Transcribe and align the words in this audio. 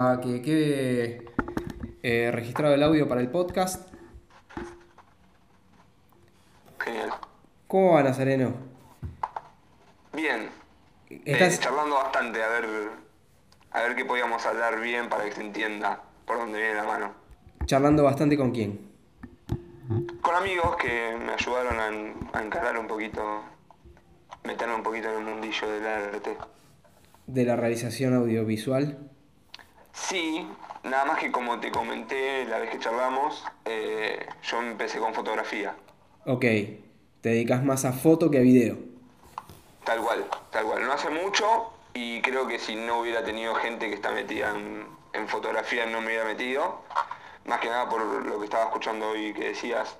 a 0.00 0.20
que 0.20 0.40
quede 0.42 1.24
eh, 2.04 2.30
registrado 2.32 2.72
el 2.72 2.84
audio 2.84 3.08
para 3.08 3.20
el 3.20 3.28
podcast. 3.30 3.92
Genial. 6.78 7.10
¿Cómo 7.66 7.94
va, 7.94 8.04
Nazareno? 8.04 8.54
Bien. 10.12 10.50
Estás- 11.24 11.54
Eh, 11.56 11.58
charlando 11.60 11.96
bastante, 11.96 12.40
a 12.40 12.48
ver, 12.48 12.64
a 13.72 13.82
ver 13.82 13.96
qué 13.96 14.04
podíamos 14.04 14.46
hablar 14.46 14.80
bien 14.80 15.08
para 15.08 15.24
que 15.24 15.32
se 15.32 15.40
entienda 15.40 16.00
por 16.26 16.38
dónde 16.38 16.58
viene 16.60 16.74
la 16.76 16.84
mano. 16.84 17.12
charlando 17.66 18.04
bastante 18.04 18.36
con 18.36 18.52
quién. 18.52 18.78
Con 20.22 20.36
amigos 20.36 20.76
que 20.76 21.16
me 21.26 21.32
ayudaron 21.32 21.76
a, 22.32 22.38
a 22.38 22.42
encarar 22.44 22.78
un 22.78 22.86
poquito, 22.86 23.42
meterme 24.44 24.76
un 24.76 24.82
poquito 24.84 25.10
en 25.10 25.18
el 25.18 25.34
mundillo 25.34 25.68
del 25.68 25.84
arte. 25.88 26.36
De 27.26 27.44
la 27.44 27.56
realización 27.56 28.14
audiovisual. 28.14 28.96
Sí, 30.06 30.46
nada 30.84 31.04
más 31.04 31.18
que 31.18 31.30
como 31.30 31.60
te 31.60 31.70
comenté 31.70 32.44
la 32.46 32.58
vez 32.58 32.70
que 32.70 32.78
charlamos, 32.78 33.44
eh, 33.64 34.26
yo 34.42 34.62
empecé 34.62 34.98
con 34.98 35.12
fotografía. 35.14 35.74
Ok, 36.24 36.42
te 37.20 37.28
dedicas 37.30 37.62
más 37.64 37.84
a 37.84 37.92
foto 37.92 38.30
que 38.30 38.38
a 38.38 38.42
video. 38.42 38.76
Tal 39.84 40.00
cual, 40.00 40.26
tal 40.50 40.64
cual. 40.64 40.84
No 40.86 40.92
hace 40.92 41.10
mucho 41.10 41.72
y 41.94 42.20
creo 42.22 42.46
que 42.46 42.58
si 42.58 42.76
no 42.76 43.00
hubiera 43.00 43.24
tenido 43.24 43.54
gente 43.56 43.88
que 43.88 43.94
está 43.94 44.10
metida 44.12 44.50
en, 44.50 44.86
en 45.12 45.28
fotografía 45.28 45.86
no 45.86 46.00
me 46.00 46.08
hubiera 46.08 46.24
metido. 46.24 46.82
Más 47.46 47.60
que 47.60 47.68
nada 47.68 47.88
por 47.88 48.02
lo 48.02 48.38
que 48.38 48.44
estaba 48.44 48.64
escuchando 48.64 49.08
hoy 49.10 49.32
que 49.32 49.48
decías, 49.48 49.96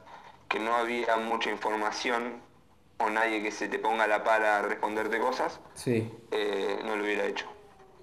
que 0.49 0.59
no 0.59 0.75
había 0.75 1.17
mucha 1.17 1.51
información 1.51 2.41
o 2.99 3.09
nadie 3.11 3.43
que 3.43 3.51
se 3.53 3.69
te 3.69 3.79
ponga 3.79 4.07
la 4.07 4.25
para 4.25 4.59
a 4.59 4.63
responderte 4.63 5.19
cosas, 5.19 5.61
Sí, 5.75 6.11
eh, 6.31 6.81
no 6.85 6.97
lo 6.97 7.05
hubiera 7.05 7.25
hecho. 7.27 7.47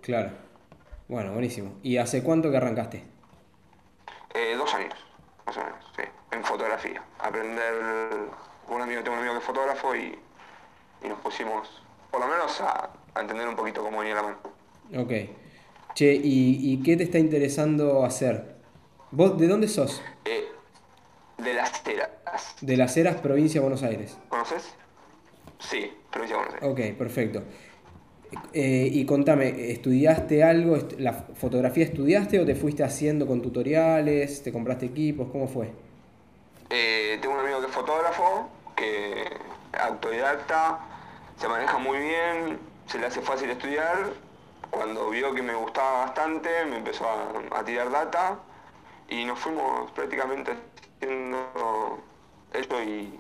claro. 0.01 0.44
Bueno, 1.07 1.33
buenísimo. 1.33 1.75
¿Y 1.83 1.97
hace 1.97 2.23
cuánto 2.23 2.49
que 2.49 2.57
arrancaste? 2.57 3.03
Eh, 4.33 4.55
dos 4.57 4.73
años, 4.73 4.93
más 5.45 5.55
o 5.57 5.63
menos, 5.63 5.85
sí, 5.95 6.03
en 6.31 6.43
fotografía. 6.43 7.03
Aprender, 7.19 7.73
un 8.69 8.81
amigo, 8.81 9.01
tengo 9.03 9.13
un 9.13 9.19
amigo 9.19 9.33
que 9.33 9.39
es 9.39 9.45
fotógrafo 9.45 9.95
y, 9.95 10.17
y 11.03 11.07
nos 11.07 11.19
pusimos, 11.19 11.81
por 12.11 12.19
lo 12.21 12.27
menos, 12.27 12.59
a, 12.61 12.89
a 13.13 13.21
entender 13.21 13.47
un 13.47 13.55
poquito 13.55 13.83
cómo 13.83 13.99
venía 13.99 14.15
la 14.15 14.23
mano. 14.23 14.37
Ok. 14.97 15.11
Che, 15.93 16.13
¿y, 16.13 16.73
y 16.73 16.83
qué 16.83 16.97
te 16.97 17.03
está 17.03 17.19
interesando 17.19 18.03
hacer? 18.03 18.55
¿Vos 19.11 19.37
de 19.37 19.47
dónde 19.47 19.67
sos? 19.67 20.01
Eh, 20.25 20.49
de 21.37 21.53
las 21.53 21.83
teras. 21.83 22.09
De 22.59 22.75
Las 22.75 22.97
Heras, 22.97 23.15
provincia 23.17 23.61
de 23.61 23.67
Buenos 23.67 23.83
Aires. 23.83 24.17
¿Conoces? 24.27 24.75
Sí, 25.59 25.95
provincia 26.11 26.35
de 26.35 26.43
Buenos 26.43 26.63
Aires. 26.63 26.91
Ok, 26.91 26.97
perfecto. 26.97 27.43
Eh, 28.53 28.89
y 28.91 29.05
contame, 29.05 29.71
¿estudiaste 29.71 30.43
algo? 30.43 30.77
¿La 30.97 31.13
fotografía 31.13 31.83
estudiaste 31.85 32.39
o 32.39 32.45
te 32.45 32.55
fuiste 32.55 32.83
haciendo 32.83 33.27
con 33.27 33.41
tutoriales? 33.41 34.43
¿Te 34.43 34.51
compraste 34.51 34.87
equipos? 34.87 35.29
¿Cómo 35.31 35.47
fue? 35.47 35.71
Eh, 36.69 37.17
tengo 37.21 37.35
un 37.35 37.41
amigo 37.41 37.59
que 37.61 37.67
es 37.67 37.71
fotógrafo, 37.71 38.49
que 38.75 39.23
autodidacta, 39.79 40.79
se 41.37 41.47
maneja 41.47 41.77
muy 41.77 41.97
bien, 41.99 42.59
se 42.87 42.99
le 42.99 43.05
hace 43.07 43.21
fácil 43.21 43.49
estudiar. 43.49 44.13
Cuando 44.71 45.09
vio 45.09 45.33
que 45.33 45.41
me 45.41 45.55
gustaba 45.55 46.05
bastante, 46.05 46.49
me 46.65 46.77
empezó 46.77 47.05
a, 47.07 47.59
a 47.59 47.63
tirar 47.65 47.91
data 47.91 48.39
y 49.09 49.25
nos 49.25 49.39
fuimos 49.39 49.91
prácticamente 49.91 50.53
haciendo 50.99 51.99
eso 52.53 52.83
y, 52.83 53.19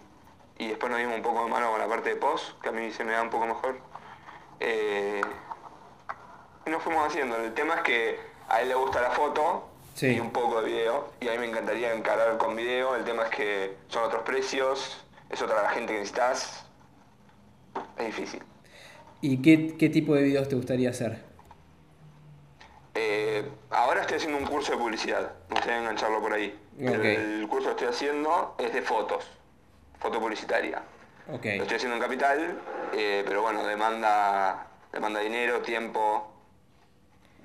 y 0.57 0.67
después 0.69 0.91
nos 0.91 0.99
dimos 0.99 1.15
un 1.17 1.23
poco 1.23 1.43
de 1.45 1.51
mano 1.51 1.71
con 1.71 1.79
la 1.79 1.87
parte 1.87 2.09
de 2.09 2.15
post, 2.17 2.59
que 2.61 2.69
a 2.69 2.71
mí 2.71 2.91
se 2.91 3.03
me 3.03 3.13
da 3.13 3.21
un 3.21 3.29
poco 3.29 3.45
mejor. 3.47 3.79
Eh, 4.59 5.21
nos 6.65 6.81
fuimos 6.81 7.07
haciendo. 7.07 7.35
El 7.37 7.53
tema 7.53 7.75
es 7.75 7.81
que 7.81 8.19
a 8.49 8.61
él 8.61 8.69
le 8.69 8.75
gusta 8.75 9.01
la 9.01 9.11
foto 9.11 9.69
Sí. 9.93 10.07
y 10.07 10.19
un 10.19 10.31
poco 10.31 10.61
de 10.61 10.67
video. 10.69 11.09
Y 11.21 11.27
a 11.29 11.31
mí 11.33 11.37
me 11.37 11.45
encantaría 11.47 11.93
encarar 11.93 12.37
con 12.37 12.55
video. 12.55 12.95
El 12.95 13.03
tema 13.05 13.23
es 13.23 13.29
que 13.29 13.77
son 13.87 14.03
otros 14.03 14.23
precios, 14.23 15.05
es 15.29 15.41
otra 15.41 15.61
la 15.63 15.69
gente 15.69 15.93
que 15.93 15.99
necesitas. 15.99 16.65
Es 17.97 18.05
difícil. 18.07 18.43
¿Y 19.21 19.41
qué, 19.41 19.77
qué 19.77 19.89
tipo 19.89 20.13
de 20.15 20.23
videos 20.23 20.49
te 20.49 20.55
gustaría 20.55 20.89
hacer? 20.89 21.23
Eh, 22.93 23.49
ahora 23.71 24.01
estoy 24.01 24.17
haciendo 24.17 24.37
un 24.37 24.45
curso 24.45 24.73
de 24.73 24.77
publicidad. 24.77 25.31
Me 25.49 25.55
gustaría 25.55 25.79
engancharlo 25.79 26.21
por 26.21 26.33
ahí. 26.33 26.57
Ok. 26.81 26.87
El 27.03 27.47
curso 27.49 27.67
que 27.67 27.71
estoy 27.71 27.87
haciendo 27.87 28.55
es 28.57 28.73
de 28.73 28.81
fotos. 28.81 29.25
Foto 29.99 30.19
publicitaria. 30.19 30.81
Lo 31.27 31.33
estoy 31.63 31.75
haciendo 31.77 31.95
en 31.95 32.01
capital, 32.01 32.59
eh, 32.93 33.23
pero 33.25 33.41
bueno, 33.41 33.65
demanda, 33.65 34.67
demanda 34.93 35.19
dinero, 35.19 35.61
tiempo. 35.61 36.31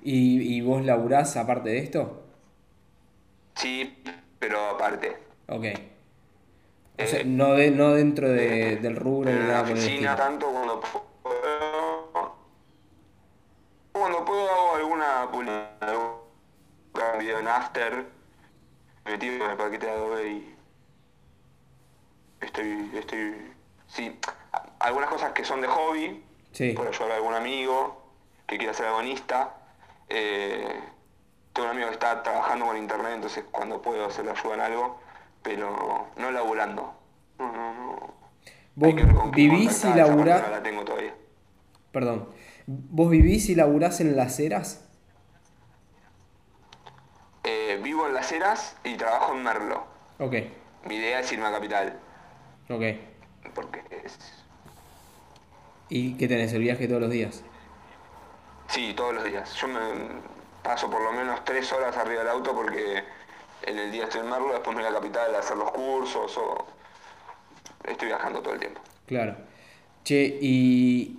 ¿Y, 0.03 0.55
y 0.57 0.61
vos 0.61 0.83
laburás 0.85 1.35
aparte 1.37 1.69
de 1.69 1.79
esto? 1.79 2.23
Sí, 3.55 4.03
pero 4.39 4.59
aparte. 4.69 5.17
Ok. 5.47 5.65
O 6.99 7.05
sea, 7.07 7.19
Eh, 7.21 7.25
no, 7.25 7.53
de, 7.53 7.71
no 7.71 7.93
dentro 7.93 8.29
de- 8.29 8.75
del 8.77 8.95
rubro 8.95 9.29
en 9.31 9.39
la 9.47 9.61
nada 9.61 9.61
oficina, 9.63 10.15
tanto 10.15 10.47
cuando 10.51 10.79
puedo. 10.79 12.35
Cuando 13.93 14.25
puedo 14.25 14.49
hago 14.49 14.75
alguna 14.75 15.27
publicidad, 15.31 15.69
algún 15.81 17.19
video 17.19 17.39
en 17.39 17.47
After, 17.47 18.05
metido 19.05 19.45
en 19.45 19.51
el 19.51 19.57
paquete 19.57 19.85
de 19.87 19.91
Adobe 19.91 20.29
y. 20.31 20.55
Estoy. 22.41 22.91
estoy. 22.95 23.33
Sí, 23.91 24.17
algunas 24.79 25.09
cosas 25.09 25.33
que 25.33 25.43
son 25.43 25.59
de 25.59 25.67
hobby, 25.67 26.23
Sí. 26.53 26.71
por 26.73 26.87
ayudar 26.87 27.11
a 27.11 27.15
algún 27.15 27.33
amigo 27.33 28.01
que 28.47 28.57
quiera 28.57 28.73
ser 28.73 28.87
agonista. 28.87 29.53
Eh, 30.07 30.79
tengo 31.51 31.67
un 31.67 31.71
amigo 31.75 31.87
que 31.89 31.93
está 31.95 32.23
trabajando 32.23 32.65
con 32.67 32.77
internet, 32.77 33.11
entonces 33.15 33.43
cuando 33.51 33.81
puedo 33.81 34.09
se 34.09 34.23
le 34.23 34.31
ayuda 34.31 34.53
en 34.55 34.61
algo, 34.61 34.99
pero 35.43 36.07
no 36.15 36.31
laburando. 36.31 36.93
No, 37.37 37.51
no, 37.51 37.73
no. 37.73 38.13
¿Vos 38.75 38.95
vivís 39.31 39.83
y 39.83 39.93
laburás? 39.93 40.41
No 40.43 40.49
la 40.51 40.63
tengo 40.63 40.85
todavía. 40.85 41.13
Perdón. 41.91 42.29
¿Vos 42.67 43.09
vivís 43.09 43.49
y 43.49 43.55
laburás 43.55 43.99
en 43.99 44.15
Las 44.15 44.39
Heras? 44.39 44.87
Eh, 47.43 47.79
vivo 47.83 48.07
en 48.07 48.13
Las 48.13 48.31
Heras 48.31 48.77
y 48.85 48.95
trabajo 48.95 49.33
en 49.33 49.43
Merlo. 49.43 49.83
Ok. 50.19 50.35
Mi 50.85 50.95
idea 50.95 51.19
es 51.19 51.31
irme 51.31 51.47
a 51.47 51.51
Capital, 51.51 51.99
Ok. 52.69 52.83
Porque 53.53 53.81
es... 54.05 54.17
¿Y 55.89 56.13
qué 56.13 56.27
tenés? 56.27 56.53
¿El 56.53 56.61
viaje 56.61 56.87
todos 56.87 57.01
los 57.01 57.11
días? 57.11 57.43
Sí, 58.69 58.93
todos 58.95 59.13
los 59.15 59.23
días. 59.23 59.53
Yo 59.55 59.67
me 59.67 59.79
paso 60.63 60.89
por 60.89 61.01
lo 61.01 61.11
menos 61.11 61.43
tres 61.43 61.71
horas 61.73 61.97
arriba 61.97 62.19
del 62.19 62.29
auto 62.29 62.53
porque 62.53 63.03
en 63.63 63.77
el 63.77 63.91
día 63.91 64.05
estoy 64.05 64.21
en 64.21 64.29
Merlo, 64.29 64.53
después 64.53 64.75
me 64.75 64.83
voy 64.83 64.91
a 64.91 64.95
Capital 64.95 65.35
a 65.35 65.39
hacer 65.39 65.57
los 65.57 65.71
cursos 65.71 66.37
o... 66.37 66.65
Estoy 67.83 68.07
viajando 68.09 68.41
todo 68.41 68.53
el 68.53 68.59
tiempo. 68.59 68.79
Claro. 69.07 69.35
Che, 70.03 70.37
y... 70.41 71.17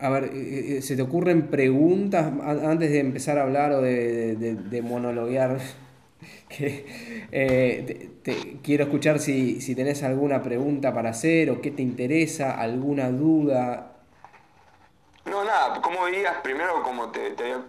A 0.00 0.08
ver, 0.10 0.24
eh, 0.24 0.78
eh, 0.78 0.82
¿se 0.82 0.96
te 0.96 1.02
ocurren 1.02 1.48
preguntas 1.48 2.32
antes 2.42 2.90
de 2.90 3.00
empezar 3.00 3.38
a 3.38 3.42
hablar 3.42 3.72
o 3.72 3.82
de, 3.82 4.36
de, 4.36 4.54
de 4.54 4.82
monologuear? 4.82 5.58
Que, 6.48 7.28
eh, 7.30 8.10
te- 8.22 8.60
quiero 8.62 8.84
escuchar 8.84 9.18
si, 9.20 9.60
si 9.60 9.74
tenés 9.74 10.02
alguna 10.02 10.42
pregunta 10.42 10.92
para 10.92 11.10
hacer 11.10 11.50
o 11.50 11.60
qué 11.60 11.70
te 11.70 11.82
interesa, 11.82 12.58
alguna 12.60 13.10
duda. 13.10 13.92
No, 15.26 15.44
nada, 15.44 15.80
¿cómo 15.82 16.04
veías, 16.04 16.36
primero 16.42 16.82
como 16.82 17.10
te, 17.10 17.30
te 17.32 17.42
había 17.44 17.64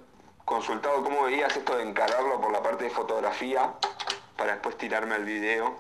consultado, 0.46 1.04
cómo 1.04 1.24
veías 1.26 1.56
esto 1.56 1.78
de 1.78 1.84
encararlo 1.84 2.40
por 2.42 2.52
la 2.52 2.64
parte 2.64 2.86
de 2.86 2.90
fotografía 2.90 3.74
para 4.38 4.54
después 4.54 4.78
tirarme 4.78 5.16
al 5.16 5.26
video? 5.26 5.76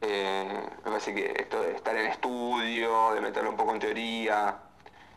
Eh, 0.00 0.48
me 0.84 0.90
parece 0.90 1.14
que 1.14 1.32
esto 1.36 1.62
de 1.62 1.72
estar 1.72 1.96
en 1.96 2.06
estudio, 2.06 3.12
de 3.14 3.20
meterlo 3.20 3.50
un 3.50 3.56
poco 3.56 3.72
en 3.72 3.78
teoría, 3.80 4.58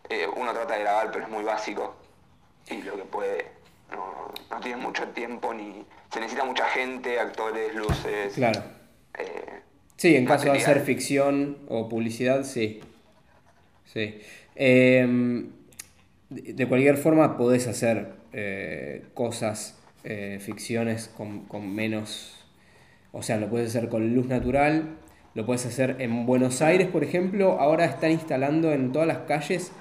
eh, 0.09 0.27
uno 0.35 0.53
trata 0.53 0.75
de 0.75 0.81
grabar 0.81 1.11
pero 1.11 1.25
es 1.25 1.31
muy 1.31 1.43
básico 1.43 1.95
y 2.69 2.81
lo 2.83 2.95
que 2.95 3.03
puede, 3.03 3.51
no, 3.91 4.33
no 4.49 4.59
tiene 4.61 4.77
mucho 4.77 5.07
tiempo 5.09 5.53
ni... 5.53 5.85
Se 6.11 6.19
necesita 6.19 6.45
mucha 6.45 6.65
gente, 6.67 7.19
actores, 7.19 7.75
luces. 7.75 8.33
Claro. 8.33 8.61
eh, 9.17 9.61
Sí, 9.97 10.15
en 10.15 10.25
caso 10.25 10.51
de 10.51 10.57
hacer 10.57 10.81
ficción 10.81 11.57
o 11.69 11.87
publicidad, 11.87 12.43
sí. 12.43 12.81
Sí. 13.85 14.19
Em, 14.55 15.51
de 16.29 16.53
de 16.53 16.67
cualquier 16.67 16.97
forma, 16.97 17.37
podés 17.37 17.67
hacer 17.67 18.13
eh, 18.33 19.05
cosas, 19.13 19.77
eh, 20.03 20.39
ficciones 20.41 21.07
con, 21.07 21.45
con 21.45 21.73
menos. 21.73 22.45
O 23.13 23.23
sea, 23.23 23.37
lo 23.37 23.49
puedes 23.49 23.69
hacer 23.75 23.87
con 23.89 24.13
luz 24.13 24.27
natural. 24.27 24.97
Lo 25.33 25.45
puedes 25.45 25.65
hacer 25.65 25.97
en 25.99 26.25
Buenos 26.25 26.61
Aires, 26.61 26.87
por 26.89 27.03
ejemplo. 27.03 27.59
Ahora 27.59 27.85
están 27.85 28.11
instalando 28.11 28.73
en 28.73 28.91
todas 28.91 29.07
las 29.07 29.19
calles 29.19 29.71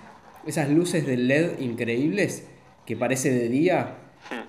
esas 0.46 0.68
luces 0.68 1.06
de 1.06 1.16
LED 1.16 1.58
increíbles 1.60 2.46
que 2.86 2.96
parece 2.96 3.31
de 3.31 3.48
día. 3.48 3.96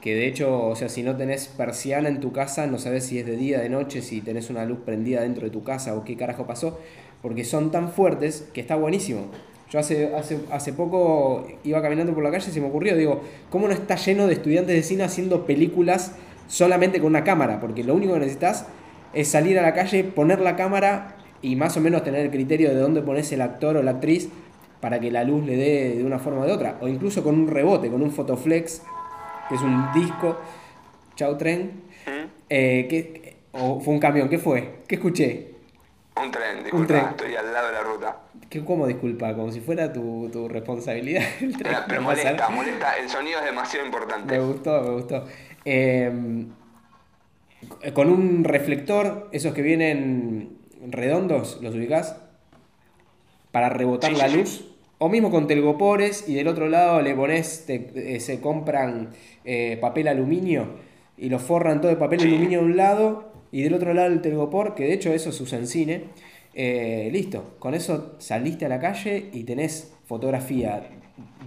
Que 0.01 0.15
de 0.15 0.27
hecho, 0.27 0.67
o 0.67 0.75
sea, 0.75 0.87
si 0.87 1.03
no 1.03 1.17
tenés 1.17 1.47
persiana 1.47 2.07
en 2.07 2.21
tu 2.21 2.31
casa, 2.31 2.65
no 2.67 2.77
sabes 2.77 3.05
si 3.05 3.19
es 3.19 3.25
de 3.25 3.35
día, 3.35 3.59
de 3.59 3.69
noche, 3.69 4.01
si 4.01 4.21
tenés 4.21 4.49
una 4.49 4.65
luz 4.65 4.79
prendida 4.85 5.21
dentro 5.21 5.43
de 5.43 5.49
tu 5.49 5.63
casa 5.63 5.95
o 5.95 6.05
qué 6.05 6.15
carajo 6.15 6.47
pasó, 6.47 6.79
porque 7.21 7.43
son 7.43 7.71
tan 7.71 7.91
fuertes 7.91 8.47
que 8.53 8.61
está 8.61 8.75
buenísimo. 8.75 9.27
Yo 9.69 9.79
hace, 9.79 10.15
hace, 10.15 10.39
hace 10.51 10.73
poco 10.73 11.47
iba 11.63 11.81
caminando 11.81 12.13
por 12.13 12.23
la 12.23 12.31
calle 12.31 12.49
y 12.49 12.53
se 12.53 12.61
me 12.61 12.67
ocurrió, 12.67 12.95
digo, 12.95 13.21
¿cómo 13.49 13.67
no 13.67 13.73
está 13.73 13.95
lleno 13.95 14.27
de 14.27 14.33
estudiantes 14.33 14.75
de 14.75 14.83
cine 14.83 15.03
haciendo 15.03 15.45
películas 15.45 16.13
solamente 16.47 16.99
con 16.99 17.07
una 17.07 17.23
cámara? 17.23 17.59
Porque 17.59 17.83
lo 17.83 17.95
único 17.95 18.13
que 18.13 18.19
necesitas 18.19 18.67
es 19.13 19.27
salir 19.27 19.59
a 19.59 19.61
la 19.61 19.73
calle, 19.73 20.03
poner 20.03 20.39
la 20.39 20.55
cámara 20.55 21.17
y 21.41 21.55
más 21.55 21.75
o 21.77 21.81
menos 21.81 22.03
tener 22.03 22.21
el 22.21 22.31
criterio 22.31 22.69
de 22.69 22.75
dónde 22.75 23.01
pones 23.01 23.31
el 23.31 23.41
actor 23.41 23.75
o 23.75 23.83
la 23.83 23.91
actriz 23.91 24.29
para 24.79 24.99
que 24.99 25.11
la 25.11 25.23
luz 25.23 25.45
le 25.45 25.55
dé 25.55 25.95
de 25.95 26.03
una 26.03 26.19
forma 26.19 26.41
o 26.41 26.45
de 26.45 26.51
otra. 26.51 26.77
O 26.81 26.87
incluso 26.87 27.23
con 27.23 27.35
un 27.35 27.47
rebote, 27.47 27.89
con 27.89 28.01
un 28.01 28.11
Photoflex, 28.11 28.81
que 29.49 29.55
es 29.55 29.61
un 29.61 29.91
disco. 29.93 30.37
Chau 31.15 31.37
tren. 31.37 31.83
¿Mm? 32.05 32.29
Eh, 32.49 32.87
que, 32.89 33.35
o 33.53 33.79
fue 33.79 33.93
un 33.93 33.99
camión, 33.99 34.29
¿qué 34.29 34.37
fue? 34.37 34.79
¿Qué 34.87 34.95
escuché? 34.95 35.55
Un 36.21 36.31
tren, 36.31 36.63
disculpa, 36.63 36.87
tren. 36.87 37.05
estoy 37.09 37.35
al 37.35 37.51
lado 37.51 37.67
de 37.67 37.73
la 37.73 37.83
ruta. 37.83 38.17
¿Qué, 38.49 38.63
¿Cómo 38.63 38.87
disculpa? 38.87 39.33
Como 39.33 39.51
si 39.51 39.59
fuera 39.59 39.91
tu, 39.91 40.29
tu 40.31 40.47
responsabilidad. 40.47 41.23
el 41.41 41.57
tren, 41.57 41.73
Pero, 41.73 41.85
pero 41.87 42.01
no 42.01 42.07
pasa 42.09 42.23
molesta, 42.23 42.49
molesta, 42.49 42.97
el 42.97 43.09
sonido 43.09 43.39
es 43.39 43.45
demasiado 43.45 43.85
importante. 43.85 44.37
Me 44.37 44.45
gustó, 44.45 44.81
me 44.81 44.89
gustó. 44.91 45.25
Eh, 45.65 46.45
con 47.93 48.09
un 48.09 48.43
reflector, 48.43 49.29
esos 49.31 49.53
que 49.53 49.61
vienen 49.61 50.57
redondos, 50.87 51.59
¿los 51.61 51.75
ubicás? 51.75 52.17
Para 53.55 53.69
rebotar 53.69 54.11
Sí, 54.11 54.17
la 54.17 54.27
sí, 54.27 54.33
sí. 54.33 54.37
luz. 54.39 54.65
O 54.97 55.07
mismo 55.07 55.31
con 55.31 55.47
telgopores 55.47 56.27
y 56.27 56.35
del 56.35 56.49
otro 56.49 56.67
lado 56.67 57.01
le 57.01 57.15
pones, 57.15 57.63
te- 57.65 58.15
eh, 58.15 58.19
se 58.19 58.41
compran 58.41 59.11
eh, 59.45 59.77
papel 59.79 60.09
aluminio 60.09 60.67
y 61.17 61.29
lo 61.29 61.39
forran 61.39 61.79
todo 61.79 61.87
de 61.89 61.95
papel 61.95 62.19
aluminio 62.23 62.59
de 62.59 62.65
un 62.65 62.75
lado 62.75 63.31
y 63.53 63.61
del 63.61 63.73
otro 63.75 63.93
lado 63.93 64.09
el 64.11 64.19
telgopor, 64.21 64.75
que 64.75 64.83
de 64.83 64.91
hecho 64.91 65.13
eso 65.13 65.31
se 65.31 65.41
usa 65.41 65.57
en 65.57 65.67
cine. 65.67 66.03
Eh, 66.53 67.07
listo, 67.13 67.55
con 67.59 67.73
eso 67.75 68.15
saliste 68.17 68.65
a 68.65 68.69
la 68.69 68.81
calle 68.81 69.29
y 69.31 69.45
tenés 69.45 69.93
fotografía 70.05 70.89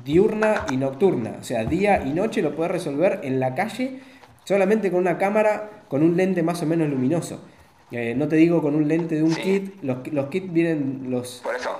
diurna 0.02 0.64
y 0.70 0.78
nocturna, 0.78 1.36
o 1.40 1.44
sea, 1.44 1.66
día 1.66 2.02
y 2.06 2.14
noche 2.14 2.40
lo 2.40 2.56
podés 2.56 2.70
resolver 2.72 3.20
en 3.22 3.38
la 3.38 3.54
calle 3.54 3.98
solamente 4.44 4.90
con 4.90 5.00
una 5.00 5.18
cámara 5.18 5.84
con 5.88 6.02
un 6.02 6.16
lente 6.16 6.42
más 6.42 6.62
o 6.62 6.66
menos 6.66 6.88
luminoso. 6.88 7.42
Eh, 7.90 8.14
no 8.16 8.28
te 8.28 8.36
digo 8.36 8.62
con 8.62 8.74
un 8.74 8.88
lente 8.88 9.14
de 9.16 9.22
un 9.22 9.32
Sí. 9.34 9.40
kit, 9.42 9.82
los, 9.82 10.06
los 10.12 10.26
kits 10.28 10.50
vienen 10.52 11.06
los... 11.08 11.40
Por 11.42 11.54
eso, 11.54 11.70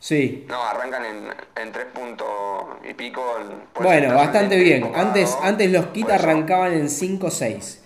Sí, 0.00 0.46
no, 0.48 0.62
arrancan 0.62 1.04
en, 1.04 1.28
en 1.62 1.72
3 1.72 1.86
puntos 1.92 2.26
y 2.88 2.94
pico. 2.94 3.22
bueno, 3.74 4.14
bastante 4.14 4.56
bien. 4.56 4.78
enfocado, 4.82 5.06
Antes, 5.08 5.38
antes 5.42 5.70
los 5.70 5.86
kits 5.88 6.10
arrancaban 6.10 6.72
en 6.72 6.88
5 6.88 7.26
o 7.26 7.30
6. 7.30 7.76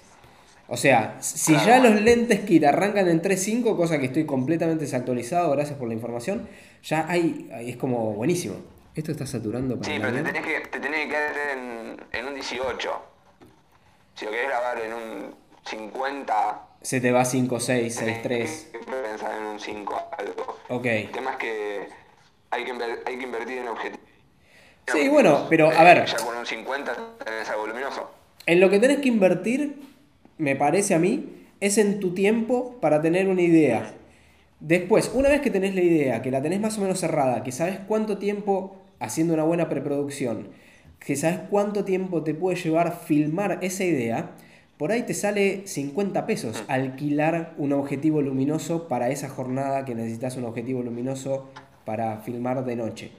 O 0.69 0.77
sea, 0.77 1.17
si 1.21 1.53
Claro. 1.55 1.67
ya 1.67 1.79
los 1.81 2.01
lentes 2.01 2.41
kit 2.41 2.65
arrancan 2.65 3.09
en 3.09 3.21
3.5, 3.21 3.77
cosa 3.77 3.99
que 3.99 4.07
estoy 4.07 4.25
completamente 4.27 4.85
desactualizado, 4.85 5.51
gracias 5.51 5.77
por 5.79 5.89
la 5.89 5.95
información, 5.95 6.49
ya 6.85 7.05
hay, 7.09 7.51
es 7.61 7.77
como 7.77 8.13
buenísimo. 8.15 8.55
Esto 8.95 9.11
está 9.11 9.27
saturando 9.27 9.77
para 9.79 9.93
Sí, 9.93 9.99
pero 10.01 10.13
te 10.15 10.23
tenés 10.23 10.43
que, 10.47 10.61
te 10.69 10.79
tenés 10.81 11.01
que 11.01 11.09
quedar 11.09 11.33
en, 11.59 11.97
en 12.13 12.27
un 12.27 12.35
18. 12.35 12.91
Si 14.15 14.25
lo 14.25 14.31
querés 14.31 14.47
grabar 14.49 14.81
en 14.81 14.93
un 14.95 15.35
50, 15.65 16.61
Se 16.81 17.01
te 17.01 17.11
va 17.11 17.25
5, 17.25 17.59
6, 17.59 17.93
6, 17.93 17.99
tenés 17.99 18.23
3. 18.23 18.69
que 18.73 18.79
pensar 18.79 19.35
en 19.41 19.47
un 19.47 19.59
5 19.59 20.03
algo. 20.17 20.59
Ok. 20.69 20.87
El 20.87 21.11
tema 21.11 21.33
es 21.33 21.37
que 21.39 21.89
hay 22.55 22.65
que, 22.65 22.73
hay 23.07 23.19
que 23.19 23.25
invertir 23.25 23.59
en 23.59 23.69
objetivos. 23.69 24.01
Sí, 24.87 25.09
bueno, 25.09 25.47
pero 25.49 25.71
a 25.71 25.83
ver, 25.83 26.05
Ya 26.05 26.17
con 26.19 26.37
un 26.37 26.47
50 26.47 26.95
tenés 27.25 27.49
algo 27.49 27.67
luminoso. 27.67 28.11
en 28.47 28.61
lo 28.61 28.69
que 28.71 28.79
tenés 28.79 28.99
que 28.99 29.09
invertir, 29.09 29.77
me 30.39 30.57
parece 30.57 30.95
a 30.95 30.99
mí, 30.99 31.47
es 31.61 31.79
en 31.79 32.01
tu 32.01 32.13
tiempo 32.13 32.77
para 32.81 33.01
tener 33.01 33.29
una 33.29 33.43
idea. 33.43 33.95
Después, 34.61 35.11
una 35.15 35.29
vez 35.29 35.41
que 35.41 35.51
tenés 35.51 35.75
la 35.75 35.81
idea, 35.81 36.23
que 36.23 36.31
la 36.31 36.43
tenés 36.43 36.61
más 36.61 36.77
o 36.79 36.81
menos 36.83 37.01
cerrada, 37.01 37.43
que 37.43 37.53
sabes 37.53 37.79
cuánto 37.89 38.19
tiempo 38.19 38.77
haciendo 39.01 39.35
una 39.35 39.45
buena 39.45 39.69
preproducción, 39.69 40.49
que 41.01 41.17
sabes 41.17 41.41
cuánto 41.51 41.85
tiempo 41.85 42.23
te 42.23 42.35
puede 42.35 42.57
llevar 42.57 42.99
filmar 43.05 43.59
esa 43.63 43.85
idea, 43.85 44.31
por 44.77 44.91
ahí 44.93 45.03
te 45.03 45.15
sale 45.15 45.67
50 45.67 46.27
pesos 46.27 46.65
alquilar 46.69 47.55
un 47.59 47.73
objetivo 47.73 48.21
luminoso 48.23 48.89
para 48.89 49.09
esa 49.11 49.29
jornada 49.29 49.85
que 49.85 49.95
necesitas 49.95 50.37
un 50.37 50.45
objetivo 50.45 50.83
luminoso 50.83 51.49
para 51.85 52.19
filmar 52.19 52.65
de 52.65 52.77
noche. 52.77 53.11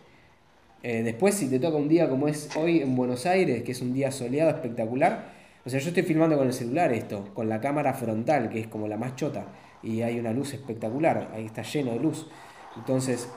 Eh, 0.83 1.01
después, 1.03 1.35
si 1.35 1.49
te 1.49 1.59
toca 1.59 1.77
un 1.77 1.89
día 1.89 2.09
como 2.09 2.27
es 2.27 2.55
hoy 2.55 2.81
en 2.81 2.95
Buenos 2.95 3.25
Aires, 3.25 3.63
que 3.63 3.71
es 3.71 3.81
un 3.81 3.93
día 3.93 4.11
soleado 4.11 4.51
espectacular, 4.51 5.33
o 5.65 5.69
sea, 5.69 5.79
yo 5.79 5.87
estoy 5.87 6.03
filmando 6.03 6.37
con 6.37 6.45
el 6.45 6.53
celular 6.53 6.93
esto, 6.93 7.29
con 7.33 7.49
la 7.49 7.59
cámara 7.59 7.93
frontal, 7.95 8.49
que 8.49 8.59
es 8.59 8.67
como 8.67 8.87
la 8.87 8.97
más 8.97 9.15
chota, 9.15 9.47
y 9.81 10.03
hay 10.03 10.19
una 10.19 10.31
luz 10.31 10.53
espectacular, 10.53 11.31
ahí 11.33 11.45
está 11.45 11.63
lleno 11.63 11.93
de 11.93 11.99
luz. 11.99 12.27
Entonces, 12.75 13.27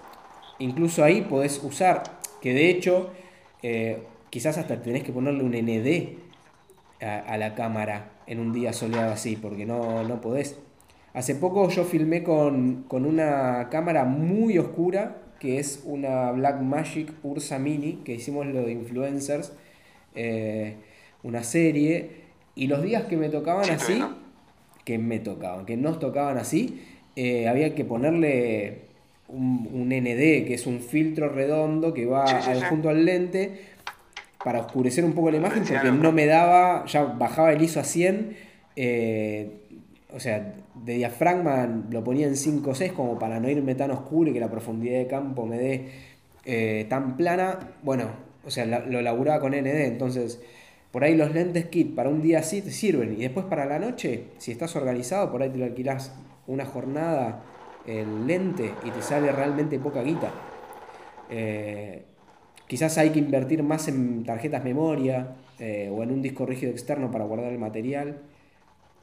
incluso 0.58 1.04
ahí 1.04 1.22
podés 1.22 1.62
usar, 1.62 2.02
que 2.42 2.52
de 2.52 2.68
hecho, 2.68 3.10
eh, 3.62 4.02
quizás 4.28 4.58
hasta 4.58 4.82
tenés 4.82 5.04
que 5.04 5.12
ponerle 5.12 5.42
un 5.42 5.52
ND 5.52 6.18
a, 7.00 7.36
la 7.38 7.54
cámara 7.54 8.10
en 8.26 8.40
un 8.40 8.52
día 8.52 8.72
soleado 8.72 9.12
así, 9.12 9.36
porque 9.36 9.64
no, 9.64 10.02
no 10.02 10.20
podés. 10.20 10.58
Hace 11.14 11.34
poco 11.34 11.68
yo 11.70 11.84
filmé 11.84 12.22
con, 12.22 12.84
con 12.84 13.04
una 13.04 13.68
cámara 13.70 14.04
muy 14.04 14.58
oscura, 14.58 15.16
que 15.40 15.58
es 15.58 15.82
una 15.84 16.30
Blackmagic 16.32 17.12
Ursa 17.22 17.58
Mini, 17.58 18.00
que 18.04 18.14
hicimos 18.14 18.46
lo 18.46 18.62
de 18.62 18.72
influencers, 18.72 19.52
eh, 20.14 20.74
una 21.22 21.42
serie, 21.42 22.10
y 22.54 22.66
los 22.66 22.82
días 22.82 23.04
que 23.04 23.16
me 23.16 23.28
tocaban 23.28 23.64
Sí, 23.64 23.70
así, 23.72 24.04
que 24.84 24.98
me 24.98 25.18
tocaban, 25.18 25.64
que 25.66 25.76
nos 25.76 25.98
tocaban 25.98 26.38
así, 26.38 26.82
eh, 27.16 27.48
había 27.48 27.74
que 27.74 27.84
ponerle 27.84 28.82
un, 29.28 29.68
un 29.72 29.92
ND, 29.92 30.44
que 30.46 30.54
es 30.54 30.66
un 30.66 30.80
filtro 30.80 31.28
redondo 31.28 31.94
que 31.94 32.06
va 32.06 32.24
al- 32.24 32.64
junto 32.64 32.88
al 32.88 33.04
lente 33.04 33.60
para 34.44 34.60
oscurecer 34.60 35.04
un 35.04 35.12
poco 35.12 35.30
la 35.30 35.36
imagen 35.38 35.62
porque 35.64 35.90
no 36.02 36.12
me 36.12 36.26
daba, 36.26 36.84
ya 36.86 37.02
bajaba 37.04 37.52
el 37.52 37.60
ISO 37.62 37.80
a 37.80 37.84
100, 37.84 38.36
eh, 38.76 39.50
o 40.14 40.20
sea, 40.20 40.54
de 40.84 40.94
diafragma 40.94 41.84
lo 41.90 42.04
ponía 42.04 42.26
en 42.26 42.36
5 42.36 42.70
o 42.70 42.74
6 42.74 42.92
como 42.92 43.18
para 43.18 43.40
no 43.40 43.48
irme 43.48 43.74
tan 43.74 43.90
oscuro 43.90 44.30
y 44.30 44.32
que 44.32 44.40
la 44.40 44.50
profundidad 44.50 44.98
de 44.98 45.06
campo 45.06 45.46
me 45.46 45.58
dé 45.58 45.88
eh, 46.44 46.86
tan 46.88 47.16
plana. 47.16 47.58
Bueno, 47.82 48.06
o 48.44 48.50
sea, 48.50 48.64
lo 48.64 49.02
laburaba 49.02 49.40
con 49.40 49.52
ND, 49.52 49.86
entonces 49.86 50.40
por 50.90 51.04
ahí 51.04 51.16
los 51.16 51.34
lentes 51.34 51.66
kit 51.66 51.94
para 51.94 52.08
un 52.08 52.22
día 52.22 52.38
así 52.38 52.62
te 52.62 52.70
sirven 52.70 53.12
y 53.12 53.22
después 53.22 53.46
para 53.46 53.66
la 53.66 53.78
noche, 53.78 54.24
si 54.38 54.52
estás 54.52 54.74
organizado, 54.74 55.30
por 55.30 55.42
ahí 55.42 55.50
te 55.50 55.58
lo 55.58 55.66
alquilás 55.66 56.14
una 56.46 56.64
jornada 56.64 57.42
el 57.86 58.26
lente 58.26 58.72
y 58.84 58.90
te 58.90 59.02
sale 59.02 59.30
realmente 59.32 59.78
poca 59.78 60.02
guita. 60.02 60.30
Eh, 61.30 62.02
quizás 62.66 62.96
hay 62.98 63.10
que 63.10 63.18
invertir 63.18 63.62
más 63.62 63.88
en 63.88 64.24
tarjetas 64.24 64.64
memoria 64.64 65.36
eh, 65.58 65.90
o 65.92 66.02
en 66.02 66.10
un 66.10 66.22
disco 66.22 66.46
rígido 66.46 66.72
externo 66.72 67.10
para 67.10 67.24
guardar 67.24 67.52
el 67.52 67.58
material 67.58 68.22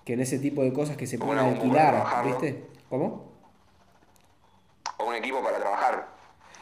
que 0.06 0.14
en 0.14 0.22
ese 0.22 0.40
tipo 0.40 0.64
de 0.64 0.72
cosas 0.72 0.96
que 0.96 1.08
se 1.08 1.18
pueden 1.18 1.40
alquilar. 1.40 2.24
¿viste? 2.26 2.64
¿Cómo? 2.90 3.34
O 4.98 5.06
un 5.06 5.16
equipo 5.16 5.44
para 5.44 5.58
trabajar. 5.58 6.08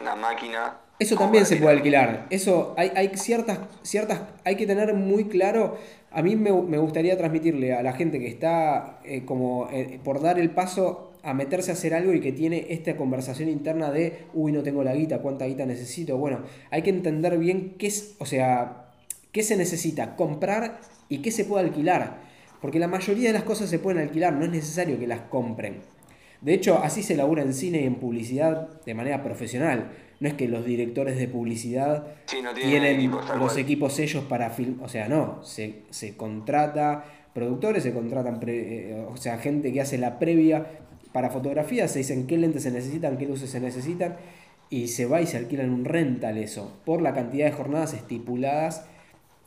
Una 0.01 0.15
máquina. 0.15 0.77
Eso 0.97 1.17
también 1.17 1.45
se 1.45 1.57
puede 1.57 1.75
alquilar. 1.75 2.27
Eso 2.29 2.73
hay, 2.77 2.91
hay 2.95 3.09
ciertas, 3.17 3.59
ciertas, 3.81 4.21
hay 4.45 4.55
que 4.55 4.65
tener 4.65 4.93
muy 4.93 5.25
claro. 5.25 5.77
A 6.11 6.21
mí 6.21 6.35
me, 6.35 6.51
me 6.51 6.77
gustaría 6.77 7.17
transmitirle 7.17 7.73
a 7.73 7.83
la 7.83 7.93
gente 7.93 8.19
que 8.19 8.27
está 8.27 8.99
eh, 9.03 9.25
como 9.25 9.67
eh, 9.71 9.99
por 10.03 10.21
dar 10.21 10.39
el 10.39 10.51
paso 10.51 11.11
a 11.23 11.33
meterse 11.33 11.71
a 11.71 11.73
hacer 11.73 11.93
algo 11.93 12.13
y 12.13 12.21
que 12.21 12.31
tiene 12.31 12.67
esta 12.69 12.95
conversación 12.95 13.49
interna 13.49 13.91
de, 13.91 14.25
uy, 14.33 14.51
no 14.51 14.61
tengo 14.61 14.83
la 14.83 14.93
guita, 14.93 15.19
cuánta 15.19 15.45
guita 15.45 15.65
necesito. 15.65 16.17
Bueno, 16.17 16.41
hay 16.69 16.81
que 16.81 16.89
entender 16.89 17.37
bien 17.37 17.75
qué 17.77 17.87
es, 17.87 18.15
o 18.19 18.25
sea, 18.25 18.91
qué 19.31 19.43
se 19.43 19.57
necesita 19.57 20.15
comprar 20.15 20.79
y 21.09 21.21
qué 21.21 21.31
se 21.31 21.45
puede 21.45 21.65
alquilar. 21.65 22.32
Porque 22.63 22.79
la 22.79 22.87
mayoría 22.87 23.27
de 23.27 23.33
las 23.33 23.43
cosas 23.43 23.69
se 23.69 23.77
pueden 23.77 24.01
alquilar, 24.01 24.33
no 24.33 24.45
es 24.45 24.51
necesario 24.51 24.97
que 24.97 25.05
las 25.05 25.19
compren. 25.21 25.81
De 26.41 26.53
hecho, 26.53 26.79
así 26.81 27.03
se 27.03 27.15
labura 27.15 27.43
en 27.43 27.53
cine 27.53 27.81
y 27.81 27.85
en 27.85 27.95
publicidad 27.95 28.81
de 28.85 28.93
manera 28.95 29.21
profesional. 29.21 29.91
No 30.21 30.29
es 30.29 30.33
que 30.35 30.47
los 30.47 30.63
directores 30.65 31.17
de 31.17 31.27
publicidad 31.27 32.07
Sí, 32.27 32.37
no 32.41 32.53
tienen 32.53 32.71
tienen 32.71 32.95
equipos, 32.95 33.27
tal 33.27 33.39
los 33.39 33.51
cual. 33.51 33.59
equipos 33.63 33.99
ellos 33.99 34.23
para 34.23 34.49
film. 34.49 34.79
O 34.81 34.87
sea, 34.87 35.09
no, 35.09 35.43
se, 35.43 35.81
se 35.89 36.15
contrata 36.15 37.03
productores, 37.33 37.83
se 37.83 37.91
contratan, 37.93 38.39
pre- 38.39 38.91
eh, 38.91 39.05
o 39.11 39.17
sea, 39.17 39.37
gente 39.39 39.73
que 39.73 39.81
hace 39.81 39.97
la 39.97 40.17
previa 40.19 40.65
para 41.11 41.29
fotografía, 41.29 41.87
se 41.89 41.99
dicen 41.99 42.27
qué 42.27 42.37
lentes 42.37 42.63
se 42.63 42.71
necesitan, 42.71 43.17
qué 43.17 43.25
luces 43.25 43.49
se 43.49 43.59
necesitan, 43.59 44.15
y 44.69 44.87
se 44.87 45.05
va 45.05 45.21
y 45.21 45.27
se 45.27 45.35
alquilan 45.37 45.69
un 45.69 45.83
rental 45.85 46.37
eso, 46.37 46.79
por 46.85 47.01
la 47.01 47.13
cantidad 47.13 47.45
de 47.45 47.51
jornadas 47.51 47.93
estipuladas 47.93 48.85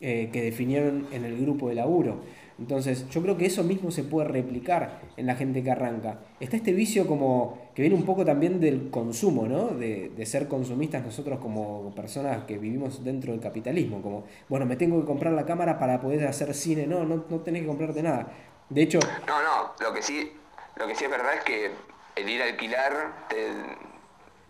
eh, 0.00 0.28
que 0.32 0.42
definieron 0.42 1.06
en 1.12 1.24
el 1.24 1.36
grupo 1.40 1.68
de 1.70 1.76
laburo. 1.76 2.20
Entonces, 2.58 3.08
yo 3.10 3.20
creo 3.22 3.36
que 3.36 3.44
eso 3.46 3.62
mismo 3.62 3.90
se 3.90 4.02
puede 4.02 4.28
replicar 4.28 5.00
en 5.16 5.26
la 5.26 5.34
gente 5.34 5.62
que 5.62 5.70
arranca. 5.70 6.20
Está 6.40 6.56
este 6.56 6.72
vicio 6.72 7.06
como 7.06 7.58
que 7.74 7.82
viene 7.82 7.94
un 7.96 8.06
poco 8.06 8.24
también 8.24 8.60
del 8.60 8.90
consumo, 8.90 9.46
¿no? 9.46 9.66
De, 9.68 10.08
de 10.08 10.26
ser 10.26 10.48
consumistas 10.48 11.04
nosotros 11.04 11.38
como 11.38 11.94
personas 11.94 12.44
que 12.44 12.56
vivimos 12.56 13.04
dentro 13.04 13.32
del 13.32 13.42
capitalismo. 13.42 14.00
Como, 14.00 14.24
bueno, 14.48 14.64
me 14.64 14.76
tengo 14.76 14.98
que 15.00 15.06
comprar 15.06 15.34
la 15.34 15.44
cámara 15.44 15.78
para 15.78 16.00
poder 16.00 16.26
hacer 16.26 16.54
cine. 16.54 16.86
No, 16.86 17.04
no, 17.04 17.24
no 17.28 17.40
tenés 17.40 17.62
que 17.62 17.68
comprarte 17.68 18.02
nada. 18.02 18.28
De 18.70 18.82
hecho, 18.82 19.00
No, 19.26 19.42
no, 19.42 19.72
lo 19.80 19.92
que 19.92 20.02
sí, 20.02 20.32
lo 20.76 20.86
que 20.86 20.94
sí 20.94 21.04
es 21.04 21.10
verdad 21.10 21.34
es 21.34 21.44
que 21.44 21.70
el 22.16 22.28
ir 22.28 22.40
a 22.40 22.46
alquilar 22.46 23.26
te, 23.28 23.48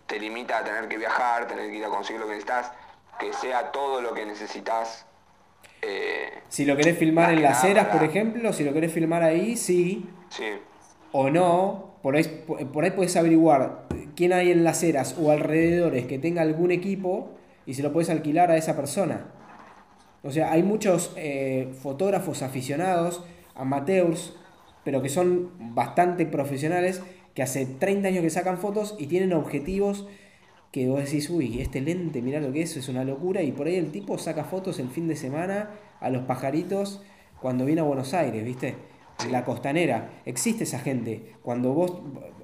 te 0.07 0.19
limita 0.19 0.59
a 0.59 0.63
tener 0.63 0.87
que 0.87 0.97
viajar, 0.97 1.47
tener 1.47 1.69
que 1.69 1.77
ir 1.77 1.85
a 1.85 1.89
conseguir 1.89 2.21
lo 2.21 2.27
que 2.27 2.35
necesitas, 2.35 2.71
que 3.19 3.33
sea 3.33 3.71
todo 3.71 4.01
lo 4.01 4.13
que 4.13 4.25
necesitas. 4.25 5.06
Eh, 5.81 6.29
si 6.49 6.65
lo 6.65 6.75
querés 6.75 6.97
filmar 6.97 7.33
en 7.33 7.41
las 7.41 7.63
eras, 7.63 7.87
por 7.87 8.03
ejemplo, 8.03 8.53
si 8.53 8.63
lo 8.63 8.73
querés 8.73 8.91
filmar 8.91 9.23
ahí, 9.23 9.55
sí. 9.55 10.05
Sí. 10.29 10.43
O 11.11 11.29
no, 11.29 11.95
por 12.01 12.15
ahí, 12.15 12.23
por 12.73 12.83
ahí 12.83 12.91
puedes 12.91 13.15
averiguar 13.15 13.87
quién 14.15 14.33
hay 14.33 14.51
en 14.51 14.63
las 14.63 14.83
eras 14.83 15.15
o 15.21 15.31
alrededores 15.31 16.05
que 16.05 16.19
tenga 16.19 16.41
algún 16.41 16.71
equipo 16.71 17.37
y 17.65 17.73
se 17.73 17.83
lo 17.83 17.93
puedes 17.93 18.09
alquilar 18.09 18.49
a 18.51 18.57
esa 18.57 18.75
persona. 18.75 19.27
O 20.23 20.31
sea, 20.31 20.51
hay 20.51 20.63
muchos 20.63 21.13
eh, 21.15 21.73
fotógrafos 21.81 22.41
aficionados, 22.41 23.23
amateurs, 23.55 24.35
pero 24.83 25.01
que 25.01 25.09
son 25.09 25.51
bastante 25.75 26.25
profesionales, 26.25 27.01
que 27.33 27.43
hace 27.43 27.65
30 27.65 28.07
años 28.07 28.23
que 28.23 28.29
sacan 28.29 28.57
fotos 28.57 28.95
y 28.97 29.07
tienen 29.07 29.33
objetivos 29.33 30.07
que 30.83 30.89
vos 30.89 31.03
decís, 31.03 31.29
uy, 31.29 31.61
este 31.61 31.81
lente, 31.81 32.21
mirá 32.21 32.39
lo 32.39 32.51
que 32.51 32.61
es, 32.61 32.77
es 32.77 32.87
una 32.89 33.03
locura, 33.03 33.41
y 33.41 33.51
por 33.51 33.67
ahí 33.67 33.75
el 33.75 33.91
tipo 33.91 34.17
saca 34.17 34.43
fotos 34.43 34.79
el 34.79 34.89
fin 34.89 35.07
de 35.07 35.15
semana 35.15 35.71
a 35.99 36.09
los 36.09 36.23
pajaritos 36.23 37.01
cuando 37.41 37.65
viene 37.65 37.81
a 37.81 37.83
Buenos 37.83 38.13
Aires, 38.13 38.43
¿viste? 38.43 38.75
La 39.31 39.43
costanera, 39.43 40.21
existe 40.25 40.65
esa 40.65 40.77
gente. 40.77 41.33
Cuando 41.41 41.73
vos, 41.73 41.93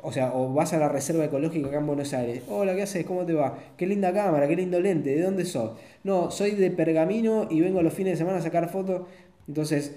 o 0.02 0.12
sea, 0.12 0.34
o 0.34 0.52
vas 0.52 0.74
a 0.74 0.80
la 0.80 0.90
reserva 0.90 1.26
ecológica 1.26 1.68
acá 1.68 1.78
en 1.78 1.86
Buenos 1.86 2.14
Aires, 2.14 2.42
hola, 2.50 2.76
¿qué 2.76 2.82
haces? 2.82 3.06
¿Cómo 3.06 3.26
te 3.26 3.34
va? 3.34 3.60
Qué 3.78 3.86
linda 3.86 4.12
cámara, 4.12 4.48
qué 4.48 4.56
lindo 4.56 4.80
lente, 4.80 5.16
¿de 5.16 5.22
dónde 5.22 5.46
sos? 5.46 5.78
No, 6.04 6.32
soy 6.32 6.52
de 6.52 6.72
Pergamino 6.72 7.48
y 7.52 7.62
vengo 7.62 7.84
los 7.84 7.94
fines 7.94 8.14
de 8.14 8.18
semana 8.18 8.40
a 8.40 8.42
sacar 8.42 8.70
fotos. 8.70 9.04
Entonces, 9.48 9.96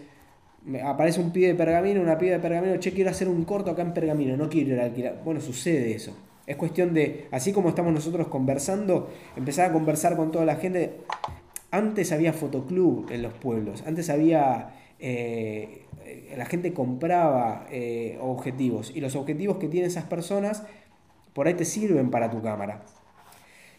me 0.66 0.82
aparece 0.82 1.20
un 1.20 1.32
pibe 1.32 1.46
de 1.46 1.54
Pergamino, 1.54 2.02
una 2.02 2.18
pibe 2.18 2.32
de 2.32 2.40
Pergamino, 2.40 2.76
che, 2.78 2.92
quiero 2.92 3.10
hacer 3.10 3.28
un 3.28 3.44
corto 3.44 3.70
acá 3.70 3.80
en 3.80 3.94
Pergamino, 3.94 4.36
no 4.36 4.50
quiero 4.50 4.74
ir 4.74 4.80
a 4.80 4.84
alquilar. 4.84 5.22
Bueno, 5.24 5.40
sucede 5.40 5.94
eso. 5.94 6.14
Es 6.46 6.56
cuestión 6.56 6.94
de, 6.94 7.28
así 7.32 7.52
como 7.52 7.68
estamos 7.68 7.92
nosotros 7.92 8.28
conversando, 8.28 9.10
empezar 9.36 9.70
a 9.70 9.72
conversar 9.72 10.16
con 10.16 10.30
toda 10.30 10.44
la 10.44 10.56
gente. 10.56 11.00
Antes 11.70 12.12
había 12.12 12.32
fotoclub 12.32 13.10
en 13.10 13.22
los 13.22 13.32
pueblos, 13.34 13.82
antes 13.86 14.10
había... 14.10 14.70
Eh, 14.98 15.82
la 16.36 16.46
gente 16.46 16.72
compraba 16.72 17.66
eh, 17.70 18.18
objetivos 18.20 18.92
y 18.94 19.00
los 19.00 19.16
objetivos 19.16 19.56
que 19.56 19.68
tienen 19.68 19.90
esas 19.90 20.04
personas 20.04 20.62
por 21.32 21.48
ahí 21.48 21.54
te 21.54 21.64
sirven 21.64 22.10
para 22.10 22.30
tu 22.30 22.40
cámara. 22.40 22.82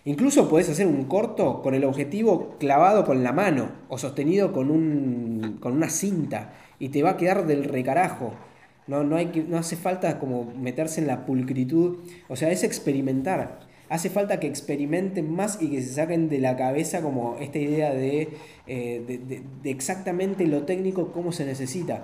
Incluso 0.05 0.47
puedes 0.47 0.69
hacer 0.69 0.87
un 0.87 1.05
corto 1.05 1.61
con 1.61 1.73
el 1.73 1.83
objetivo 1.83 2.55
clavado 2.59 3.03
con 3.03 3.23
la 3.23 3.33
mano 3.33 3.71
o 3.89 3.97
sostenido 3.97 4.53
con, 4.53 4.71
un, 4.71 5.57
con 5.59 5.73
una 5.73 5.89
cinta 5.89 6.53
y 6.79 6.89
te 6.89 7.03
va 7.03 7.11
a 7.11 7.17
quedar 7.17 7.45
del 7.45 7.63
recarajo. 7.65 8.31
No, 8.87 9.03
no, 9.03 9.15
hay 9.15 9.27
que, 9.27 9.43
no 9.43 9.57
hace 9.57 9.75
falta 9.75 10.19
como 10.19 10.45
meterse 10.45 11.01
en 11.01 11.07
la 11.07 11.25
pulcritud. 11.25 11.97
O 12.27 12.35
sea, 12.35 12.51
es 12.51 12.63
experimentar. 12.63 13.59
Hace 13.89 14.09
falta 14.09 14.39
que 14.39 14.47
experimenten 14.47 15.33
más 15.33 15.61
y 15.61 15.69
que 15.69 15.81
se 15.81 15.93
saquen 15.93 16.29
de 16.29 16.39
la 16.39 16.57
cabeza 16.57 17.01
como 17.01 17.37
esta 17.39 17.57
idea 17.57 17.93
de, 17.93 18.29
eh, 18.67 19.41
de 19.61 19.69
exactamente 19.69 20.45
lo 20.45 20.63
técnico, 20.63 21.11
cómo 21.11 21.31
se 21.31 21.45
necesita. 21.45 22.03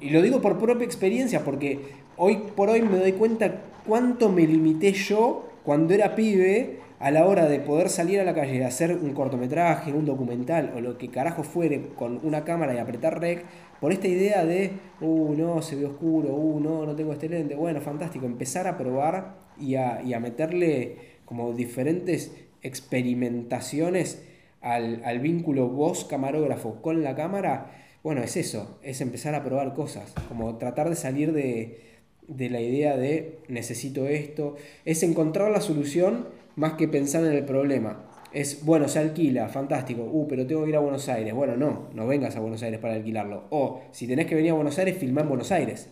Y 0.00 0.10
lo 0.10 0.20
digo 0.20 0.42
por 0.42 0.58
propia 0.58 0.84
experiencia, 0.84 1.42
porque 1.42 1.80
hoy 2.16 2.38
por 2.54 2.68
hoy 2.68 2.82
me 2.82 2.98
doy 2.98 3.12
cuenta 3.12 3.62
cuánto 3.86 4.30
me 4.30 4.46
limité 4.46 4.92
yo 4.92 5.48
cuando 5.64 5.94
era 5.94 6.14
pibe 6.14 6.80
a 6.98 7.10
la 7.10 7.26
hora 7.26 7.46
de 7.46 7.60
poder 7.60 7.88
salir 7.88 8.20
a 8.20 8.24
la 8.24 8.34
calle 8.34 8.64
hacer 8.64 8.92
un 8.92 9.12
cortometraje, 9.12 9.92
un 9.92 10.06
documental 10.06 10.72
o 10.76 10.80
lo 10.80 10.96
que 10.96 11.08
carajo 11.08 11.42
fuere 11.42 11.88
con 11.94 12.20
una 12.22 12.44
cámara 12.44 12.74
y 12.74 12.78
apretar 12.78 13.20
rec, 13.20 13.44
por 13.80 13.92
esta 13.92 14.08
idea 14.08 14.44
de, 14.44 14.72
uh, 15.00 15.34
no, 15.34 15.62
se 15.62 15.76
ve 15.76 15.86
oscuro, 15.86 16.34
uh, 16.34 16.60
no, 16.60 16.86
no 16.86 16.94
tengo 16.96 17.12
este 17.12 17.28
lente. 17.28 17.54
Bueno, 17.54 17.80
fantástico, 17.80 18.26
empezar 18.26 18.66
a 18.66 18.76
probar 18.76 19.36
y 19.58 19.76
a, 19.76 20.02
y 20.02 20.14
a 20.14 20.20
meterle 20.20 20.96
como 21.24 21.52
diferentes 21.52 22.32
experimentaciones 22.62 24.22
al, 24.60 25.02
al 25.04 25.20
vínculo 25.20 25.68
voz-camarógrafo 25.68 26.80
con 26.82 27.02
la 27.02 27.14
cámara 27.14 27.70
bueno, 28.06 28.22
es 28.22 28.36
eso, 28.36 28.78
es 28.84 29.00
empezar 29.00 29.34
a 29.34 29.42
probar 29.42 29.74
cosas, 29.74 30.14
como 30.28 30.58
tratar 30.58 30.88
de 30.88 30.94
salir 30.94 31.32
de, 31.32 31.80
la 32.28 32.60
idea 32.60 32.96
de 32.96 33.40
necesito 33.48 34.06
esto, 34.06 34.54
es 34.84 35.02
encontrar 35.02 35.50
la 35.50 35.60
solución 35.60 36.28
más 36.54 36.74
que 36.74 36.86
pensar 36.86 37.24
en 37.24 37.32
el 37.32 37.44
problema. 37.44 38.04
Es, 38.32 38.64
bueno, 38.64 38.88
se 38.88 38.98
alquila, 38.98 39.48
fantástico, 39.48 40.02
uh, 40.02 40.26
pero 40.28 40.46
tengo 40.46 40.64
que 40.64 40.70
ir 40.70 40.76
a 40.76 40.80
Buenos 40.80 41.08
Aires. 41.08 41.32
Bueno, 41.32 41.56
no, 41.56 41.88
no 41.92 42.06
vengas 42.06 42.36
a 42.36 42.40
Buenos 42.40 42.62
Aires 42.62 42.80
para 42.80 42.94
alquilarlo. 42.94 43.44
O, 43.50 43.82
si 43.92 44.06
tenés 44.06 44.26
que 44.26 44.34
venir 44.34 44.50
a 44.50 44.54
Buenos 44.54 44.78
Aires, 44.78 44.98
filmá 44.98 45.22
en 45.22 45.28
Buenos 45.28 45.52
Aires. 45.52 45.88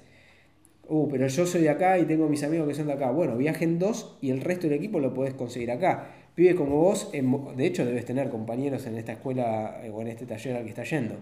Uh, 0.86 1.08
pero 1.08 1.26
yo 1.26 1.46
soy 1.46 1.62
de 1.62 1.70
acá 1.70 1.98
y 1.98 2.04
tengo 2.04 2.28
mis 2.28 2.42
amigos 2.42 2.68
que 2.68 2.74
son 2.74 2.86
de 2.86 2.92
acá. 2.92 3.10
Bueno, 3.10 3.36
viajen 3.36 3.78
dos 3.78 4.18
y 4.20 4.30
el 4.30 4.40
resto 4.40 4.66
del 4.66 4.76
equipo 4.76 5.00
lo 5.00 5.14
podés 5.14 5.34
conseguir 5.34 5.70
acá. 5.70 6.10
Pibe 6.34 6.56
como 6.56 6.76
vos, 6.76 7.12
de 7.12 7.66
hecho 7.66 7.84
debes 7.84 8.04
tener 8.04 8.28
compañeros 8.28 8.86
en 8.86 8.98
esta 8.98 9.12
escuela 9.12 9.80
eh, 9.82 9.90
o 9.90 10.02
en 10.02 10.08
este 10.08 10.26
taller 10.26 10.56
al 10.56 10.64
que 10.64 10.70
está 10.70 10.82
yendo. 10.82 11.16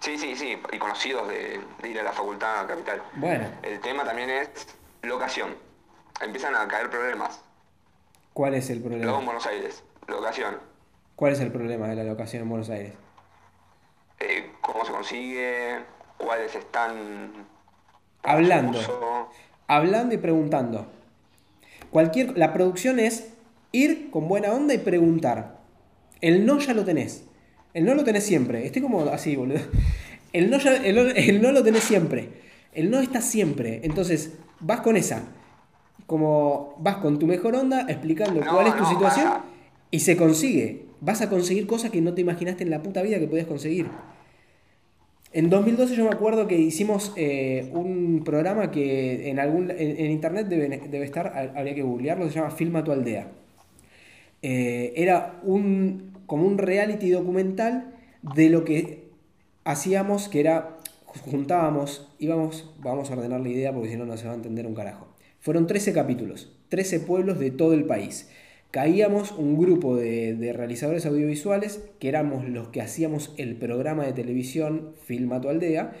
Sí, 0.00 0.16
sí, 0.18 0.34
sí, 0.36 0.56
y 0.72 0.78
conocidos 0.78 1.28
de, 1.28 1.60
ir 1.88 1.98
a 1.98 2.02
la 2.02 2.12
facultad 2.12 2.66
capital. 2.66 3.02
Bueno. 3.16 3.46
El 3.62 3.80
tema 3.80 4.04
también 4.04 4.30
es 4.30 4.48
locación. 5.02 5.54
Empiezan 6.20 6.54
a 6.54 6.66
caer 6.66 6.88
problemas. 6.88 7.45
¿Cuál 8.36 8.52
es 8.52 8.68
el 8.68 8.80
problema? 8.80 9.04
Luego 9.04 9.20
en 9.20 9.24
Buenos 9.24 9.46
Aires, 9.46 9.82
locación. 10.08 10.56
¿Cuál 11.14 11.32
es 11.32 11.40
el 11.40 11.50
problema 11.50 11.88
de 11.88 11.96
la 11.96 12.04
locación 12.04 12.42
en 12.42 12.50
Buenos 12.50 12.68
Aires? 12.68 12.92
Eh, 14.20 14.50
¿Cómo 14.60 14.84
se 14.84 14.92
consigue? 14.92 15.78
¿Cuáles 16.18 16.54
están... 16.54 17.46
Hablando. 18.22 18.78
Hablando 19.68 20.14
y 20.14 20.18
preguntando. 20.18 20.86
Cualquier, 21.90 22.36
la 22.36 22.52
producción 22.52 22.98
es 22.98 23.32
ir 23.72 24.10
con 24.10 24.28
buena 24.28 24.52
onda 24.52 24.74
y 24.74 24.78
preguntar. 24.80 25.56
El 26.20 26.44
no 26.44 26.58
ya 26.58 26.74
lo 26.74 26.84
tenés. 26.84 27.24
El 27.72 27.86
no 27.86 27.94
lo 27.94 28.04
tenés 28.04 28.24
siempre. 28.24 28.66
Estoy 28.66 28.82
como 28.82 29.00
así, 29.08 29.34
boludo. 29.34 29.60
El 30.34 30.50
no, 30.50 30.58
el, 30.58 31.40
no, 31.40 31.52
lo 31.52 31.64
tenés 31.64 31.84
siempre. 31.84 32.28
El 32.74 32.90
no 32.90 33.00
está 33.00 33.22
siempre. 33.22 33.80
Entonces, 33.82 34.34
vas 34.60 34.82
con 34.82 34.98
esa. 34.98 35.22
Como 36.06 36.76
vas 36.78 36.96
con 36.96 37.18
tu 37.18 37.26
mejor 37.26 37.54
onda 37.56 37.86
explicando 37.88 38.40
cuál 38.40 38.68
es 38.68 38.76
tu 38.76 38.84
situación 38.86 39.28
y 39.90 40.00
se 40.00 40.16
consigue. 40.16 40.86
Vas 41.00 41.20
a 41.20 41.28
conseguir 41.28 41.66
cosas 41.66 41.90
que 41.90 42.00
no 42.00 42.14
te 42.14 42.20
imaginaste 42.20 42.64
en 42.64 42.70
la 42.70 42.82
puta 42.82 43.02
vida 43.02 43.18
que 43.18 43.26
podías 43.26 43.46
conseguir. 43.46 43.86
En 45.32 45.50
2012 45.50 45.96
yo 45.96 46.04
me 46.04 46.10
acuerdo 46.10 46.46
que 46.46 46.56
hicimos 46.56 47.12
eh, 47.16 47.68
un 47.74 48.22
programa 48.24 48.70
que 48.70 49.28
en 49.28 49.38
algún 49.38 49.70
en, 49.70 50.10
internet 50.10 50.46
debe, 50.46 50.68
debe, 50.88 51.04
estar, 51.04 51.52
habría 51.54 51.74
que 51.74 51.82
googlearlo, 51.82 52.28
se 52.28 52.36
llama 52.36 52.50
Filma 52.50 52.82
tu 52.84 52.92
aldea. 52.92 53.28
Eh, 54.42 54.92
era 54.96 55.40
un 55.42 56.12
como 56.26 56.46
un 56.46 56.58
reality 56.58 57.10
documental 57.10 57.94
de 58.22 58.50
lo 58.50 58.64
que 58.64 59.08
hacíamos, 59.64 60.28
que 60.28 60.40
era, 60.40 60.78
juntábamos, 61.24 62.12
íbamos, 62.18 62.72
vamos 62.78 63.10
a 63.10 63.14
ordenar 63.14 63.40
la 63.40 63.48
idea 63.48 63.72
porque 63.72 63.90
si 63.90 63.96
no 63.96 64.06
no 64.06 64.16
se 64.16 64.26
va 64.26 64.32
a 64.32 64.36
entender 64.36 64.66
un 64.66 64.74
carajo. 64.74 65.06
Fueron 65.46 65.68
13 65.68 65.92
capítulos, 65.92 66.50
13 66.70 66.98
pueblos 66.98 67.38
de 67.38 67.52
todo 67.52 67.72
el 67.72 67.84
país. 67.84 68.28
Caíamos 68.72 69.30
un 69.30 69.56
grupo 69.56 69.94
de, 69.94 70.52
realizadores 70.52 71.06
audiovisuales, 71.06 71.84
que 72.00 72.08
éramos 72.08 72.48
los 72.48 72.70
que 72.70 72.82
hacíamos 72.82 73.32
el 73.36 73.54
programa 73.54 74.04
de 74.04 74.12
televisión 74.12 74.94
Filma 75.04 75.40
tu 75.40 75.48
aldea, 75.48 75.92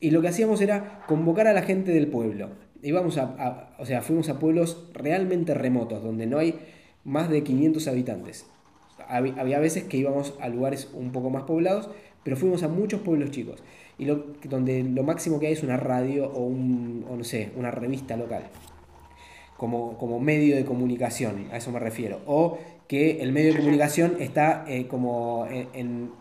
y 0.00 0.10
lo 0.10 0.22
que 0.22 0.26
hacíamos 0.26 0.60
era 0.60 1.04
convocar 1.06 1.46
a 1.46 1.52
la 1.52 1.62
gente 1.62 1.92
del 1.92 2.08
pueblo. 2.08 2.48
Íbamos 2.82 3.16
a, 3.16 3.76
o 3.78 3.86
sea, 3.86 4.02
fuimos 4.02 4.28
a 4.28 4.40
pueblos 4.40 4.88
realmente 4.92 5.54
remotos, 5.54 6.02
donde 6.02 6.26
no 6.26 6.38
hay 6.38 6.56
más 7.04 7.30
de 7.30 7.44
500 7.44 7.86
habitantes 7.86 8.46
había 9.10 9.58
veces 9.58 9.84
que 9.84 9.96
íbamos 9.96 10.34
a 10.40 10.48
lugares 10.48 10.88
un 10.94 11.12
poco 11.12 11.30
más 11.30 11.44
poblados, 11.44 11.90
pero 12.22 12.36
fuimos 12.36 12.62
a 12.62 12.68
muchos 12.68 13.00
pueblos 13.00 13.30
chicos, 13.30 13.62
y 13.98 14.04
lo, 14.04 14.26
donde 14.44 14.82
lo 14.82 15.02
máximo 15.02 15.40
que 15.40 15.48
hay 15.48 15.52
es 15.54 15.62
una 15.62 15.76
radio 15.76 16.30
o, 16.30 16.44
un, 16.44 17.04
no 17.08 17.24
sé, 17.24 17.50
una 17.56 17.70
revista 17.70 18.16
local, 18.16 18.44
como, 19.60 19.98
como 19.98 20.18
medio 20.20 20.56
de 20.56 20.64
comunicación, 20.64 21.48
a 21.52 21.58
eso 21.58 21.70
me 21.70 21.78
refiero, 21.78 22.20
o 22.24 22.56
que 22.88 23.20
el 23.20 23.30
medio 23.30 23.52
de 23.52 23.58
comunicación 23.58 24.16
está 24.18 24.64
eh, 24.66 24.86
como 24.86 25.46
en, 25.50 26.12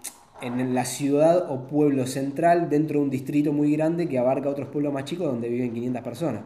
en, 0.42 0.76
la 0.76 0.84
ciudad 0.84 1.50
o 1.50 1.66
pueblo 1.66 2.06
central 2.06 2.70
dentro 2.70 3.00
de 3.00 3.06
un 3.06 3.10
distrito 3.10 3.54
muy 3.54 3.72
grande 3.72 4.10
que 4.10 4.20
abarca 4.20 4.50
otros 4.50 4.68
pueblos 4.68 4.92
más 4.92 5.06
chicos 5.06 5.28
donde 5.28 5.48
viven 5.48 5.74
500 5.74 6.02
personas. 6.02 6.42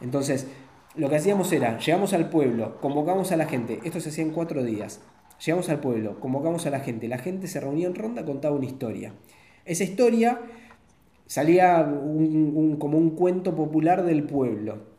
Entonces, 0.00 0.48
lo 0.96 1.08
que 1.08 1.14
hacíamos 1.14 1.52
era, 1.52 1.78
llegamos 1.78 2.12
al 2.12 2.28
pueblo, 2.28 2.80
convocamos 2.80 3.30
a 3.30 3.36
la 3.36 3.46
gente, 3.46 3.78
esto 3.84 4.00
se 4.00 4.08
hacía 4.08 4.24
en 4.24 4.32
cuatro 4.32 4.64
días, 4.64 5.00
Llegamos 5.44 5.68
al 5.68 5.80
pueblo, 5.80 6.18
convocamos 6.18 6.64
a 6.66 6.70
la 6.70 6.80
gente, 6.80 7.08
la 7.08 7.18
gente 7.18 7.46
se 7.46 7.60
reunía 7.60 7.86
en 7.86 7.94
ronda, 7.94 8.24
contaba 8.24 8.56
una 8.56 8.64
historia. 8.64 9.12
Esa 9.64 9.84
historia 9.84 10.40
salía 11.26 11.84
como 11.84 12.98
un 12.98 13.10
cuento 13.10 13.54
popular 13.54 14.04
del 14.04 14.24
pueblo. 14.24 14.95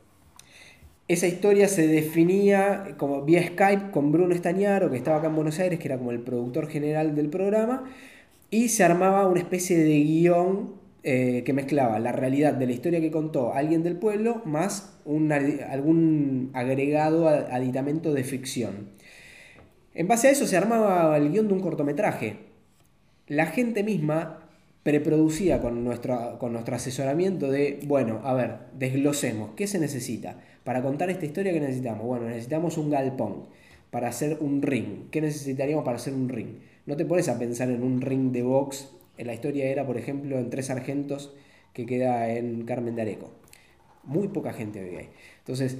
Esa 1.07 1.27
historia 1.27 1.69
se 1.69 1.87
definía 1.87 2.95
como 2.97 3.21
vía 3.21 3.41
Skype 3.47 3.91
con 3.91 4.11
Bruno 4.11 4.35
Estañaro, 4.35 4.91
que 4.91 4.97
estaba 4.97 5.17
acá 5.17 5.27
en 5.27 5.35
Buenos 5.35 5.57
Aires, 5.59 5.79
que 5.79 5.87
era 5.87 5.97
como 5.97 6.11
el 6.11 6.19
productor 6.19 6.67
general 6.67 7.15
del 7.15 7.29
programa, 7.29 7.85
y 8.49 8.67
se 8.67 8.83
armaba 8.83 9.25
una 9.25 9.39
especie 9.39 9.77
de 9.77 9.99
guion 10.01 10.75
eh, 11.03 11.43
que 11.45 11.53
mezclaba 11.53 11.99
la 11.99 12.11
realidad 12.11 12.55
de 12.55 12.65
la 12.65 12.73
historia 12.73 12.99
que 12.99 13.11
contó 13.11 13.53
alguien 13.53 13.83
del 13.83 13.95
pueblo 13.95 14.41
más 14.43 14.99
un, 15.05 15.31
algún 15.31 16.49
agregado 16.53 17.29
aditamento 17.29 18.13
de 18.13 18.25
ficción. 18.25 18.89
En 19.93 20.09
base 20.09 20.27
a 20.27 20.31
eso 20.31 20.45
se 20.45 20.57
armaba 20.57 21.15
el 21.15 21.31
guion 21.31 21.47
de 21.47 21.53
un 21.53 21.61
cortometraje. 21.61 22.39
La 23.27 23.45
gente 23.45 23.83
misma 23.83 24.47
preproducía 24.83 25.61
con 25.61 25.83
nuestro, 25.83 26.37
con 26.39 26.51
nuestro 26.53 26.75
asesoramiento 26.75 27.49
de, 27.49 27.79
bueno, 27.85 28.21
a 28.23 28.33
ver, 28.33 28.57
desglosemos, 28.77 29.51
¿qué 29.55 29.67
se 29.67 29.79
necesita? 29.79 30.37
Para 30.67 30.81
contar 30.81 31.09
esta 31.09 31.25
historia, 31.25 31.53
¿qué 31.53 31.61
necesitamos? 31.61 32.05
Bueno, 32.05 32.25
necesitamos 32.25 32.77
un 32.77 32.89
galpón 32.89 33.45
para 33.89 34.09
hacer 34.09 34.39
un 34.41 34.61
ring. 34.61 35.09
¿Qué 35.11 35.21
necesitaríamos 35.21 35.85
para 35.85 35.95
hacer 35.95 36.13
un 36.13 36.27
ring? 36.27 36.57
No 36.85 36.97
te 36.97 37.05
pones 37.05 37.29
a 37.29 37.39
pensar 37.39 37.69
en 37.69 37.83
un 37.83 38.01
ring 38.01 38.33
de 38.33 38.43
box 38.43 38.89
la 39.17 39.33
historia 39.33 39.63
era, 39.67 39.87
por 39.87 39.97
ejemplo, 39.97 40.37
en 40.37 40.49
Tres 40.49 40.65
Sargentos, 40.65 41.33
que 41.71 41.85
queda 41.85 42.33
en 42.33 42.65
Carmen 42.65 42.97
de 42.97 43.03
Areco. 43.03 43.31
Muy 44.03 44.27
poca 44.27 44.51
gente 44.51 44.83
vivía 44.83 44.99
ahí. 44.99 45.09
Entonces, 45.37 45.77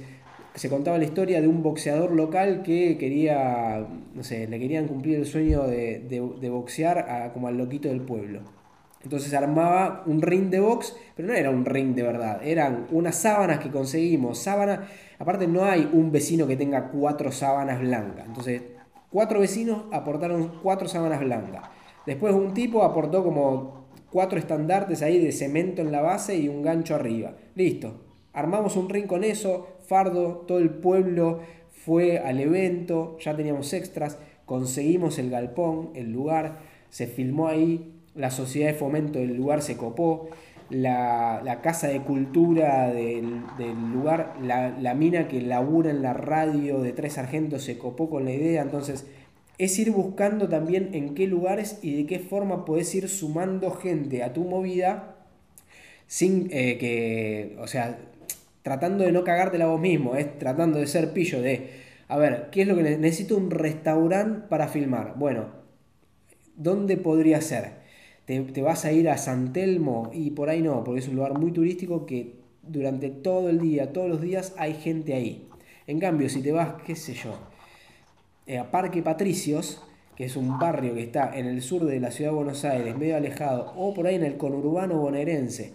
se 0.54 0.70
contaba 0.70 0.96
la 0.96 1.04
historia 1.04 1.42
de 1.42 1.48
un 1.48 1.62
boxeador 1.62 2.12
local 2.12 2.62
que 2.62 2.96
quería, 2.96 3.86
no 4.14 4.24
sé, 4.24 4.48
le 4.48 4.58
querían 4.58 4.88
cumplir 4.88 5.16
el 5.18 5.26
sueño 5.26 5.66
de, 5.66 6.48
boxear 6.50 7.30
como 7.34 7.48
al 7.48 7.58
loquito 7.58 7.90
del 7.90 8.00
pueblo. 8.00 8.40
Entonces 9.02 9.32
armaba 9.32 10.02
un 10.06 10.22
ring 10.22 10.50
de 10.50 10.60
box, 10.60 10.96
pero 11.14 11.28
no 11.28 11.34
era 11.34 11.50
un 11.50 11.64
ring 11.64 11.94
de 11.94 12.02
verdad, 12.02 12.40
eran 12.42 12.86
unas 12.90 13.16
sábanas 13.16 13.60
que 13.60 13.70
conseguimos, 13.70 14.38
sábanas, 14.38 14.80
aparte 15.18 15.46
no 15.46 15.64
hay 15.64 15.88
un 15.92 16.10
vecino 16.10 16.46
que 16.46 16.56
tenga 16.56 16.88
cuatro 16.88 17.30
sábanas 17.30 17.80
blancas, 17.80 18.26
entonces 18.26 18.62
cuatro 19.10 19.40
vecinos 19.40 19.84
aportaron 19.92 20.52
cuatro 20.62 20.88
sábanas 20.88 21.20
blancas. 21.20 21.62
Después 22.06 22.34
un 22.34 22.54
tipo 22.54 22.82
aportó 22.82 23.22
como 23.22 23.86
cuatro 24.10 24.38
estandartes 24.38 25.02
ahí 25.02 25.18
de 25.18 25.32
cemento 25.32 25.82
en 25.82 25.92
la 25.92 26.00
base 26.00 26.36
y 26.36 26.48
un 26.48 26.62
gancho 26.62 26.94
arriba. 26.94 27.34
Listo. 27.54 28.04
Armamos 28.32 28.76
un 28.76 28.88
ring 28.88 29.06
con 29.06 29.24
eso, 29.24 29.76
fardo, 29.86 30.44
todo 30.46 30.58
el 30.58 30.70
pueblo 30.70 31.40
fue 31.70 32.18
al 32.18 32.40
evento, 32.40 33.16
ya 33.18 33.34
teníamos 33.36 33.72
extras, 33.72 34.18
conseguimos 34.44 35.18
el 35.18 35.30
galpón, 35.30 35.90
el 35.94 36.12
lugar, 36.12 36.58
se 36.90 37.06
filmó 37.06 37.48
ahí, 37.48 37.97
la 38.18 38.30
sociedad 38.30 38.68
de 38.68 38.74
fomento 38.74 39.18
del 39.18 39.34
lugar 39.34 39.62
se 39.62 39.76
copó, 39.76 40.28
la, 40.70 41.60
casa 41.62 41.88
de 41.88 42.02
cultura 42.02 42.92
del, 42.92 43.42
lugar, 43.92 44.36
la, 44.42 44.70
la, 44.70 44.94
mina 44.94 45.28
que 45.28 45.40
labura 45.40 45.90
en 45.90 46.02
la 46.02 46.12
radio 46.12 46.82
de 46.82 46.92
Tres 46.92 47.14
Sargentos 47.14 47.62
se 47.62 47.78
copó 47.78 48.10
con 48.10 48.26
la 48.26 48.32
idea, 48.32 48.60
entonces 48.60 49.06
es 49.56 49.78
ir 49.78 49.90
buscando 49.90 50.48
también 50.48 50.90
en 50.92 51.14
qué 51.14 51.26
lugares 51.26 51.78
y 51.82 51.96
de 51.96 52.06
qué 52.06 52.18
forma 52.18 52.64
puedes 52.64 52.94
ir 52.94 53.08
sumando 53.08 53.70
gente 53.70 54.22
a 54.22 54.32
tu 54.32 54.44
movida 54.44 55.16
sin 56.06 56.48
eh, 56.50 56.78
que, 56.78 57.56
o 57.60 57.66
sea, 57.66 57.98
tratando 58.62 59.04
de 59.04 59.12
no 59.12 59.24
cagarte 59.24 59.58
la 59.58 59.66
vos 59.66 59.80
mismo, 59.80 60.16
es 60.16 60.38
tratando 60.38 60.78
de 60.78 60.86
ser 60.86 61.12
pillo 61.12 61.40
de, 61.40 61.70
a 62.08 62.18
ver, 62.18 62.48
¿qué 62.50 62.62
es 62.62 62.68
lo 62.68 62.76
que 62.76 62.82
necesito? 62.82 63.36
Un 63.36 63.50
restaurante 63.50 64.46
para 64.48 64.68
filmar. 64.68 65.14
Bueno, 65.16 65.46
¿dónde 66.56 66.96
podría 66.96 67.40
ser? 67.40 67.77
Te, 68.28 68.60
vas 68.60 68.84
a 68.84 68.92
ir 68.92 69.08
a 69.08 69.16
San 69.16 69.54
Telmo 69.54 70.10
y 70.12 70.32
por 70.32 70.50
ahí 70.50 70.60
no, 70.60 70.84
porque 70.84 71.00
es 71.00 71.08
un 71.08 71.16
lugar 71.16 71.38
muy 71.38 71.50
turístico 71.50 72.04
que 72.04 72.34
durante 72.62 73.08
todo 73.08 73.48
el 73.48 73.58
día, 73.58 73.94
todos 73.94 74.10
los 74.10 74.20
días 74.20 74.52
hay 74.58 74.74
gente 74.74 75.14
ahí. 75.14 75.48
En 75.86 75.98
cambio, 75.98 76.28
si 76.28 76.42
te 76.42 76.52
vas, 76.52 76.74
qué 76.84 76.94
sé 76.94 77.14
yo, 77.14 77.30
eh, 78.46 78.58
a 78.58 78.70
Parque 78.70 79.02
Patricios, 79.02 79.82
que 80.14 80.26
es 80.26 80.36
un 80.36 80.58
barrio 80.58 80.92
que 80.92 81.04
está 81.04 81.38
en 81.38 81.46
el 81.46 81.62
sur 81.62 81.86
de 81.86 82.00
la 82.00 82.10
ciudad 82.10 82.32
de 82.32 82.36
Buenos 82.36 82.66
Aires, 82.66 82.98
medio 82.98 83.16
alejado, 83.16 83.72
o 83.74 83.94
por 83.94 84.06
ahí 84.06 84.16
en 84.16 84.24
el 84.24 84.36
conurbano 84.36 84.98
bonaerense, 84.98 85.72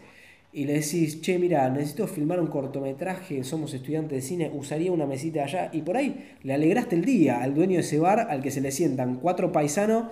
y 0.51 0.65
le 0.65 0.73
decís, 0.73 1.21
che, 1.21 1.39
mira, 1.39 1.67
necesito 1.71 2.05
filmar 2.05 2.39
un 2.39 2.45
cortometraje, 2.45 3.43
somos 3.43 3.73
estudiantes 3.73 4.15
de 4.15 4.21
cine, 4.21 4.51
usaría 4.53 4.91
una 4.91 5.07
mesita 5.07 5.43
allá, 5.43 5.71
y 5.73 5.81
por 5.81 5.97
ahí 5.97 6.35
le 6.43 6.53
alegraste 6.53 6.95
el 6.97 7.03
día 7.03 7.41
al 7.41 7.55
dueño 7.55 7.77
de 7.77 7.81
ese 7.81 7.97
bar 7.97 8.27
al 8.29 8.43
que 8.43 8.51
se 8.51 8.61
le 8.61 8.69
sientan 8.69 9.15
cuatro 9.15 9.51
paisanos, 9.51 10.09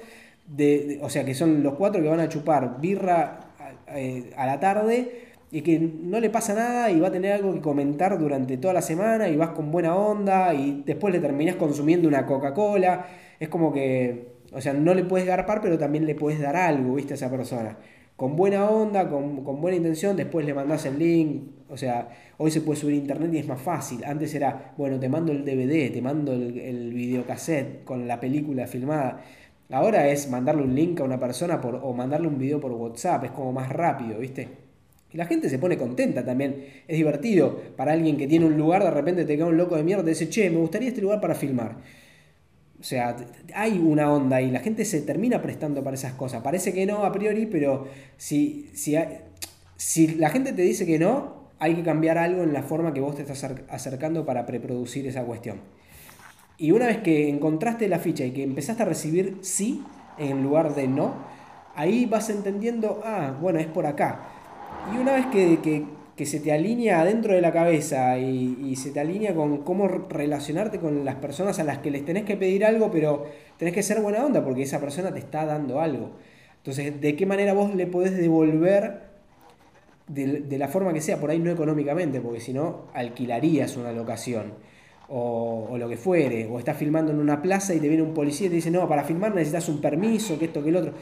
de, 0.48 1.00
o 1.02 1.10
sea, 1.10 1.24
que 1.24 1.34
son 1.34 1.64
los 1.64 1.76
cuatro 1.76 2.02
que 2.02 2.10
van 2.10 2.20
a 2.20 2.30
chupar 2.30 2.80
birra 2.80 3.40
eh, 3.88 4.32
a 4.38 4.46
la 4.46 4.60
tarde 4.60 5.32
y 5.51 5.62
que 5.62 5.80
no 5.80 6.20
le 6.20 6.30
pasa 6.30 6.54
nada 6.54 6.90
y 6.92 7.00
va 7.00 7.10
a 7.10 7.12
tener 7.12 7.34
algo 7.34 7.54
que 7.54 7.60
comentar 7.60 8.18
durante 8.18 8.58
toda 8.58 8.74
la 8.74 8.82
semana 8.82 9.27
y 9.27 9.36
vas 9.36 9.50
con 9.50 9.70
buena 9.70 9.96
onda 9.96 10.54
y 10.54 10.84
después 10.86 11.14
le 11.14 11.20
terminás 11.20 11.56
consumiendo 11.56 12.08
una 12.08 12.25
Coca-Cola. 12.25 13.06
Es 13.38 13.50
como 13.50 13.74
que, 13.74 14.27
o 14.54 14.62
sea, 14.62 14.74
no 14.74 14.94
le 14.94 15.04
puedes 15.04 15.27
garpar, 15.27 15.62
pero 15.62 15.77
también 15.77 16.06
le 16.06 16.16
puedes 16.16 16.40
dar 16.40 16.56
algo, 16.56 16.96
¿viste? 16.96 17.14
A 17.14 17.16
esa 17.16 17.30
persona. 17.30 17.77
Con 18.16 18.36
buena 18.36 18.70
onda, 18.70 19.10
con, 19.10 19.44
buena 19.44 19.75
intención, 19.75 20.16
después 20.16 20.46
le 20.46 20.54
mandás 20.54 20.86
el 20.86 20.98
link. 20.98 21.44
O 21.70 21.75
sea, 21.75 22.10
hoy 22.38 22.51
se 22.51 22.62
puede 22.62 22.80
subir 22.80 22.96
a 22.96 22.98
internet 23.00 23.32
y 23.34 23.40
es 23.40 23.48
más 23.48 23.62
fácil. 23.62 24.06
Antes 24.06 24.34
era, 24.36 24.74
bueno, 24.77 25.00
te 25.00 25.10
mando 25.10 25.34
el 25.34 25.44
DVD, 25.44 25.92
te 25.92 26.01
mando 26.01 26.32
el, 26.34 26.58
el 26.60 26.94
videocassette 26.94 27.84
con 27.84 28.08
la 28.08 28.20
película 28.20 28.68
filmada. 28.68 29.22
Ahora 29.72 30.07
es 30.10 30.29
mandarle 30.29 30.64
un 30.64 30.75
link 30.75 31.00
a 31.00 31.03
una 31.03 31.20
persona 31.20 31.62
por, 31.62 31.75
o 31.75 31.94
mandarle 31.94 32.27
un 32.27 32.38
video 32.38 32.60
por 32.60 32.72
WhatsApp, 32.72 33.25
es 33.25 33.31
como 33.31 33.53
más 33.53 33.70
rápido, 33.70 34.20
¿viste? 34.20 34.48
Y 35.14 35.18
la 35.18 35.25
gente 35.25 35.50
se 35.50 35.60
pone 35.60 35.77
contenta 35.77 36.24
también. 36.24 36.66
Es 36.88 36.98
divertido 36.98 37.60
para 37.75 37.94
alguien 37.94 38.18
que 38.18 38.27
tiene 38.27 38.46
un 38.46 38.57
lugar, 38.57 38.84
de 38.84 38.92
repente 38.92 39.25
te 39.25 39.36
queda 39.36 39.48
un 39.48 39.57
loco 39.57 39.75
de 39.75 39.84
mierda 39.84 40.03
y 40.03 40.10
dice, 40.10 40.29
che, 40.29 40.50
me 40.50 40.57
gustaría 40.57 40.90
este 40.90 41.01
lugar 41.01 41.20
para 41.20 41.36
filmar. 41.36 41.77
O 42.79 42.84
sea, 42.84 43.16
hay 43.53 43.77
una 43.77 44.12
onda 44.12 44.42
y 44.42 44.50
la 44.50 44.60
gente 44.60 44.86
se 44.86 45.01
termina 45.01 45.42
prestando 45.42 45.84
para 45.84 45.96
esas 45.96 46.14
cosas. 46.14 46.42
Parece 46.42 46.74
que 46.74 46.86
no 46.86 47.05
a 47.05 47.12
priori, 47.12 47.46
pero 47.46 47.88
si, 48.18 48.70
si, 48.74 48.96
si 49.75 50.16
la 50.16 50.29
gente 50.29 50.53
te 50.53 50.64
dice 50.64 50.86
que 50.86 50.98
no, 50.98 51.51
hay 51.60 51.75
que 51.75 51.84
cambiar 51.84 52.18
algo 52.18 52.42
en 52.42 52.53
la 52.53 52.64
forma 52.64 52.94
que 52.94 53.01
vos 53.01 53.16
te 53.16 53.22
estás 53.22 53.46
acercando 53.70 54.25
para 54.25 54.46
preproducir 54.48 55.05
esa 55.05 55.24
cuestión. 55.24 55.60
Y 56.62 56.74
una 56.74 56.86
vez 56.86 57.00
que 57.00 57.28
encontraste 57.28 57.88
la 57.88 57.98
ficha 57.98 58.24
y 58.24 58.30
que 58.30 58.44
empezaste 58.44 58.84
a 58.84 58.86
recibir 58.86 59.40
sí 59.42 59.82
en 60.20 60.44
lugar 60.44 60.76
de 60.76 60.88
no, 60.88 61.16
ahí 61.76 62.06
vas 62.06 62.30
entendiendo, 62.30 63.02
ah, 63.04 63.36
bueno, 63.42 63.58
es 63.58 63.66
por 63.66 63.88
acá. 63.88 64.30
Y 64.94 65.00
una 65.00 65.14
vez 65.14 65.26
que, 65.26 65.88
se 66.24 66.40
te 66.40 66.52
alinea 66.52 67.04
dentro 67.04 67.34
de 67.34 67.42
la 67.42 67.52
cabeza 67.52 68.20
y, 68.20 68.76
se 68.76 68.92
te 68.92 69.00
alinea 69.00 69.34
con 69.34 69.64
cómo 69.64 69.88
relacionarte 69.88 70.78
con 70.78 71.04
las 71.04 71.16
personas 71.16 71.58
a 71.58 71.64
las 71.64 71.80
que 71.80 71.90
les 71.90 72.06
tenés 72.06 72.26
que 72.26 72.38
pedir 72.38 72.64
algo, 72.64 72.92
pero 72.92 73.26
tenés 73.58 73.74
que 73.74 73.82
ser 73.82 74.00
buena 74.00 74.24
onda 74.24 74.46
porque 74.46 74.62
esa 74.62 74.80
persona 74.80 75.12
te 75.12 75.18
está 75.18 75.48
dando 75.48 75.82
algo. 75.82 76.12
Entonces, 76.58 77.02
¿de 77.02 77.16
qué 77.16 77.26
manera 77.26 77.54
vos 77.54 77.74
le 77.74 77.88
podés 77.88 78.16
devolver 78.16 79.02
de, 80.08 80.58
la 80.60 80.68
forma 80.68 80.94
que 80.94 81.02
sea? 81.02 81.20
Por 81.20 81.32
ahí 81.32 81.40
no 81.40 81.50
económicamente, 81.50 82.22
porque 82.22 82.40
si 82.40 82.54
no, 82.54 82.84
alquilarías 82.94 83.78
una 83.78 83.92
locación. 83.92 84.54
O, 85.14 85.68
o, 85.70 85.78
lo 85.78 85.90
que 85.90 85.98
fuere, 85.98 86.48
o 86.50 86.58
estás 86.58 86.78
filmando 86.78 87.12
en 87.12 87.20
una 87.20 87.42
plaza 87.42 87.74
y 87.74 87.82
te 87.82 87.90
viene 87.90 88.02
un 88.02 88.14
policía 88.14 88.48
y 88.48 88.50
te 88.50 88.56
dice, 88.56 88.72
no, 88.72 88.88
para 88.88 89.04
filmar 89.04 89.36
necesitas 89.36 89.68
un 89.68 89.82
permiso, 89.82 90.40
que 90.40 90.46
esto, 90.46 90.64
que 90.64 90.70
el 90.70 90.78
otro. 90.78 90.94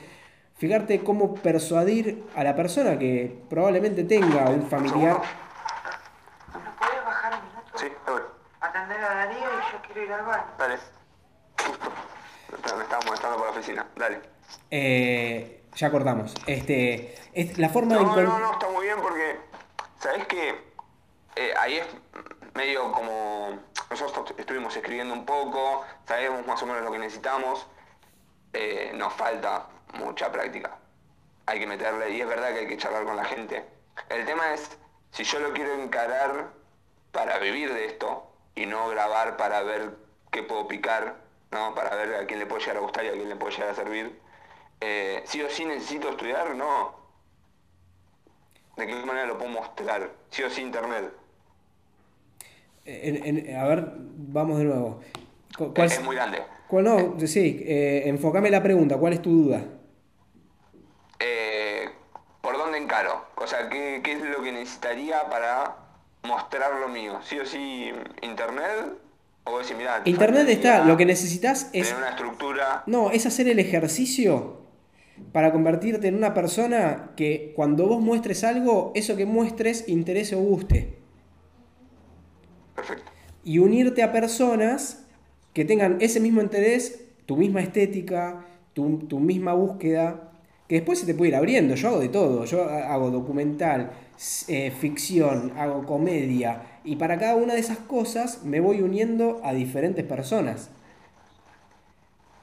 Fíjate 0.60 1.02
cómo 1.06 1.36
persuadir 1.36 2.26
a 2.36 2.44
la 2.44 2.54
persona 2.54 3.00
que 3.00 3.44
probablemente 3.50 4.04
tenga 4.04 4.50
un 4.50 4.64
familiar. 4.64 5.22
¿Me 6.54 6.72
puedes 6.78 7.06
bajar 7.06 7.34
un 7.40 7.50
minuto? 7.50 7.78
Sí, 7.78 7.86
voy. 8.06 8.22
Atender 8.60 8.98
a 8.98 9.14
Darío 9.14 9.38
y 9.38 9.72
yo 9.72 9.82
quiero 9.86 10.04
ir 10.04 10.12
al 10.12 10.26
bar. 10.26 10.46
Dale. 10.60 10.76
Me 12.76 12.84
estaba 12.84 13.02
molestando 13.06 13.38
por 13.38 13.46
la 13.46 13.52
oficina. 13.52 13.88
Dale. 13.96 14.22
Eh, 14.70 15.64
ya 15.76 15.92
cortamos. 15.92 16.36
Este, 16.46 17.16
es 17.34 17.58
la 17.58 17.70
forma 17.70 17.96
no, 17.96 18.16
de. 18.18 18.24
No, 18.24 18.40
no, 18.40 18.52
está 18.52 18.68
muy 18.68 18.84
bien 18.84 18.98
porque. 19.02 19.40
¿Sabés 20.00 20.28
que 20.28 20.50
eh, 21.38 21.54
ahí 21.58 21.78
es 21.78 21.88
medio 22.54 22.92
como. 22.92 23.60
Nosotros 23.90 24.34
estuvimos 24.38 24.76
escribiendo 24.76 25.14
un 25.14 25.26
poco, 25.26 25.84
sabemos 26.08 26.46
más 26.46 26.62
o 26.62 26.66
menos 26.66 26.84
lo 26.84 26.92
que 26.92 27.00
necesitamos. 27.00 27.66
Eh, 28.54 28.92
nos 28.96 29.14
falta 29.14 29.68
mucha 29.94 30.32
práctica. 30.32 30.78
Hay 31.46 31.60
que 31.60 31.68
meterle, 31.68 32.12
y 32.12 32.22
es 32.22 32.28
verdad 32.28 32.54
que 32.54 32.60
hay 32.60 32.68
que 32.68 32.78
charlar 32.78 33.04
con 33.04 33.16
la 33.16 33.26
gente. 33.26 33.66
El 34.10 34.26
tema 34.26 34.54
es, 34.54 34.78
si 35.12 35.24
yo 35.24 35.40
lo 35.40 35.54
quiero 35.54 35.74
encarar 35.74 36.50
para 37.12 37.40
vivir 37.40 37.74
de 37.74 37.86
esto 37.86 38.32
y 38.56 38.66
no 38.66 38.88
grabar 38.90 39.38
para 39.38 39.64
ver 39.64 39.96
qué 40.32 40.44
puedo 40.44 40.68
picar, 40.68 41.16
¿no? 41.52 41.74
para 41.74 41.96
ver 41.96 42.16
a 42.16 42.28
quién 42.28 42.40
le 42.40 42.46
puede 42.46 42.62
llegar 42.62 42.78
a 42.78 42.82
gustar 42.82 43.06
y 43.06 43.10
a 43.10 43.14
quién 43.14 43.30
le 43.30 43.36
puede 43.36 43.54
llegar 43.54 43.70
a 43.70 43.76
servir, 43.76 44.20
eh, 44.82 45.24
sí 45.26 45.42
o 45.42 45.50
sí 45.50 45.66
necesito 45.66 46.10
estudiar, 46.10 46.56
no. 46.56 46.96
¿De 48.76 48.88
qué 48.88 48.96
manera 48.96 49.26
lo 49.26 49.38
puedo 49.38 49.52
mostrar? 49.52 50.12
Sí 50.30 50.44
o 50.44 50.50
sí 50.50 50.62
internet. 50.62 51.12
A 53.58 53.68
ver, 53.68 53.94
vamos 53.96 54.58
de 54.60 54.66
nuevo. 54.66 55.02
es, 55.76 56.04
muy 56.04 56.16
grande. 56.16 56.40
¿Cuál 56.68 56.84
no? 56.86 57.16
Sí, 57.26 57.64
eh, 57.66 58.04
enfócame 58.06 58.50
la 58.50 58.62
pregunta, 58.62 58.98
¿cuál 58.98 59.14
es 59.14 59.22
tu 59.22 59.32
duda? 59.32 59.62
O 63.42 63.48
sea, 63.48 63.70
¿qué, 63.70 64.02
es 64.06 64.22
lo 64.22 64.44
que 64.44 64.52
necesitaría 64.52 65.30
para 65.30 65.76
mostrar 66.24 66.80
lo 66.80 66.90
mío? 66.90 67.20
¿Sí 67.24 67.40
o 67.40 67.46
sí 67.46 67.92
internet? 68.22 68.98
O 69.46 69.58
decir, 69.58 69.78
Internet 70.06 70.48
está, 70.50 70.86
lo 70.86 70.96
que 70.96 71.06
necesitas 71.06 71.72
es... 71.74 71.92
una 71.98 72.10
estructura... 72.10 72.84
No, 72.86 73.10
es 73.10 73.26
hacer 73.26 73.48
el 73.48 73.58
ejercicio 73.58 74.62
para 75.32 75.52
convertirte 75.52 76.08
en 76.08 76.16
una 76.16 76.36
persona 76.36 77.12
que 77.16 77.54
cuando 77.56 77.88
vos 77.88 78.00
muestres 78.00 78.44
algo, 78.44 78.92
eso 78.94 79.16
que 79.16 79.26
muestres 79.26 79.88
interese 79.88 80.36
o 80.36 80.40
guste. 80.40 80.99
Y 83.44 83.60
unirte 83.60 84.04
a 84.04 84.12
personas 84.12 85.06
que 85.54 85.66
tengan 85.66 85.98
ese 86.02 86.20
mismo 86.20 86.42
interés, 86.42 87.06
tu 87.26 87.38
misma 87.38 87.62
estética, 87.62 88.46
tu, 88.74 89.00
tu 89.00 89.20
misma 89.20 89.54
búsqueda, 89.54 90.30
que 90.70 90.76
después 90.76 91.00
se 91.00 91.08
te 91.08 91.16
puede 91.16 91.30
ir 91.30 91.36
abriendo. 91.36 91.74
Yo 91.76 91.90
hago 91.90 92.00
de 92.00 92.10
todo, 92.10 92.46
yo 92.46 92.64
hago 92.64 93.10
documental, 93.10 93.92
eh, 94.48 94.72
ficción, 94.72 95.54
hago 95.58 95.86
comedia, 95.86 96.62
y 96.84 96.96
para 96.96 97.18
cada 97.18 97.36
una 97.36 97.56
de 97.56 97.60
esas 97.60 97.80
cosas 97.80 98.44
me 98.44 98.60
voy 98.60 98.82
uniendo 98.82 99.42
a 99.44 99.54
diferentes 99.54 100.06
personas. 100.06 100.70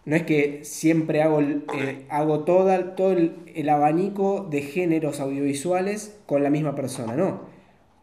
No 0.05 0.17
es 0.17 0.23
que 0.25 0.65
siempre 0.65 1.23
hago, 1.23 1.41
eh, 1.41 2.07
hago 2.09 2.41
todo 2.41 2.73
el, 2.73 3.37
el, 3.55 3.69
abanico 3.69 4.47
de 4.49 4.63
géneros 4.63 5.21
audiovisuales 5.21 6.17
con 6.27 6.43
la 6.43 6.51
misma 6.51 6.75
persona, 6.75 7.15
no. 7.15 7.56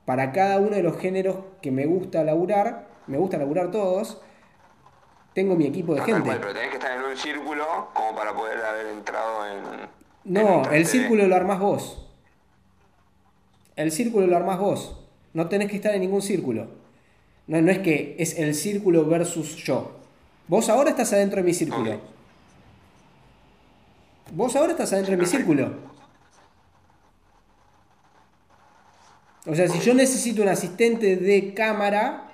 Para 0.05 0.31
cada 0.31 0.57
uno 0.59 0.75
de 0.75 0.83
los 0.83 0.97
géneros 0.97 1.37
que 1.61 1.71
me 1.71 1.85
gusta 1.85 2.23
laburar, 2.23 2.87
me 3.07 3.17
gusta 3.17 3.37
laburar 3.37 3.71
todos, 3.71 4.19
tengo 5.33 5.55
mi 5.55 5.65
equipo 5.65 5.93
de 5.93 6.01
No, 6.01 6.05
gente. 6.05 6.21
cual, 6.23 6.39
pero 6.39 6.53
tenés 6.53 6.69
que 6.69 6.75
estar 6.75 6.97
en 6.97 7.03
un 7.05 7.17
círculo 7.17 7.65
como 7.93 8.15
para 8.15 8.33
poder 8.33 8.59
haber 8.63 8.87
entrado 8.87 9.47
en. 9.47 9.63
No, 10.25 10.69
el 10.71 10.85
círculo 10.85 11.27
lo 11.27 11.35
armás 11.35 11.59
vos. 11.59 12.05
El 13.75 13.91
círculo 13.91 14.27
lo 14.27 14.35
armás 14.37 14.59
vos. 14.59 14.99
No 15.33 15.47
tenés 15.49 15.69
que 15.69 15.77
estar 15.77 15.93
en 15.95 16.01
ningún 16.01 16.21
círculo. 16.21 16.67
No, 17.47 17.61
no 17.61 17.71
es 17.71 17.79
que 17.79 18.15
es 18.19 18.37
el 18.37 18.53
círculo 18.55 19.05
versus 19.05 19.55
yo. 19.57 19.91
Vos 20.47 20.69
ahora 20.69 20.91
estás 20.91 21.11
adentro 21.13 21.37
de 21.37 21.43
mi 21.43 21.53
círculo. 21.53 21.99
Vos 24.31 24.55
ahora 24.55 24.71
estás 24.71 24.91
adentro 24.93 25.11
de 25.11 25.17
mi 25.17 25.25
círculo. 25.25 25.92
O 29.45 29.56
sea, 29.56 29.67
si 29.67 29.79
yo 29.79 29.93
necesito 29.93 30.41
un 30.41 30.47
asistente 30.47 31.17
de 31.17 31.53
cámara, 31.53 32.32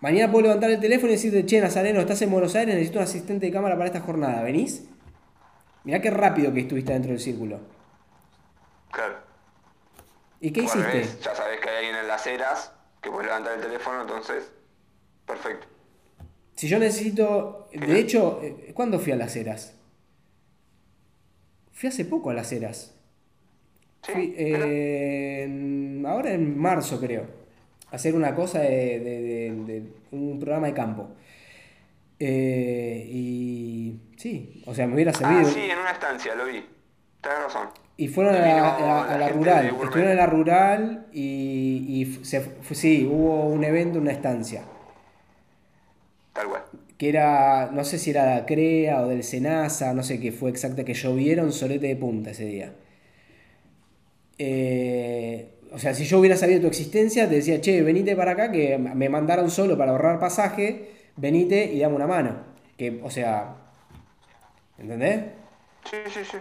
mañana 0.00 0.30
puedo 0.30 0.42
levantar 0.44 0.70
el 0.70 0.80
teléfono 0.80 1.08
y 1.08 1.16
decirte, 1.16 1.44
che, 1.44 1.60
Nazareno, 1.60 2.00
estás 2.00 2.22
en 2.22 2.30
Buenos 2.30 2.54
Aires, 2.54 2.74
necesito 2.74 2.98
un 2.98 3.04
asistente 3.04 3.46
de 3.46 3.52
cámara 3.52 3.74
para 3.74 3.86
esta 3.86 4.00
jornada. 4.00 4.42
¿Venís? 4.42 4.84
Mirá 5.84 6.00
qué 6.00 6.10
rápido 6.10 6.52
que 6.52 6.60
estuviste 6.60 6.92
dentro 6.92 7.10
del 7.10 7.20
círculo. 7.20 7.60
Claro. 8.92 9.16
¿Y 10.40 10.52
qué 10.52 10.62
hiciste? 10.62 11.06
ya 11.22 11.34
sabés 11.34 11.60
que 11.60 11.68
hay 11.68 11.76
alguien 11.76 11.96
en 11.96 12.08
las 12.08 12.26
eras 12.26 12.72
que 13.00 13.10
puede 13.10 13.26
levantar 13.26 13.54
el 13.54 13.60
teléfono, 13.60 14.02
entonces. 14.02 14.52
Perfecto. 15.26 15.66
Si 16.54 16.68
yo 16.68 16.78
necesito. 16.78 17.68
De 17.72 17.98
hecho, 17.98 18.40
eh, 18.42 18.72
¿cuándo 18.74 19.00
fui 19.00 19.12
a 19.12 19.16
las 19.16 19.34
eras? 19.34 19.74
Fui 21.72 21.88
hace 21.88 22.04
poco 22.04 22.30
a 22.30 22.34
las 22.34 22.52
eras. 22.52 22.94
Sí. 24.02 24.12
Fui, 24.12 24.34
eh, 24.36 25.42
en- 25.44 26.04
ahora 26.06 26.32
en 26.32 26.58
marzo, 26.58 26.98
creo. 27.00 27.24
Hacer 27.90 28.14
una 28.14 28.34
cosa 28.34 28.60
de, 28.60 28.98
de- 29.00 29.22
de- 29.22 29.50
de 29.80 29.82
un 30.12 30.38
programa 30.40 30.66
de 30.66 30.74
campo. 30.74 31.10
Eh, 32.18 33.06
y. 33.10 33.96
Sí, 34.16 34.62
o 34.66 34.74
sea, 34.74 34.86
me 34.86 34.94
hubiera 34.94 35.10
Ah, 35.10 35.14
servido. 35.14 35.48
sí, 35.50 35.60
en 35.70 35.78
una 35.78 35.90
estancia, 35.90 36.34
lo 36.34 36.46
vi. 36.46 36.64
Tenés 37.20 37.38
razón. 37.44 37.68
Y 37.96 38.08
fueron 38.08 38.34
a 38.34 38.38
la, 38.38 38.76
a 38.76 38.80
la- 38.80 39.02
a 39.04 39.06
la 39.12 39.18
la 39.18 39.28
rural. 39.28 39.66
Estuvieron 39.66 40.10
en 40.12 40.16
la 40.16 40.26
rural 40.26 41.06
y, 41.12 41.84
y 41.88 42.24
se, 42.24 42.42
sí, 42.72 43.06
hubo 43.10 43.46
un 43.46 43.62
evento, 43.64 43.98
una 43.98 44.12
estancia. 44.12 44.62
Tal 46.32 46.48
cual. 46.48 46.62
que 46.96 47.08
era, 47.08 47.70
no 47.72 47.82
sé 47.84 47.98
si 47.98 48.10
era 48.10 48.24
de 48.24 48.32
Acrea 48.34 49.02
o 49.02 49.08
del 49.08 49.24
Senasa, 49.24 49.92
no 49.92 50.02
sé 50.04 50.20
qué 50.20 50.30
fue 50.32 50.50
exacta, 50.50 50.84
que 50.84 50.94
llovieron 50.94 51.52
solete 51.52 51.88
de 51.88 51.96
punta 51.96 52.30
ese 52.30 52.46
día. 52.46 52.72
Eh, 54.38 55.48
o 55.72 55.78
sea, 55.78 55.94
si 55.94 56.04
yo 56.04 56.18
hubiera 56.18 56.36
sabido 56.36 56.60
tu 56.60 56.66
existencia, 56.66 57.28
te 57.28 57.36
decía, 57.36 57.60
che, 57.60 57.82
venite 57.82 58.14
para 58.16 58.32
acá, 58.32 58.50
que 58.52 58.76
me 58.78 59.08
mandaron 59.08 59.50
solo 59.50 59.76
para 59.78 59.92
ahorrar 59.92 60.18
pasaje, 60.20 60.90
venite 61.16 61.64
y 61.72 61.80
dame 61.80 61.96
una 61.96 62.06
mano. 62.06 62.36
Que, 62.76 63.00
o 63.02 63.10
sea, 63.10 63.56
¿entendés? 64.78 65.20
Sí, 65.90 65.96
sí, 66.12 66.20
sí. 66.30 66.36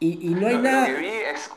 Y, 0.00 0.28
y 0.30 0.34
no 0.34 0.46
hay 0.46 0.56
Lo- 0.56 0.62
nada... 0.62 0.86
que 0.86 0.94
vi 0.94 1.06
es. 1.06 1.50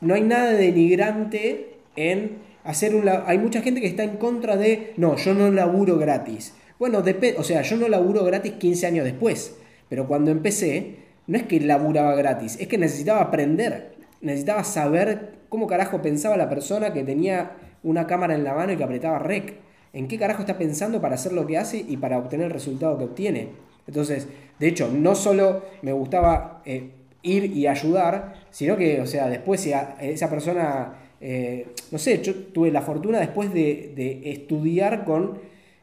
no 0.00 0.14
hay 0.14 0.22
nada 0.22 0.52
denigrante 0.52 1.78
en 1.96 2.38
hacer 2.64 2.94
un 2.94 3.08
hay 3.08 3.38
mucha 3.38 3.60
gente 3.62 3.80
que 3.80 3.86
está 3.86 4.04
en 4.04 4.16
contra 4.16 4.56
de 4.56 4.92
no, 4.96 5.16
yo 5.16 5.34
no 5.34 5.50
laburo 5.50 5.96
gratis. 5.98 6.54
Bueno, 6.78 7.02
o 7.38 7.42
sea, 7.44 7.62
yo 7.62 7.76
no 7.76 7.88
laburo 7.88 8.24
gratis 8.24 8.52
15 8.54 8.86
años 8.86 9.04
después, 9.04 9.56
pero 9.88 10.06
cuando 10.08 10.30
empecé 10.30 10.96
no 11.26 11.38
es 11.38 11.44
que 11.44 11.60
laburaba 11.60 12.14
gratis, 12.16 12.58
es 12.60 12.68
que 12.68 12.76
necesitaba 12.76 13.20
aprender, 13.22 13.93
necesitaba 14.24 14.64
saber 14.64 15.34
cómo 15.48 15.66
carajo 15.66 16.02
pensaba 16.02 16.36
la 16.36 16.48
persona 16.48 16.92
que 16.92 17.04
tenía 17.04 17.52
una 17.82 18.06
cámara 18.06 18.34
en 18.34 18.44
la 18.44 18.54
mano 18.54 18.72
y 18.72 18.76
que 18.76 18.84
apretaba 18.84 19.18
rec. 19.18 19.54
¿En 19.92 20.08
qué 20.08 20.18
carajo 20.18 20.40
está 20.40 20.58
pensando 20.58 21.00
para 21.00 21.14
hacer 21.14 21.32
lo 21.32 21.46
que 21.46 21.56
hace 21.56 21.78
y 21.78 21.96
para 21.96 22.18
obtener 22.18 22.46
el 22.46 22.52
resultado 22.52 22.98
que 22.98 23.04
obtiene? 23.04 23.50
Entonces, 23.86 24.26
de 24.58 24.66
hecho, 24.66 24.90
no 24.90 25.14
solo 25.14 25.62
me 25.82 25.92
gustaba 25.92 26.62
eh, 26.64 26.90
ir 27.22 27.44
y 27.44 27.66
ayudar, 27.66 28.34
sino 28.50 28.76
que, 28.76 29.00
o 29.00 29.06
sea, 29.06 29.28
después 29.28 29.64
esa 30.00 30.30
persona, 30.30 30.94
eh, 31.20 31.68
no 31.92 31.98
sé, 31.98 32.20
yo 32.22 32.34
tuve 32.34 32.70
la 32.70 32.82
fortuna 32.82 33.20
después 33.20 33.52
de, 33.52 33.92
de 33.94 34.32
estudiar 34.32 35.04
con 35.04 35.38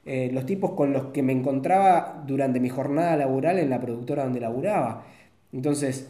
eh, 0.05 0.31
los 0.33 0.47
tipos 0.47 0.71
con 0.71 0.93
los 0.93 1.05
que 1.07 1.21
me 1.21 1.31
encontraba 1.31 2.23
durante 2.25 2.59
mi 2.59 2.69
jornada 2.69 3.15
laboral 3.17 3.59
en 3.59 3.69
la 3.69 3.79
productora 3.79 4.23
donde 4.23 4.39
laburaba. 4.39 5.05
Entonces, 5.53 6.09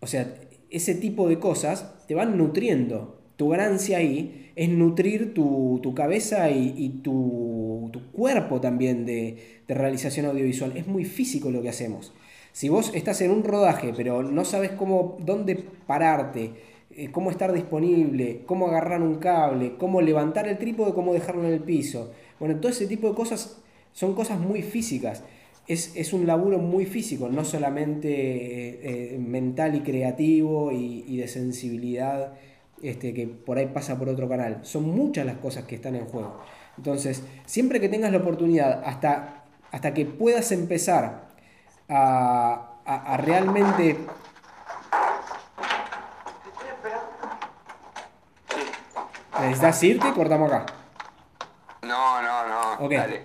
o 0.00 0.06
sea, 0.06 0.26
ese 0.76 0.94
tipo 0.94 1.28
de 1.28 1.38
cosas 1.38 2.04
te 2.06 2.14
van 2.14 2.36
nutriendo. 2.36 3.20
Tu 3.36 3.48
ganancia 3.48 3.98
ahí 3.98 4.52
es 4.56 4.68
nutrir 4.68 5.34
tu, 5.34 5.80
tu 5.82 5.94
cabeza 5.94 6.50
y, 6.50 6.74
y 6.76 6.88
tu, 7.02 7.90
tu 7.92 8.10
cuerpo 8.12 8.60
también 8.60 9.04
de, 9.04 9.60
de 9.68 9.74
realización 9.74 10.26
audiovisual. 10.26 10.76
Es 10.76 10.86
muy 10.86 11.04
físico 11.04 11.50
lo 11.50 11.60
que 11.62 11.68
hacemos. 11.68 12.12
Si 12.52 12.70
vos 12.70 12.92
estás 12.94 13.20
en 13.20 13.30
un 13.30 13.44
rodaje, 13.44 13.92
pero 13.94 14.22
no 14.22 14.44
sabes 14.46 14.70
cómo, 14.70 15.18
dónde 15.20 15.56
pararte, 15.86 16.52
eh, 16.90 17.10
cómo 17.12 17.30
estar 17.30 17.52
disponible, 17.52 18.42
cómo 18.46 18.68
agarrar 18.68 19.02
un 19.02 19.16
cable, 19.16 19.74
cómo 19.76 20.00
levantar 20.00 20.48
el 20.48 20.56
trípode, 20.56 20.94
cómo 20.94 21.12
dejarlo 21.12 21.44
en 21.46 21.52
el 21.52 21.60
piso. 21.60 22.12
Bueno, 22.40 22.56
todo 22.56 22.72
ese 22.72 22.86
tipo 22.86 23.08
de 23.10 23.14
cosas 23.14 23.58
son 23.92 24.14
cosas 24.14 24.40
muy 24.40 24.62
físicas. 24.62 25.22
Es, 25.68 25.96
es 25.96 26.12
un 26.12 26.26
laburo 26.26 26.58
muy 26.58 26.86
físico, 26.86 27.28
no 27.28 27.44
solamente 27.44 28.08
eh, 28.08 29.14
eh, 29.14 29.18
mental 29.18 29.74
y 29.74 29.80
creativo 29.80 30.70
y, 30.70 31.04
y 31.08 31.16
de 31.16 31.26
sensibilidad 31.26 32.34
este, 32.82 33.12
que 33.12 33.26
por 33.26 33.58
ahí 33.58 33.66
pasa 33.66 33.98
por 33.98 34.08
otro 34.08 34.28
canal. 34.28 34.60
Son 34.62 34.84
muchas 34.84 35.26
las 35.26 35.38
cosas 35.38 35.64
que 35.64 35.74
están 35.74 35.96
en 35.96 36.06
juego. 36.06 36.40
Entonces, 36.76 37.24
siempre 37.46 37.80
que 37.80 37.88
tengas 37.88 38.12
la 38.12 38.18
oportunidad, 38.18 38.82
hasta, 38.84 39.44
hasta 39.72 39.92
que 39.92 40.06
puedas 40.06 40.52
empezar 40.52 41.26
a, 41.88 42.80
a- 42.84 43.14
a 43.14 43.16
realmente. 43.16 43.96
¿Necesitas 49.40 49.82
irte? 49.82 50.12
Cortamos 50.14 50.50
acá. 50.52 50.66
No, 51.82 52.22
no, 52.22 52.48
no. 52.48 52.84
Ok. 52.86 52.92
Dale. 52.92 53.22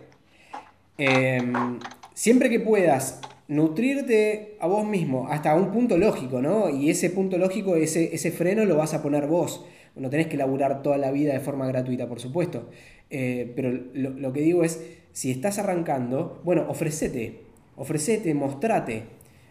Em, 0.98 1.80
siempre 2.14 2.50
que 2.50 2.60
puedas 2.60 3.22
nutrirte 3.48 4.56
a 4.60 4.68
vos 4.68 4.86
mismo 4.86 5.28
hasta 5.30 5.56
un 5.56 5.72
punto 5.72 5.98
lógico, 5.98 6.42
¿no? 6.42 6.70
Y 6.70 6.90
ese 6.90 7.10
punto 7.10 7.38
lógico, 7.38 7.76
ese, 7.76 8.16
ese 8.16 8.32
freno 8.32 8.66
lo 8.66 8.78
vas 8.78 8.94
a 8.94 9.02
poner 9.02 9.28
vos. 9.28 9.66
No 9.96 10.10
tenés 10.10 10.28
que 10.28 10.38
laburar 10.38 10.82
toda 10.82 10.98
la 10.98 11.12
vida 11.12 11.34
de 11.34 11.42
forma 11.42 11.68
gratuita, 11.68 12.08
por 12.08 12.20
supuesto. 12.20 12.70
Eh, 13.10 13.52
pero 13.56 13.72
lo, 13.94 14.12
lo 14.12 14.32
que 14.32 14.42
digo 14.42 14.64
es, 14.64 14.82
si 15.12 15.32
estás 15.32 15.60
arrancando, 15.60 16.42
bueno, 16.46 16.66
ofrecete. 16.70 17.42
Ofrecete, 17.76 18.34
mostrate. 18.34 19.04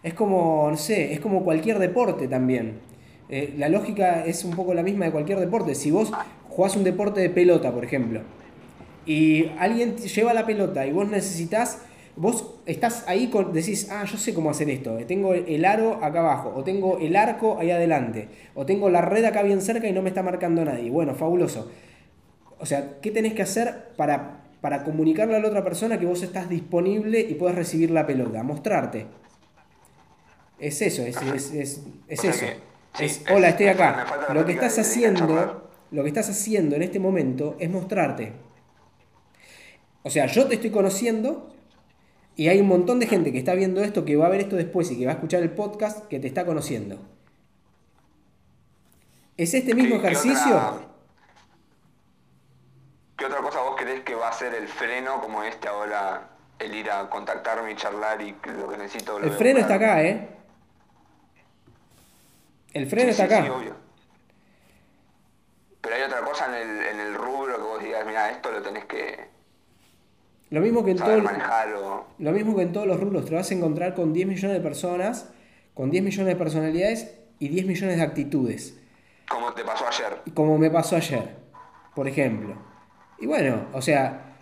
Es 0.02 0.14
como, 0.14 0.68
no 0.70 0.76
sé, 0.76 1.12
es 1.12 1.20
como 1.20 1.44
cualquier 1.44 1.78
deporte 1.78 2.26
también. 2.26 2.78
Eh, 3.28 3.54
la 3.58 3.68
lógica 3.68 4.24
es 4.24 4.44
un 4.44 4.52
poco 4.52 4.74
la 4.74 4.82
misma 4.82 5.04
de 5.04 5.12
cualquier 5.12 5.38
deporte. 5.38 5.74
Si 5.74 5.90
vos 5.90 6.10
jugás 6.48 6.74
un 6.74 6.84
deporte 6.84 7.20
de 7.20 7.30
pelota, 7.30 7.72
por 7.72 7.84
ejemplo, 7.84 8.22
y 9.06 9.46
alguien 9.58 9.96
lleva 9.96 10.34
la 10.34 10.46
pelota 10.46 10.86
y 10.86 10.92
vos 10.92 11.08
necesitas, 11.08 11.82
vos 12.16 12.60
estás 12.66 13.04
ahí 13.06 13.28
con, 13.28 13.52
decís, 13.52 13.88
ah, 13.90 14.04
yo 14.04 14.18
sé 14.18 14.34
cómo 14.34 14.50
hacer 14.50 14.68
esto, 14.70 14.96
tengo 15.06 15.34
el 15.34 15.64
aro 15.64 16.04
acá 16.04 16.20
abajo, 16.20 16.52
o 16.54 16.64
tengo 16.64 16.98
el 16.98 17.16
arco 17.16 17.58
ahí 17.58 17.70
adelante, 17.70 18.28
o 18.54 18.66
tengo 18.66 18.90
la 18.90 19.00
red 19.00 19.24
acá 19.24 19.42
bien 19.42 19.60
cerca 19.60 19.86
y 19.88 19.92
no 19.92 20.02
me 20.02 20.08
está 20.08 20.22
marcando 20.22 20.64
nadie. 20.64 20.90
Bueno, 20.90 21.14
fabuloso. 21.14 21.70
O 22.58 22.66
sea, 22.66 23.00
¿qué 23.00 23.10
tenés 23.10 23.32
que 23.34 23.42
hacer 23.42 23.88
para, 23.96 24.42
para 24.60 24.84
comunicarle 24.84 25.36
a 25.36 25.38
la 25.38 25.48
otra 25.48 25.64
persona 25.64 25.98
que 25.98 26.06
vos 26.06 26.22
estás 26.22 26.48
disponible 26.48 27.20
y 27.20 27.34
puedes 27.34 27.56
recibir 27.56 27.90
la 27.90 28.06
pelota? 28.06 28.42
Mostrarte. 28.42 29.06
Es 30.58 30.82
eso, 30.82 31.02
es, 31.02 31.16
es, 31.22 31.52
es, 31.54 31.80
es 32.06 32.24
eso. 32.24 32.46
sí, 32.94 33.04
Es, 33.04 33.24
hola, 33.32 33.48
estoy 33.48 33.68
acá. 33.68 34.28
Lo 34.34 34.44
que 34.44 34.52
estás 34.52 34.78
haciendo, 34.78 35.70
lo 35.90 36.02
que 36.02 36.08
estás 36.08 36.28
haciendo 36.28 36.76
en 36.76 36.82
este 36.82 36.98
momento 36.98 37.56
es 37.58 37.70
mostrarte. 37.70 38.32
O 40.02 40.10
sea, 40.10 40.26
yo 40.26 40.46
te 40.46 40.56
estoy 40.56 40.70
conociendo 40.70 41.50
Y 42.40 42.48
hay 42.48 42.58
un 42.58 42.68
montón 42.68 42.98
de 43.00 43.06
gente 43.06 43.32
que 43.32 43.38
está 43.38 43.52
viendo 43.52 43.82
esto, 43.82 44.06
que 44.06 44.16
va 44.16 44.24
a 44.24 44.30
ver 44.30 44.40
esto 44.40 44.56
después 44.56 44.90
y 44.90 44.98
que 44.98 45.04
va 45.04 45.12
a 45.12 45.14
escuchar 45.16 45.42
el 45.42 45.50
podcast, 45.50 46.06
que 46.06 46.18
te 46.18 46.26
está 46.26 46.46
conociendo. 46.46 46.96
¿Es 49.36 49.52
este 49.52 49.74
mismo 49.74 49.96
¿Qué- 49.96 50.00
qué 50.00 50.06
ejercicio? 50.06 50.56
otra- 50.56 50.88
¿Qué 53.18 53.26
otra 53.26 53.40
cosa 53.42 53.60
vos 53.60 53.74
crees 53.76 54.00
que 54.04 54.14
va 54.14 54.30
a 54.30 54.32
ser 54.32 54.54
el 54.54 54.68
freno 54.68 55.20
como 55.20 55.42
este 55.42 55.68
ahora? 55.68 56.30
El 56.58 56.74
ir 56.74 56.90
a 56.90 57.10
contactarme 57.10 57.72
y 57.72 57.76
charlar 57.76 58.22
y 58.22 58.34
lo 58.56 58.70
que 58.70 58.78
necesito. 58.78 59.18
lo 59.18 59.26
El 59.26 59.32
freno 59.32 59.58
está 59.60 59.74
acá, 59.74 60.02
¿eh? 60.02 60.28
El 62.72 62.86
freno 62.86 63.12
Sí, 63.12 63.20
está 63.20 63.28
sí, 63.28 63.34
acá. 63.34 63.44
sí, 63.44 63.50
obvio. 63.50 63.76
Pero 65.82 65.94
hay 65.94 66.02
otra 66.04 66.20
cosa 66.22 66.46
en 66.46 66.70
el, 66.70 66.86
en 66.86 67.00
el 67.00 67.14
rubro 67.16 67.56
que 67.56 67.62
vos 67.62 67.82
digas, 67.82 68.06
mira, 68.06 68.30
esto 68.30 68.50
lo 68.50 68.62
tenés 68.62 68.86
que 68.86 69.28
Lo 70.50 70.60
mismo 70.60 70.84
que 70.84 70.90
en 70.90 70.96
todo, 70.96 71.16
lo 72.18 72.32
mismo 72.32 72.56
que 72.56 72.62
en 72.62 72.72
todos 72.72 72.86
los 72.86 72.98
rubros, 72.98 73.24
te 73.24 73.34
vas 73.34 73.50
a 73.50 73.54
encontrar 73.54 73.94
con 73.94 74.12
10 74.12 74.26
millones 74.26 74.56
de 74.56 74.60
personas, 74.62 75.30
con 75.74 75.90
10 75.90 76.02
millones 76.02 76.26
de 76.26 76.36
personalidades 76.36 77.14
y 77.38 77.48
10 77.48 77.66
millones 77.66 77.96
de 77.96 78.02
actitudes. 78.02 78.76
Como 79.28 79.52
te 79.52 79.64
pasó 79.64 79.86
ayer. 79.86 80.22
como 80.34 80.58
me 80.58 80.70
pasó 80.70 80.96
ayer, 80.96 81.36
por 81.94 82.08
ejemplo. 82.08 82.56
Y 83.20 83.26
bueno, 83.26 83.66
o 83.72 83.80
sea, 83.80 84.38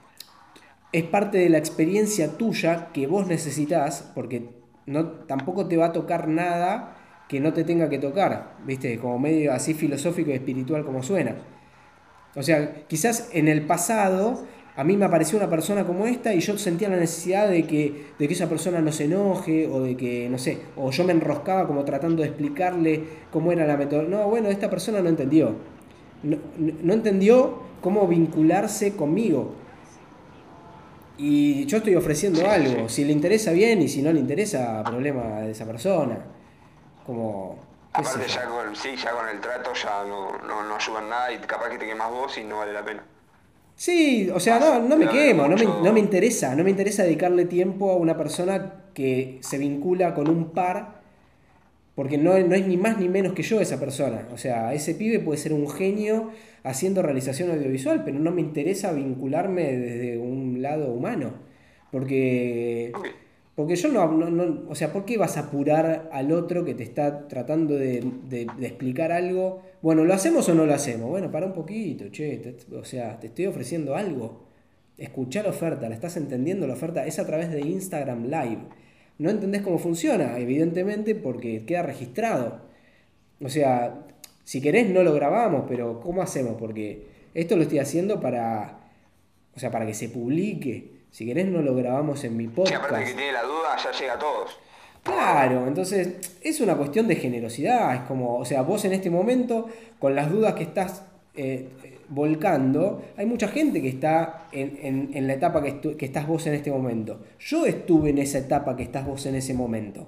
es 0.93 1.05
parte 1.05 1.37
de 1.39 1.51
la 1.51 1.59
experiencia 1.59 2.39
tuya 2.39 2.89
que 2.93 3.07
vos 3.07 3.27
necesitas, 3.27 4.11
porque 4.15 4.49
no, 4.87 5.09
tampoco 5.27 5.69
te 5.69 5.77
va 5.77 5.87
a 5.87 5.93
tocar 5.93 6.27
nada 6.29 6.97
que 7.29 7.41
no 7.41 7.53
te 7.53 7.65
tenga 7.65 7.91
que 7.91 7.99
tocar, 7.99 8.57
¿viste? 8.65 8.99
Como 8.99 9.19
medio 9.19 9.53
así 9.53 9.75
filosófico 9.75 10.31
y 10.31 10.35
espiritual 10.35 10.87
como 10.87 11.03
suena. 11.03 11.37
O 12.35 12.43
sea, 12.43 12.87
quizás 12.87 13.29
en 13.33 13.49
el 13.49 13.67
pasado 13.67 14.47
a 14.79 14.85
mí 14.85 14.97
me 14.97 15.07
apareció 15.07 15.37
una 15.37 15.51
persona 15.51 15.85
como 15.85 16.07
esta 16.07 16.33
y 16.33 16.39
yo 16.39 16.57
sentía 16.57 16.89
la 16.89 16.95
necesidad 16.99 17.49
de 17.49 17.67
que, 17.67 18.13
de 18.17 18.29
que 18.29 18.33
esa 18.33 18.49
persona 18.49 18.81
no 18.81 18.93
se 18.93 19.07
enoje 19.07 19.67
o 19.67 19.81
de 19.81 19.97
que, 19.97 20.29
no 20.29 20.39
sé, 20.39 20.61
o 20.77 20.93
yo 20.93 21.03
me 21.03 21.13
enroscaba 21.13 21.67
como 21.67 21.85
tratando 21.85 22.23
de 22.23 22.29
explicarle 22.29 23.03
cómo 23.33 23.51
era 23.51 23.67
la 23.67 23.77
metodología. 23.77 24.19
No, 24.19 24.29
bueno, 24.29 24.51
esta 24.51 24.71
persona 24.71 25.01
no 25.01 25.09
entendió. 25.09 25.57
No, 26.23 26.37
no- 26.85 26.93
entendió 26.93 27.59
cómo 27.81 28.07
vincularse 28.07 28.95
conmigo. 28.95 29.51
Y 31.17 31.67
yo 31.67 31.79
estoy 31.79 31.97
ofreciendo 31.97 32.49
algo. 32.49 32.89
Si 32.89 33.05
le 33.05 33.11
interesa 33.11 33.51
bien 33.51 33.83
y 33.83 33.89
si 33.89 34.01
no 34.01 34.13
le 34.13 34.21
interesa, 34.21 34.85
problema 34.85 35.41
de 35.41 35.51
esa 35.51 35.67
persona. 35.67 36.19
Como... 37.05 37.59
Aparte 37.93 38.29
ya 38.29 38.45
con, 38.45 38.77
sí, 38.77 38.91
ya 38.95 39.11
con 39.11 39.29
el 39.29 39.41
trato 39.41 39.73
ya 39.75 40.05
no, 40.05 40.39
no, 40.47 40.63
no 40.63 40.77
ayudan 40.77 41.09
nada 41.09 41.33
y 41.33 41.39
capaz 41.39 41.71
que 41.71 41.79
te 41.79 41.87
quemas 41.87 42.11
vos 42.13 42.39
y 42.39 42.45
no 42.45 42.59
vale 42.59 42.73
la 42.73 42.85
pena. 42.85 43.03
Sí, 43.79 44.29
o 44.35 44.41
sea, 44.41 44.59
no, 44.59 44.81
no 44.89 44.97
me 44.97 45.09
quemo, 45.09 45.47
no 45.47 45.57
me, 45.57 45.65
no 45.65 45.93
me 45.93 46.01
interesa, 46.01 46.55
no 46.57 46.65
me 46.65 46.71
interesa 46.71 47.05
dedicarle 47.05 47.45
tiempo 47.45 47.93
a 47.93 47.97
una 47.97 48.17
persona 48.17 48.87
que 48.93 49.39
se 49.41 49.57
vincula 49.59 50.15
con 50.15 50.29
un 50.29 50.51
par, 50.51 51.01
porque 51.95 52.19
no, 52.19 52.39
no 52.39 52.55
es 52.55 52.67
ni 52.67 52.77
más 52.77 52.99
ni 52.99 53.09
menos 53.09 53.35
que 53.35 53.43
yo 53.43 53.61
esa 53.61 53.81
persona. 53.81 54.29
O 54.33 54.39
sea, 54.39 54.75
ese 54.75 54.95
pibe 54.95 55.21
puede 55.21 55.39
ser 55.39 55.53
un 55.53 55.69
genio 55.71 56.31
haciendo 56.65 57.03
realización 57.03 57.51
audiovisual, 57.53 58.05
pero 58.05 58.19
no 58.21 58.33
me 58.33 58.41
interesa 58.41 58.93
vincularme 58.93 59.77
desde 59.77 60.19
un 60.19 60.63
lado 60.63 60.93
humano, 60.93 61.35
porque... 61.93 62.93
Porque 63.55 63.75
yo 63.77 63.89
no, 63.91 64.11
no, 64.13 64.31
no- 64.31 64.71
o 64.71 64.75
sea, 64.77 64.93
¿por 64.93 65.05
qué 65.05 65.19
vas 65.19 65.37
a 65.37 65.41
apurar 65.49 66.09
al 66.13 66.33
otro 66.33 66.65
que 66.65 66.75
te 66.75 66.85
está 66.85 67.27
tratando 67.29 67.75
de, 67.75 68.05
de- 68.29 68.47
de 68.59 68.67
explicar 68.67 69.13
algo? 69.13 69.63
Bueno, 69.81 70.05
¿lo 70.05 70.13
hacemos 70.15 70.49
o 70.49 70.55
no 70.55 70.67
lo 70.67 70.75
hacemos? 70.75 71.09
Bueno, 71.09 71.31
para 71.31 71.47
un 71.47 71.53
poquito, 71.53 72.09
che, 72.11 72.37
te- 72.39 72.75
o 72.75 72.85
sea, 72.85 73.19
te 73.21 73.29
estoy 73.29 73.47
ofreciendo 73.47 73.95
algo. 73.97 74.47
Escuchar 74.97 75.45
la 75.45 75.51
oferta, 75.51 75.89
¿la 75.89 75.95
estás 75.95 76.17
entendiendo 76.17 76.67
la 76.67 76.73
oferta? 76.75 77.07
Es 77.07 77.19
a 77.21 77.27
través 77.27 77.51
de 77.53 77.61
Instagram 77.61 78.25
Live. 78.25 78.59
No 79.19 79.31
entendés 79.31 79.63
cómo 79.63 79.79
funciona, 79.79 80.37
evidentemente, 80.39 81.15
porque 81.15 81.65
queda 81.65 81.83
registrado. 81.83 82.61
O 83.41 83.49
sea, 83.49 84.07
si 84.43 84.61
querés 84.61 84.91
no 84.91 85.03
lo 85.05 85.15
grabamos, 85.15 85.65
pero 85.69 86.01
¿cómo 86.01 86.23
hacemos? 86.23 86.57
Porque 86.59 87.07
esto 87.35 87.55
lo 87.57 87.63
estoy 87.63 87.79
haciendo 87.79 88.21
para, 88.21 88.81
o 89.55 89.61
sea, 89.61 89.71
para 89.71 89.87
que 89.87 89.95
se 89.95 90.09
publique. 90.09 90.99
Si 91.11 91.25
querés 91.25 91.47
no 91.47 91.63
lo 91.63 91.75
grabamos 91.77 92.25
en 92.25 92.37
mi 92.37 92.45
Sí, 92.45 92.51
podcast. 92.51 92.77
aparte 92.85 92.99
de 93.01 93.05
que 93.07 93.15
tiene 93.15 93.33
la 93.33 93.43
duda, 93.45 93.77
ya 93.83 93.93
llega 93.99 94.15
a 94.15 94.19
todos. 94.19 94.59
Claro, 95.03 95.67
entonces 95.67 96.37
es 96.43 96.61
una 96.61 96.77
cuestión 96.77 97.09
de 97.09 97.17
generosidad, 97.17 97.95
es 97.95 98.01
como, 98.03 98.37
o 98.37 98.45
sea, 98.45 98.63
vos 98.63 98.85
en 98.85 98.93
este 98.93 99.11
momento, 99.11 99.69
con 99.99 100.15
las 100.15 100.31
dudas 100.31 100.55
que 100.55 100.65
estás 100.65 101.03
eh, 101.35 101.69
volcando, 102.09 103.03
hay 103.17 103.25
mucha 103.27 103.49
gente 103.49 103.81
que 103.81 103.89
está 103.89 104.49
en, 104.53 104.79
en- 104.83 105.11
en 105.15 105.27
la 105.27 105.35
etapa 105.35 105.63
que, 105.63 105.97
que 105.97 106.05
estás 106.07 106.27
vos 106.27 106.47
en 106.47 106.55
este 106.55 106.71
momento. 106.71 107.21
Yo 107.39 107.65
estuve 107.67 108.11
en 108.11 108.19
esa 108.19 108.39
etapa 108.39 108.77
que 108.77 108.83
estás 108.83 109.07
vos 109.07 109.25
en 109.27 109.35
ese 109.37 109.55
momento. 109.55 110.07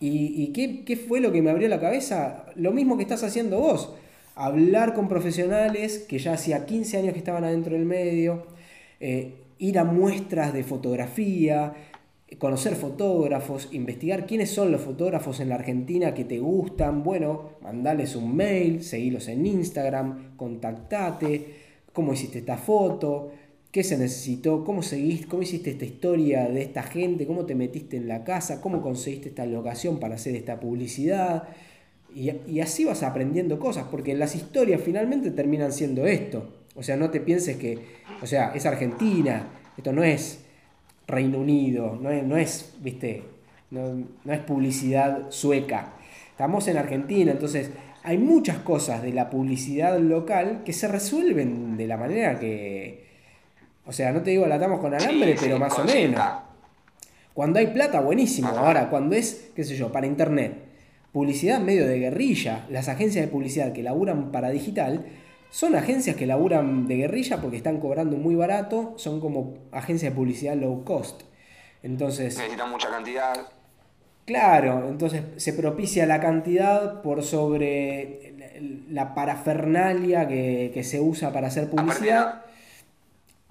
¿Y, 0.00 0.42
y 0.42 0.48
qué, 0.52 0.84
qué 0.84 0.96
fue 0.96 1.20
lo 1.20 1.32
que 1.32 1.42
me 1.42 1.50
abrió 1.50 1.68
la 1.68 1.80
cabeza? 1.80 2.46
Lo 2.56 2.72
mismo 2.72 2.96
que 2.96 3.02
estás 3.02 3.22
haciendo 3.22 3.60
vos. 3.60 3.94
Hablar 4.34 4.94
con 4.94 5.08
profesionales 5.08 5.98
que 6.08 6.18
ya 6.18 6.34
hacía 6.34 6.64
15 6.66 6.96
años 6.98 7.12
que 7.12 7.18
estaban 7.18 7.44
adentro 7.44 7.74
del 7.74 7.84
medio, 7.84 8.46
eh, 9.00 9.34
ir 9.58 9.78
a 9.78 9.84
muestras 9.84 10.54
de 10.54 10.64
fotografía, 10.64 11.74
conocer 12.38 12.76
fotógrafos, 12.76 13.68
investigar 13.72 14.26
quiénes 14.26 14.50
son 14.50 14.70
los 14.70 14.80
fotógrafos 14.80 15.40
en 15.40 15.48
la 15.48 15.56
Argentina 15.56 16.14
que 16.14 16.24
te 16.24 16.38
gustan. 16.38 17.02
Bueno, 17.02 17.50
mandales 17.62 18.14
un 18.16 18.34
mail, 18.34 18.82
seguilos 18.82 19.28
en 19.28 19.44
Instagram, 19.46 20.36
contactate, 20.36 21.54
cómo 21.92 22.12
hiciste 22.12 22.38
esta 22.38 22.56
foto, 22.56 23.32
qué 23.72 23.82
se 23.82 23.98
necesitó, 23.98 24.64
cómo 24.64 24.82
seguiste, 24.82 25.26
cómo 25.26 25.42
hiciste 25.42 25.70
esta 25.70 25.84
historia 25.84 26.48
de 26.48 26.62
esta 26.62 26.82
gente, 26.82 27.26
cómo 27.26 27.46
te 27.46 27.54
metiste 27.54 27.96
en 27.96 28.08
la 28.08 28.24
casa, 28.24 28.60
cómo 28.60 28.80
conseguiste 28.80 29.30
esta 29.30 29.44
locación 29.46 29.98
para 29.98 30.14
hacer 30.14 30.36
esta 30.36 30.60
publicidad. 30.60 31.48
Y, 32.14 32.30
y 32.48 32.60
así 32.60 32.84
vas 32.84 33.02
aprendiendo 33.02 33.58
cosas, 33.58 33.86
porque 33.90 34.14
las 34.14 34.34
historias 34.34 34.80
finalmente 34.80 35.30
terminan 35.30 35.72
siendo 35.72 36.06
esto. 36.06 36.64
O 36.74 36.82
sea, 36.82 36.96
no 36.96 37.10
te 37.10 37.20
pienses 37.20 37.56
que, 37.56 37.78
o 38.22 38.26
sea, 38.26 38.52
es 38.54 38.66
Argentina, 38.66 39.48
esto 39.76 39.92
no 39.92 40.04
es 40.04 40.44
Reino 41.10 41.38
Unido, 41.38 41.98
no 42.00 42.10
es, 42.10 42.24
no 42.24 42.36
es 42.36 42.74
viste, 42.80 43.22
no, 43.70 44.04
no 44.24 44.32
es 44.32 44.40
publicidad 44.40 45.30
sueca. 45.30 45.92
Estamos 46.30 46.66
en 46.68 46.78
Argentina, 46.78 47.32
entonces 47.32 47.70
hay 48.02 48.18
muchas 48.18 48.58
cosas 48.58 49.02
de 49.02 49.12
la 49.12 49.28
publicidad 49.28 49.98
local 49.98 50.62
que 50.64 50.72
se 50.72 50.88
resuelven 50.88 51.76
de 51.76 51.86
la 51.86 51.96
manera 51.96 52.38
que, 52.38 53.04
o 53.86 53.92
sea, 53.92 54.12
no 54.12 54.22
te 54.22 54.30
digo 54.30 54.46
la 54.46 54.54
atamos 54.54 54.80
con 54.80 54.94
alambre, 54.94 55.32
Sí, 55.32 55.38
pero 55.44 55.56
sí, 55.56 55.60
más 55.60 55.78
o 55.78 55.84
menos. 55.84 56.22
Cuando 57.34 57.58
hay 57.58 57.68
plata, 57.68 58.00
buenísimo. 58.00 58.48
Ajá. 58.48 58.60
Ahora, 58.60 58.90
cuando 58.90 59.14
es, 59.14 59.50
qué 59.54 59.64
sé 59.64 59.76
yo, 59.76 59.92
para 59.92 60.06
internet, 60.06 60.54
publicidad 61.12 61.60
medio 61.60 61.86
de 61.86 61.98
guerrilla, 61.98 62.66
las 62.70 62.88
agencias 62.88 63.24
de 63.24 63.30
publicidad 63.30 63.72
que 63.72 63.82
laburan 63.82 64.32
para 64.32 64.50
digital, 64.50 65.04
son 65.50 65.74
agencias 65.76 66.16
que 66.16 66.26
laburan 66.26 66.86
de 66.86 66.96
guerrilla 66.96 67.40
porque 67.40 67.56
están 67.56 67.80
cobrando 67.80 68.16
muy 68.16 68.34
barato, 68.34 68.94
son 68.96 69.20
como 69.20 69.54
agencias 69.72 70.12
de 70.12 70.16
publicidad 70.16 70.54
low 70.56 70.84
cost. 70.84 71.22
Entonces, 71.82 72.36
Necesitan 72.36 72.70
mucha 72.70 72.88
cantidad. 72.90 73.34
claro, 74.26 74.88
entonces 74.88 75.22
se 75.36 75.52
propicia 75.52 76.06
la 76.06 76.20
cantidad 76.20 77.02
por 77.02 77.22
sobre 77.22 78.34
la 78.90 79.14
parafernalia 79.14 80.28
que, 80.28 80.70
que 80.74 80.84
se 80.84 81.00
usa 81.00 81.32
para 81.32 81.48
hacer 81.48 81.68
publicidad. 81.70 82.42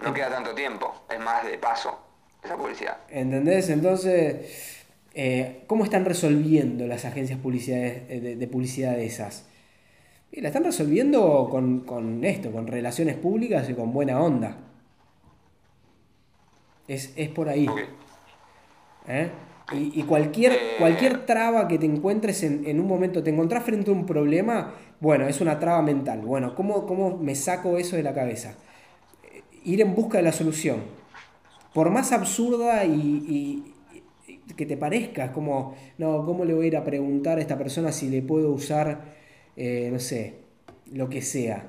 No 0.04 0.14
queda 0.14 0.30
tanto 0.30 0.54
tiempo, 0.56 0.94
es 1.14 1.20
más 1.20 1.44
de 1.46 1.58
paso 1.58 2.00
esa 2.44 2.56
publicidad. 2.56 2.98
¿Entendés? 3.10 3.70
Entonces, 3.70 4.86
eh, 5.14 5.64
¿cómo 5.68 5.84
están 5.84 6.06
resolviendo 6.06 6.88
las 6.88 7.04
agencias 7.04 7.40
publicidades- 7.40 8.04
eh, 8.10 8.20
de, 8.22 8.36
de 8.38 8.48
publicidad 8.48 8.94
de 8.94 9.06
esas? 9.08 9.49
Y 10.32 10.42
la 10.42 10.50
están 10.50 10.64
resolviendo 10.64 11.48
con, 11.50 11.82
con 11.82 12.24
esto, 12.24 12.52
con 12.52 12.68
relaciones 12.68 13.16
públicas 13.18 13.70
y 13.70 13.74
con 13.74 13.92
buena 13.92 14.22
onda. 14.22 14.58
Es, 16.88 17.14
es 17.16 17.30
por 17.30 17.50
ahí. 17.50 17.68
¿eh? 19.08 19.30
Y, 19.74 20.00
y 20.00 20.04
cualquier, 20.04 20.52
Eh. 20.54 20.58
cualquier 20.80 21.26
traba 21.26 21.68
que 21.68 21.78
te 21.78 21.86
encuentres 21.86 22.44
en, 22.44 22.66
en 22.68 22.80
un 22.80 22.88
momento, 22.88 23.22
te 23.24 23.30
encontrás 23.30 23.64
frente 23.64 23.92
a 23.92 23.94
un 23.94 24.06
problema, 24.06 24.74
bueno, 25.00 25.28
es 25.28 25.42
una 25.42 25.60
traba 25.60 25.82
mental. 25.82 26.22
Bueno, 26.22 26.56
¿cómo, 26.56 26.86
cómo 26.86 27.18
me 27.18 27.36
saco 27.36 27.78
eso 27.78 27.96
de 27.96 28.04
la 28.04 28.14
cabeza? 28.14 28.56
Eh, 29.32 29.44
Ir 29.64 29.82
en 29.82 29.94
busca 29.96 30.18
de 30.20 30.24
la 30.24 30.32
solución. 30.32 30.78
Por 31.74 31.92
más 31.92 32.12
absurda 32.12 32.84
y, 32.86 32.92
y- 32.92 33.74
y 34.28 34.54
que 34.56 34.66
te 34.66 34.78
parezca, 34.78 35.26
es 35.26 35.32
como, 35.32 35.76
no, 36.00 36.26
¿cómo 36.26 36.46
le 36.46 36.54
voy 36.56 36.66
a 36.66 36.68
ir 36.70 36.78
a 36.78 36.84
preguntar 36.84 37.38
a 37.38 37.42
esta 37.42 37.58
persona 37.58 37.92
si 37.92 38.10
le 38.10 38.24
puedo 38.24 38.52
usar, 38.52 39.19
eh, 39.60 39.90
no 39.92 40.00
sé, 40.00 40.40
lo 40.94 41.10
que 41.10 41.22
sea? 41.22 41.68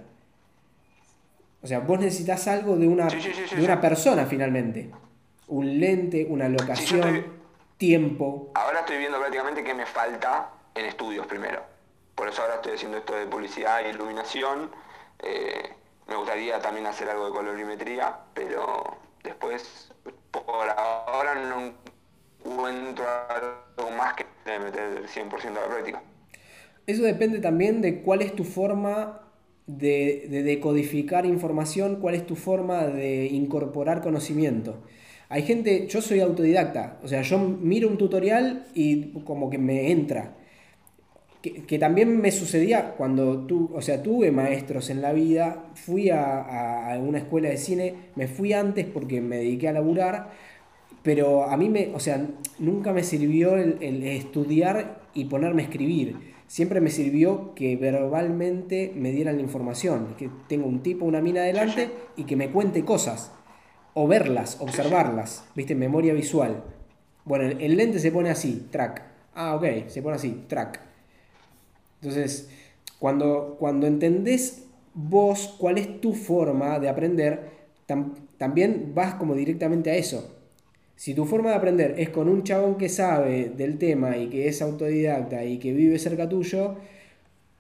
O 1.63 1.67
sea, 1.67 1.81
vos 1.81 1.99
necesitas 1.99 2.47
algo 2.49 2.77
de 2.77 2.87
una, 2.87 3.11
Sí, 3.11 3.21
sí, 3.21 3.33
sí, 3.35 3.43
sí, 3.49 3.57
de 3.57 3.65
una 3.65 3.81
persona 3.81 4.25
finalmente. 4.27 4.91
Un 5.49 5.81
lente, 5.81 6.25
una 6.29 6.49
locación, 6.49 7.01
estoy- 7.17 7.33
tiempo. 7.77 8.51
Ahora 8.55 8.81
estoy 8.81 8.99
viendo 8.99 9.19
prácticamente 9.19 9.65
qué 9.65 9.75
me 9.75 9.87
falta 9.87 10.51
en 10.75 10.85
estudios 10.87 11.27
primero. 11.27 11.63
Por 12.15 12.29
eso 12.29 12.43
ahora 12.43 12.55
estoy 12.57 12.75
haciendo 12.75 12.99
esto 12.99 13.15
de 13.15 13.27
publicidad 13.27 13.85
e 13.85 13.91
iluminación. 13.91 14.71
Eh, 15.23 15.71
me 16.07 16.15
gustaría 16.17 16.61
también 16.61 16.87
hacer 16.87 17.09
algo 17.11 17.27
de 17.27 17.33
colorimetría, 17.33 18.17
pero 18.35 18.97
después 19.25 19.93
por 20.31 20.69
ahora 20.71 21.35
no 21.35 21.73
encuentro 22.45 23.05
algo 23.29 23.91
más 23.97 24.15
que 24.15 24.25
meter 24.59 24.99
el 24.99 25.09
100% 25.09 25.61
de 25.61 25.67
la 25.67 25.67
práctica. 25.75 26.03
Eso 26.87 27.03
depende 27.03 27.39
también 27.39 27.81
de 27.83 28.01
cuál 28.03 28.23
es 28.23 28.35
tu 28.35 28.45
forma 28.45 29.21
de, 29.67 30.27
de, 30.29 30.43
decodificar 30.43 31.27
información, 31.27 31.97
cuál 32.01 32.15
es 32.15 32.27
tu 32.27 32.37
forma 32.37 32.87
de 32.87 33.27
incorporar 33.27 34.03
conocimiento. 34.03 34.83
Hay 35.29 35.43
gente, 35.43 35.87
yo 35.87 36.03
soy 36.03 36.21
autodidacta, 36.21 36.99
o 37.05 37.09
sea, 37.09 37.23
yo 37.23 37.39
miro 37.39 37.89
un 37.89 37.99
tutorial 37.99 38.67
y 38.75 39.13
como 39.23 39.49
que 39.49 39.59
me 39.59 39.93
entra. 39.93 40.35
Que, 41.41 41.79
también 41.79 42.21
me 42.21 42.33
sucedía 42.33 42.97
cuando 42.99 43.47
tú, 43.47 43.71
o 43.73 43.81
sea, 43.81 44.03
tuve 44.03 44.31
maestros 44.31 44.91
en 44.91 45.01
la 45.01 45.13
vida, 45.13 45.71
fui 45.75 46.11
a, 46.11 46.93
a, 46.93 46.99
una 46.99 47.19
escuela 47.19 47.49
de 47.49 47.57
cine, 47.57 47.95
me 48.15 48.27
fui 48.29 48.53
antes 48.53 48.85
porque 48.85 49.23
me 49.23 49.37
dediqué 49.37 49.69
a 49.69 49.73
laburar, 49.73 50.33
pero 51.03 51.45
a 51.45 51.57
mí 51.57 51.71
me, 51.71 51.93
o 51.95 52.01
sea, 52.01 52.27
nunca 52.59 52.93
me 52.93 53.05
sirvió 53.05 53.57
el, 53.57 53.79
el 53.81 54.03
estudiar 54.03 55.01
y 55.15 55.27
ponerme 55.27 55.63
a 55.63 55.67
escribir. 55.67 56.30
Siempre 56.51 56.81
me 56.81 56.91
sirvió 56.91 57.55
que 57.55 57.77
verbalmente 57.77 58.93
me 58.97 59.13
dieran 59.13 59.37
la 59.37 59.43
información, 59.43 60.17
que 60.19 60.29
tengo 60.49 60.67
un 60.67 60.83
tipo, 60.83 61.05
una 61.05 61.21
mina 61.21 61.43
adelante 61.43 61.91
y 62.17 62.25
que 62.25 62.35
me 62.35 62.51
cuente 62.51 62.85
cosas, 62.85 63.31
o 63.95 64.09
verlas, 64.09 64.57
observarlas, 64.59 65.45
¿viste? 65.55 65.77
Memoria 65.77 66.13
visual. 66.13 66.65
Bueno, 67.25 67.57
el 67.57 67.77
lente 67.77 68.01
se 68.01 68.11
pone 68.11 68.31
así, 68.31 68.67
track. 68.73 69.01
Ah, 69.33 69.55
ok, 69.55 69.87
se 69.87 70.03
pone 70.03 70.17
así, 70.17 70.45
track 70.49 70.91
entonces, 72.01 72.49
cuando, 72.99 73.57
cuando 73.59 73.87
entendés 73.87 74.65
vos 74.95 75.55
cuál 75.59 75.79
es 75.79 76.01
tu 76.01 76.15
forma 76.15 76.79
de 76.79 76.89
aprender, 76.89 77.51
también 78.39 78.93
vas 78.95 79.15
como 79.15 79.35
directamente 79.35 79.91
a 79.91 79.97
eso. 79.97 80.40
Si 81.01 81.15
tu 81.15 81.25
forma 81.25 81.49
de 81.49 81.57
aprender 81.57 81.95
es 81.97 82.11
con 82.11 82.29
un 82.29 82.43
chabón 82.43 82.77
que 82.77 82.91
sabe 82.91 83.49
del 83.57 83.79
tema 83.79 84.19
y 84.19 84.29
que 84.29 84.49
es 84.49 84.61
autodidacta 84.61 85.43
y 85.47 85.57
que 85.57 85.73
vive 85.73 85.99
cerca 85.99 86.29
tuyo, 86.29 86.77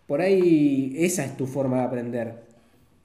por 0.07 0.20
ahí 0.20 0.94
esa 0.98 1.24
es 1.24 1.38
tu 1.38 1.46
forma 1.46 1.79
de 1.79 1.83
aprender. 1.85 2.35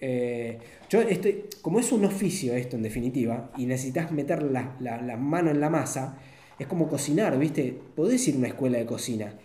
Eh, 0.02 0.58
yo 0.90 1.00
estoy, 1.00 1.46
como 1.62 1.80
es 1.80 1.90
un 1.94 2.04
oficio 2.04 2.54
esto 2.54 2.76
en 2.76 2.84
definitiva, 2.84 3.50
y 3.56 3.66
necesitas 3.66 4.12
meter 4.12 4.44
la, 4.44 4.76
la, 4.82 5.16
mano 5.16 5.52
en 5.52 5.62
la 5.62 5.70
masa, 5.70 6.18
es 6.60 6.68
como 6.68 6.90
cocinar, 6.90 7.40
¿viste? 7.40 7.74
Podés 7.96 8.28
ir 8.28 8.36
a 8.36 8.40
una 8.40 8.48
escuela 8.50 8.78
de 8.78 8.86
cocina, 8.86 9.36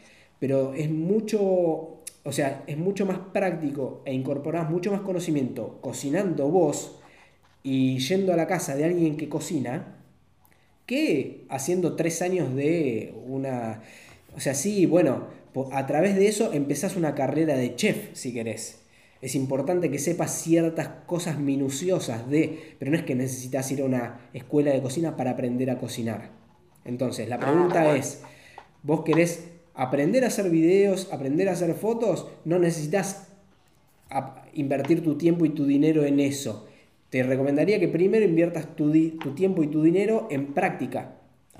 pero 0.40 0.74
es 0.74 0.90
mucho, 0.90 2.02
o 2.24 2.32
sea, 2.32 2.64
es 2.66 2.76
mucho 2.76 3.06
más 3.06 3.18
práctico 3.32 4.02
e 4.04 4.12
incorporás 4.12 4.68
mucho 4.68 4.90
más 4.90 5.02
conocimiento 5.02 5.78
cocinando 5.82 6.48
vos 6.48 6.98
y 7.62 8.00
yendo 8.00 8.32
a 8.32 8.36
la 8.36 8.48
casa 8.48 8.74
de 8.74 8.86
alguien 8.86 9.16
que 9.16 9.28
cocina 9.28 9.99
que 10.90 11.44
haciendo 11.48 11.94
tres 11.94 12.20
años 12.20 12.52
de 12.56 13.14
una... 13.24 13.80
O 14.34 14.40
sea, 14.40 14.54
sí, 14.54 14.86
bueno, 14.86 15.28
a 15.70 15.86
través 15.86 16.16
de 16.16 16.26
eso 16.26 16.52
empezás 16.52 16.96
una 16.96 17.14
carrera 17.14 17.56
de 17.56 17.76
chef, 17.76 18.08
si 18.12 18.34
querés. 18.34 18.80
Es 19.22 19.36
importante 19.36 19.88
que 19.88 20.00
sepas 20.00 20.32
ciertas 20.32 20.88
cosas 21.06 21.38
minuciosas 21.38 22.28
de, 22.28 22.74
pero 22.80 22.90
no 22.90 22.96
es 22.96 23.04
que 23.04 23.14
necesitas 23.14 23.70
ir 23.70 23.82
a 23.82 23.84
una 23.84 24.28
escuela 24.32 24.72
de 24.72 24.82
cocina 24.82 25.16
para 25.16 25.30
aprender 25.30 25.70
a 25.70 25.78
cocinar. 25.78 26.32
Entonces, 26.84 27.28
la 27.28 27.38
pregunta 27.38 27.94
es, 27.94 28.22
¿vos 28.82 29.04
querés 29.04 29.44
aprender 29.74 30.24
a 30.24 30.26
hacer 30.26 30.50
videos, 30.50 31.12
aprender 31.12 31.48
a 31.48 31.52
hacer 31.52 31.72
fotos, 31.74 32.26
no 32.44 32.58
necesitas 32.58 33.28
invertir 34.54 35.04
tu 35.04 35.16
tiempo 35.16 35.44
y 35.44 35.50
tu 35.50 35.66
dinero 35.66 36.04
en 36.04 36.18
eso. 36.18 36.66
Te 37.10 37.24
recomendaría 37.24 37.80
que 37.80 37.88
primero 37.88 38.24
inviertas 38.24 38.76
tu, 38.76 38.92
tu, 39.18 39.34
tiempo 39.34 39.62
y 39.62 39.66
tu 39.66 39.82
dinero 39.82 40.28
en 40.30 40.54
práctica. 40.54 41.16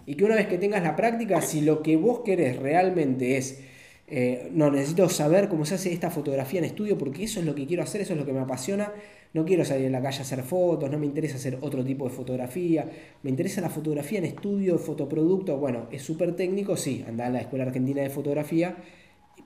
Y 0.07 0.15
que 0.15 0.25
una 0.25 0.37
vez 0.37 0.47
que 0.47 0.59
tengas 0.59 0.83
la 0.83 0.97
práctica, 0.97 1.41
si 1.41 1.61
lo 1.61 1.83
que 1.83 1.97
vos 1.97 2.21
querés 2.21 2.57
realmente 2.57 3.37
es, 3.37 3.61
eh, 4.07 4.49
no, 4.53 4.71
necesito 4.71 5.09
saber 5.09 5.49
cómo 5.49 5.65
se 5.65 5.75
hace 5.75 5.93
esta 5.93 6.11
fotografía 6.11 6.59
en 6.59 6.65
estudio 6.65 6.99
porque 6.99 7.25
eso 7.25 7.41
es 7.41 7.47
lo 7.47 7.55
que 7.55 7.67
quiero 7.67 7.83
hacer, 7.83 8.01
eso 8.01 8.15
es 8.15 8.19
lo 8.19 8.27
que 8.27 8.33
me 8.33 8.41
apasiona, 8.41 8.93
no 9.35 9.45
quiero 9.45 9.65
salir 9.65 9.87
en 9.87 9.93
la 9.93 10.03
calle 10.03 10.19
a 10.19 10.23
hacer 10.23 10.43
fotos, 10.43 10.91
no 10.91 10.99
me 10.99 11.07
interesa 11.07 11.37
hacer 11.37 11.59
otro 11.61 11.85
tipo 11.85 12.09
de 12.09 12.11
fotografía, 12.11 12.91
me 13.23 13.31
interesa 13.31 13.61
la 13.61 13.71
fotografía 13.71 14.19
en 14.19 14.25
estudio, 14.25 14.79
fotoproducto, 14.79 15.59
bueno, 15.59 15.87
es 15.93 16.03
súper 16.03 16.35
técnico, 16.35 16.77
sí, 16.77 17.05
anda 17.07 17.27
a 17.27 17.31
la 17.31 17.41
Escuela 17.41 17.65
Argentina 17.67 18.03
de 18.03 18.11
Fotografía, 18.11 18.77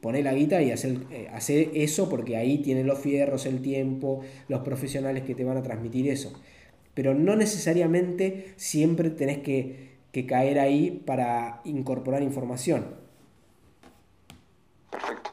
pone 0.04 0.22
la 0.22 0.34
guita 0.34 0.60
y 0.60 0.70
hacer, 0.70 0.98
eh, 1.10 1.70
eso 1.72 2.10
porque 2.10 2.36
ahí 2.36 2.58
tienen 2.58 2.86
los 2.86 2.98
fierros, 2.98 3.46
el 3.46 3.62
tiempo, 3.62 4.22
los 4.48 4.60
profesionales 4.60 5.22
que 5.22 5.34
te 5.34 5.44
van 5.44 5.56
a 5.56 5.62
transmitir 5.62 6.10
eso. 6.10 6.38
Pero 6.92 7.14
no 7.14 7.36
necesariamente 7.36 8.52
siempre 8.56 9.08
tenés 9.08 9.38
que, 9.38 9.94
que 10.12 10.26
caer 10.26 10.58
ahí 10.58 11.02
para 11.06 11.62
incorporar 11.64 12.22
información. 12.22 12.84
Perfecto. 14.90 15.30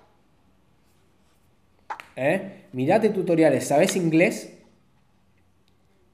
¿Eh? 2.15 2.67
Mirate 2.71 3.09
tutoriales, 3.09 3.67
¿sabes 3.67 3.97
inglés? 3.97 4.57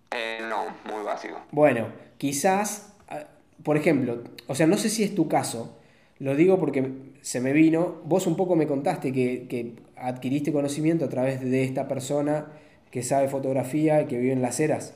Eh, 0.09 0.39
no, 0.49 0.75
muy 0.91 1.03
básico. 1.05 1.39
Bueno, 1.51 1.89
quizás, 2.17 2.91
ah, 3.07 3.27
por 3.61 3.77
ejemplo, 3.77 4.23
o 4.47 4.55
sea, 4.55 4.65
no 4.65 4.77
sé 4.77 4.89
si 4.89 5.03
es 5.03 5.13
tu 5.13 5.27
caso, 5.27 5.77
lo 6.17 6.35
digo 6.35 6.57
porque 6.59 6.91
se 7.27 7.41
me 7.41 7.51
vino, 7.51 7.97
vos 8.05 8.25
un 8.25 8.37
poco 8.37 8.55
me 8.55 8.67
contaste 8.67 9.11
que, 9.11 9.47
que 9.49 9.73
adquiriste 9.97 10.53
conocimiento 10.53 11.03
a 11.03 11.09
través 11.09 11.41
de 11.41 11.65
esta 11.65 11.85
persona 11.85 12.45
que 12.89 13.03
sabe 13.03 13.27
fotografía 13.27 14.01
y 14.01 14.05
que 14.05 14.17
vive 14.17 14.31
en 14.31 14.41
las 14.41 14.61
eras. 14.61 14.93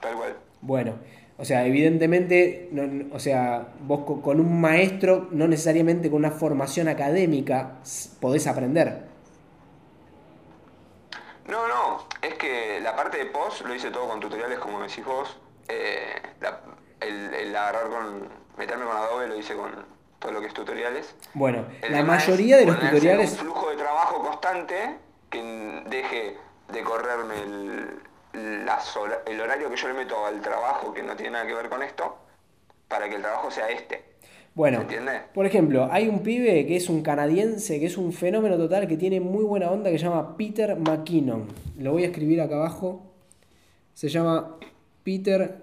Tal 0.00 0.14
cual. 0.14 0.36
Bueno, 0.60 0.94
o 1.36 1.44
sea, 1.44 1.66
evidentemente, 1.66 2.70
o 3.10 3.18
sea, 3.18 3.66
vos 3.80 4.04
con 4.22 4.38
un 4.38 4.60
maestro, 4.60 5.26
no 5.32 5.48
necesariamente 5.48 6.10
con 6.10 6.18
una 6.18 6.30
formación 6.30 6.86
académica, 6.86 7.72
podés 8.20 8.46
aprender. 8.46 9.02
No, 11.48 11.66
no, 11.66 12.06
es 12.22 12.34
que 12.34 12.78
la 12.80 12.94
parte 12.94 13.18
de 13.18 13.26
post 13.26 13.66
lo 13.66 13.74
hice 13.74 13.90
todo 13.90 14.06
con 14.06 14.20
tutoriales, 14.20 14.60
como 14.60 14.80
decís 14.80 15.04
vos. 15.04 15.40
Eh, 15.66 16.22
el, 17.00 17.56
agarrar 17.56 17.88
con, 17.88 18.28
meterme 18.56 18.84
con 18.84 18.96
Adobe 18.96 19.26
lo 19.26 19.36
hice 19.36 19.56
con 19.56 19.93
todo 20.24 20.32
lo 20.32 20.40
que 20.40 20.46
es 20.46 20.54
tutoriales. 20.54 21.14
Bueno, 21.34 21.66
la 21.90 22.02
mayoría 22.02 22.56
de 22.56 22.64
los 22.64 22.80
tutoriales... 22.80 23.32
Un 23.32 23.38
flujo 23.38 23.68
de 23.68 23.76
trabajo 23.76 24.22
constante 24.22 24.74
que 25.28 25.82
deje 25.90 26.38
de 26.72 26.82
correrme 26.82 27.42
el, 27.42 28.00
el 29.26 29.40
horario 29.40 29.68
que 29.68 29.76
yo 29.76 29.88
le 29.88 29.94
meto 29.94 30.24
al 30.24 30.40
trabajo 30.40 30.94
que 30.94 31.02
no 31.02 31.14
tiene 31.14 31.32
nada 31.32 31.46
que 31.46 31.52
ver 31.52 31.68
con 31.68 31.82
esto, 31.82 32.16
para 32.88 33.06
que 33.06 33.16
el 33.16 33.22
trabajo 33.22 33.50
sea 33.50 33.68
este. 33.68 34.02
Bueno, 34.54 34.86
por 35.34 35.44
ejemplo, 35.44 35.88
hay 35.90 36.08
un 36.08 36.20
pibe 36.20 36.64
que 36.64 36.76
es 36.76 36.88
un 36.88 37.02
canadiense, 37.02 37.78
que 37.78 37.86
es 37.86 37.98
un 37.98 38.12
fenómeno 38.12 38.56
total, 38.56 38.88
que 38.88 38.96
tiene 38.96 39.20
muy 39.20 39.44
buena 39.44 39.70
onda, 39.70 39.90
que 39.90 39.98
se 39.98 40.04
llama 40.04 40.38
Peter 40.38 40.74
McKinnon. 40.76 41.48
Lo 41.78 41.92
voy 41.92 42.04
a 42.04 42.06
escribir 42.06 42.40
acá 42.40 42.54
abajo. 42.54 43.02
Se 43.92 44.08
llama 44.08 44.56
Peter... 45.02 45.56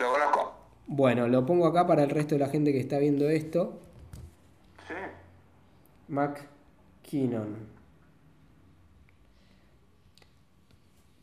Lo 0.00 0.12
conozco. 0.12 0.54
Bueno, 0.88 1.28
lo 1.28 1.46
pongo 1.46 1.66
acá 1.66 1.86
para 1.86 2.02
el 2.02 2.10
resto 2.10 2.34
de 2.34 2.40
la 2.40 2.48
gente 2.48 2.72
que 2.72 2.80
está 2.80 2.98
viendo 2.98 3.30
esto. 3.30 3.80
McKinnon. 6.12 7.56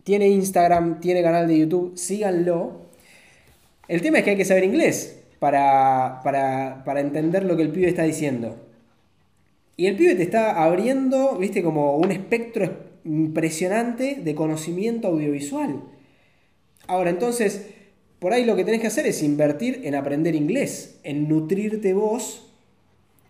Tiene 0.04 0.28
Instagram, 0.30 1.00
tiene 1.00 1.22
canal 1.22 1.48
de 1.48 1.60
YouTube, 1.60 1.96
síganlo. 1.96 2.90
El 3.88 4.02
tema 4.02 4.18
es 4.18 4.24
que 4.24 4.32
hay 4.32 4.38
que 4.38 4.46
saber 4.46 4.64
inglés 4.64 5.24
para, 5.38 6.22
para, 6.24 7.00
entender 7.00 7.44
lo 7.46 7.56
que 7.56 7.62
el 7.62 7.70
pibe 7.70 7.88
está 7.88 8.04
diciendo. 8.04 8.58
Y 9.78 9.86
el 9.86 9.96
pibe 9.96 10.16
te 10.16 10.24
está 10.24 10.64
abriendo, 10.64 11.38
viste, 11.38 11.62
como 11.62 11.96
un 11.98 12.12
espectro 12.12 12.90
impresionante 13.06 14.16
de 14.16 14.36
conocimiento 14.36 15.10
audiovisual. 15.10 15.84
Ahora, 16.88 17.12
entonces, 17.12 17.68
por 18.18 18.34
ahí 18.34 18.44
lo 18.44 18.56
que 18.56 18.66
tenés 18.66 18.82
que 18.82 18.88
hacer 18.88 19.06
es 19.06 19.22
invertir 19.22 19.82
en 19.84 19.94
aprender 19.94 20.34
inglés, 20.34 21.00
en 21.04 21.30
nutrirte 21.30 21.94
vos, 21.94 22.52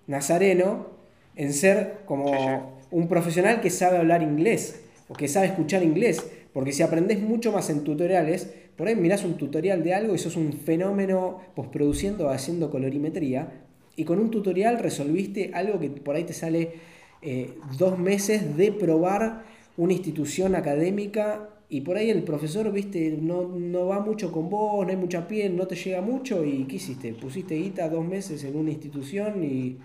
nazareno, 0.07 0.98
en 1.39 1.53
ser 1.53 2.01
como 2.05 2.81
un 2.91 3.07
profesional 3.07 3.61
que 3.61 3.69
sabe 3.69 3.97
hablar 3.97 4.21
inglés 4.21 4.81
o 5.07 5.13
que 5.13 5.29
sabe 5.29 5.47
escuchar 5.47 5.83
inglés. 5.83 6.29
Porque 6.51 6.73
si 6.73 6.83
aprendés 6.83 7.21
mucho 7.21 7.53
más 7.53 7.69
en 7.69 7.85
tutoriales, 7.85 8.49
por 8.75 8.89
ahí 8.89 8.95
mirás 8.97 9.23
un 9.23 9.37
tutorial 9.37 9.81
de 9.81 9.93
algo 9.93 10.13
y 10.13 10.17
sos 10.17 10.35
un 10.35 10.51
fenómeno 10.51 11.39
postproduciendo, 11.55 12.29
haciendo 12.29 12.69
colorimetría, 12.69 13.63
y 13.95 14.03
con 14.03 14.19
un 14.19 14.31
tutorial 14.31 14.79
resolviste 14.79 15.51
algo 15.53 15.79
que 15.79 15.89
por 15.89 16.17
ahí 16.17 16.25
te 16.25 16.33
sale 16.33 16.73
eh, 17.21 17.53
dos 17.77 17.97
meses 17.97 18.57
de 18.57 18.73
probar 18.73 19.43
una 19.77 19.93
institución 19.93 20.55
académica 20.55 21.49
y 21.69 21.81
por 21.81 21.95
ahí 21.95 22.09
el 22.09 22.23
profesor, 22.23 22.69
viste, 22.73 23.17
no, 23.21 23.47
no, 23.47 23.87
va 23.87 24.01
mucho 24.01 24.29
con 24.33 24.49
vos, 24.49 24.85
no 24.85 24.91
hay 24.91 24.97
mucha 24.97 25.25
piel, 25.25 25.55
no 25.55 25.67
te 25.67 25.75
llega 25.75 26.01
mucho 26.01 26.43
y 26.43 26.65
¿qué 26.65 26.75
hiciste? 26.75 27.13
Pusiste 27.13 27.55
guita 27.55 27.87
dos 27.87 28.05
meses 28.05 28.43
en 28.43 28.57
una 28.57 28.71
institución 28.71 29.41
y 29.43 29.77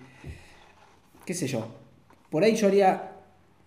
qué 1.24 1.34
sé 1.34 1.46
yo. 1.46 1.66
Por 2.30 2.44
ahí 2.44 2.54
yo 2.54 2.66
haría, 2.66 3.12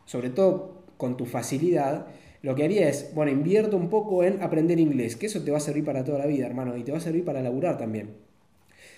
sobre 0.05 0.30
todo 0.30 0.84
con 0.97 1.18
tu 1.18 1.26
facilidad, 1.26 2.08
lo 2.41 2.55
que 2.55 2.64
haría 2.64 2.88
es, 2.88 3.12
bueno, 3.14 3.32
invierto 3.32 3.78
un 3.78 3.89
poco 3.89 4.24
en 4.24 4.41
aprender 4.41 4.80
inglés, 4.80 5.16
que 5.16 5.26
eso 5.26 5.43
te 5.43 5.51
va 5.51 5.58
a 5.58 5.62
servir 5.62 5.84
para 5.84 6.03
toda 6.03 6.20
la 6.20 6.26
vida, 6.26 6.45
hermano, 6.45 6.78
y 6.78 6.84
te 6.84 6.91
va 6.91 6.97
a 6.97 7.01
servir 7.01 7.26
para 7.26 7.41
laburar 7.41 7.78
también. 7.78 8.28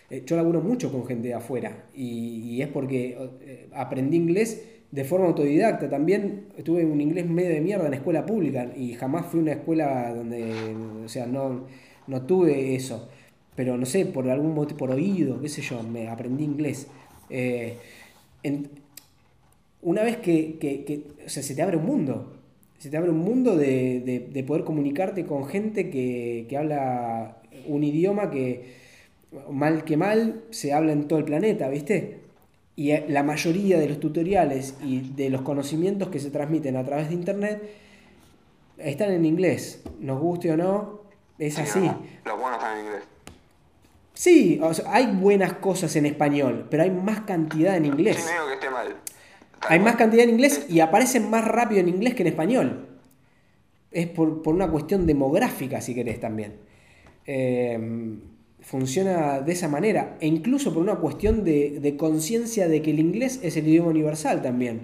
Eh, 0.10 0.24
yo 0.26 0.36
laburo 0.36 0.62
mucho 0.62 0.92
con 0.92 1.06
gente 1.06 1.28
de 1.28 1.36
afuera 1.36 1.86
y, 1.94 2.62
es 2.62 2.68
porque 2.68 3.16
eh, 3.42 3.70
aprendí 3.74 4.18
inglés 4.18 4.64
de 4.92 5.04
forma 5.04 5.28
autodidacta. 5.28 5.90
También 5.90 6.48
tuve 6.64 6.86
un 6.86 7.00
inglés 7.00 7.28
medio 7.28 7.50
de 7.50 7.62
mierda 7.62 7.88
en 7.88 7.94
escuela 7.94 8.26
pública 8.26 8.72
y 8.76 8.94
jamás 8.94 9.28
fui 9.28 9.40
a 9.40 9.44
una 9.44 9.52
escuela 9.54 10.14
donde, 10.14 10.76
o 11.06 11.08
sea, 11.08 11.26
no, 11.28 11.68
no 12.08 12.22
tuve 12.24 12.76
eso. 12.76 13.10
Pero 13.56 13.78
no 13.78 13.86
sé, 13.86 14.06
por 14.06 14.30
algún 14.30 14.54
motivo, 14.54 14.78
por 14.78 14.92
oído, 14.92 15.40
qué 15.42 15.50
sé 15.50 15.62
yo, 15.62 15.84
me 15.84 16.08
aprendí 16.08 16.44
inglés. 16.44 16.88
Eh, 17.30 17.78
una 19.82 20.04
vez 20.04 20.18
que, 20.18 20.58
que, 20.60 21.08
o 21.26 21.30
sea, 21.30 21.44
se 21.44 21.56
te 21.56 21.62
abre 21.62 21.78
un 21.78 21.86
mundo, 21.86 22.34
se 22.78 22.90
te 22.90 22.98
abre 22.98 23.10
un 23.10 23.20
mundo 23.20 23.56
de, 23.56 24.30
de, 24.32 24.44
poder 24.44 24.64
comunicarte 24.64 25.26
con 25.26 25.46
gente 25.46 25.90
que, 25.90 26.46
que, 26.50 26.58
habla 26.58 27.38
un 27.68 27.84
idioma 27.84 28.32
que, 28.32 28.76
mal 29.52 29.84
que 29.84 29.98
mal, 29.98 30.44
se 30.50 30.74
habla 30.74 30.94
en 30.94 31.08
todo 31.08 31.20
el 31.20 31.26
planeta, 31.26 31.70
¿viste? 31.70 32.20
Y 32.76 32.98
la 33.10 33.24
mayoría 33.24 33.78
de 33.78 33.90
los 33.90 34.00
tutoriales 34.00 34.76
y 34.82 35.02
de 35.02 35.30
los 35.30 35.42
conocimientos 35.42 36.08
que 36.08 36.20
se 36.20 36.32
transmiten 36.32 36.78
a 36.78 36.86
través 36.86 37.10
de 37.10 37.16
Internet 37.16 37.62
están 38.78 39.12
en 39.12 39.26
inglés, 39.26 39.82
nos 40.00 40.20
guste 40.20 40.52
o 40.52 40.58
no, 40.58 41.02
es 41.38 41.60
así. 41.60 41.82
los 42.26 42.40
buenos 42.40 42.58
están 42.58 42.78
en 42.78 42.86
inglés. 42.86 43.04
Sí, 44.20 44.60
hay 44.88 45.06
buenas 45.16 45.54
cosas 45.54 45.96
en 45.96 46.06
español, 46.06 46.68
pero 46.70 46.84
hay 46.84 46.92
más 46.92 47.22
cantidad 47.22 47.78
en 47.78 47.86
inglés. 47.86 48.18
Sí, 48.18 48.34
que 48.50 48.54
esté 48.56 48.70
mal. 48.70 48.98
Hay 49.62 49.80
más 49.80 49.96
cantidad 49.96 50.26
en 50.26 50.32
inglés 50.32 50.66
y 50.68 50.82
aparecen 50.82 51.30
más 51.30 51.48
rápido 51.48 51.80
en 51.80 51.88
inglés 51.88 52.16
que 52.16 52.24
en 52.24 52.28
español. 52.28 53.00
Es 53.92 54.08
por, 54.08 54.42
una 54.46 54.70
cuestión 54.70 55.06
demográfica, 55.06 55.80
si 55.80 55.96
querés, 55.96 56.20
también. 56.20 56.56
Em, 57.26 58.20
funciona 58.60 59.40
de 59.40 59.54
esa 59.54 59.70
manera. 59.70 60.18
E 60.20 60.28
incluso 60.28 60.74
por 60.74 60.84
una 60.84 60.96
cuestión 60.96 61.46
de, 61.46 61.96
conciencia 61.98 62.68
de 62.68 62.82
que 62.82 62.92
el 62.92 63.00
inglés 63.00 63.40
es 63.42 63.56
el 63.56 63.70
idioma 63.70 63.88
universal 63.88 64.42
también. 64.42 64.82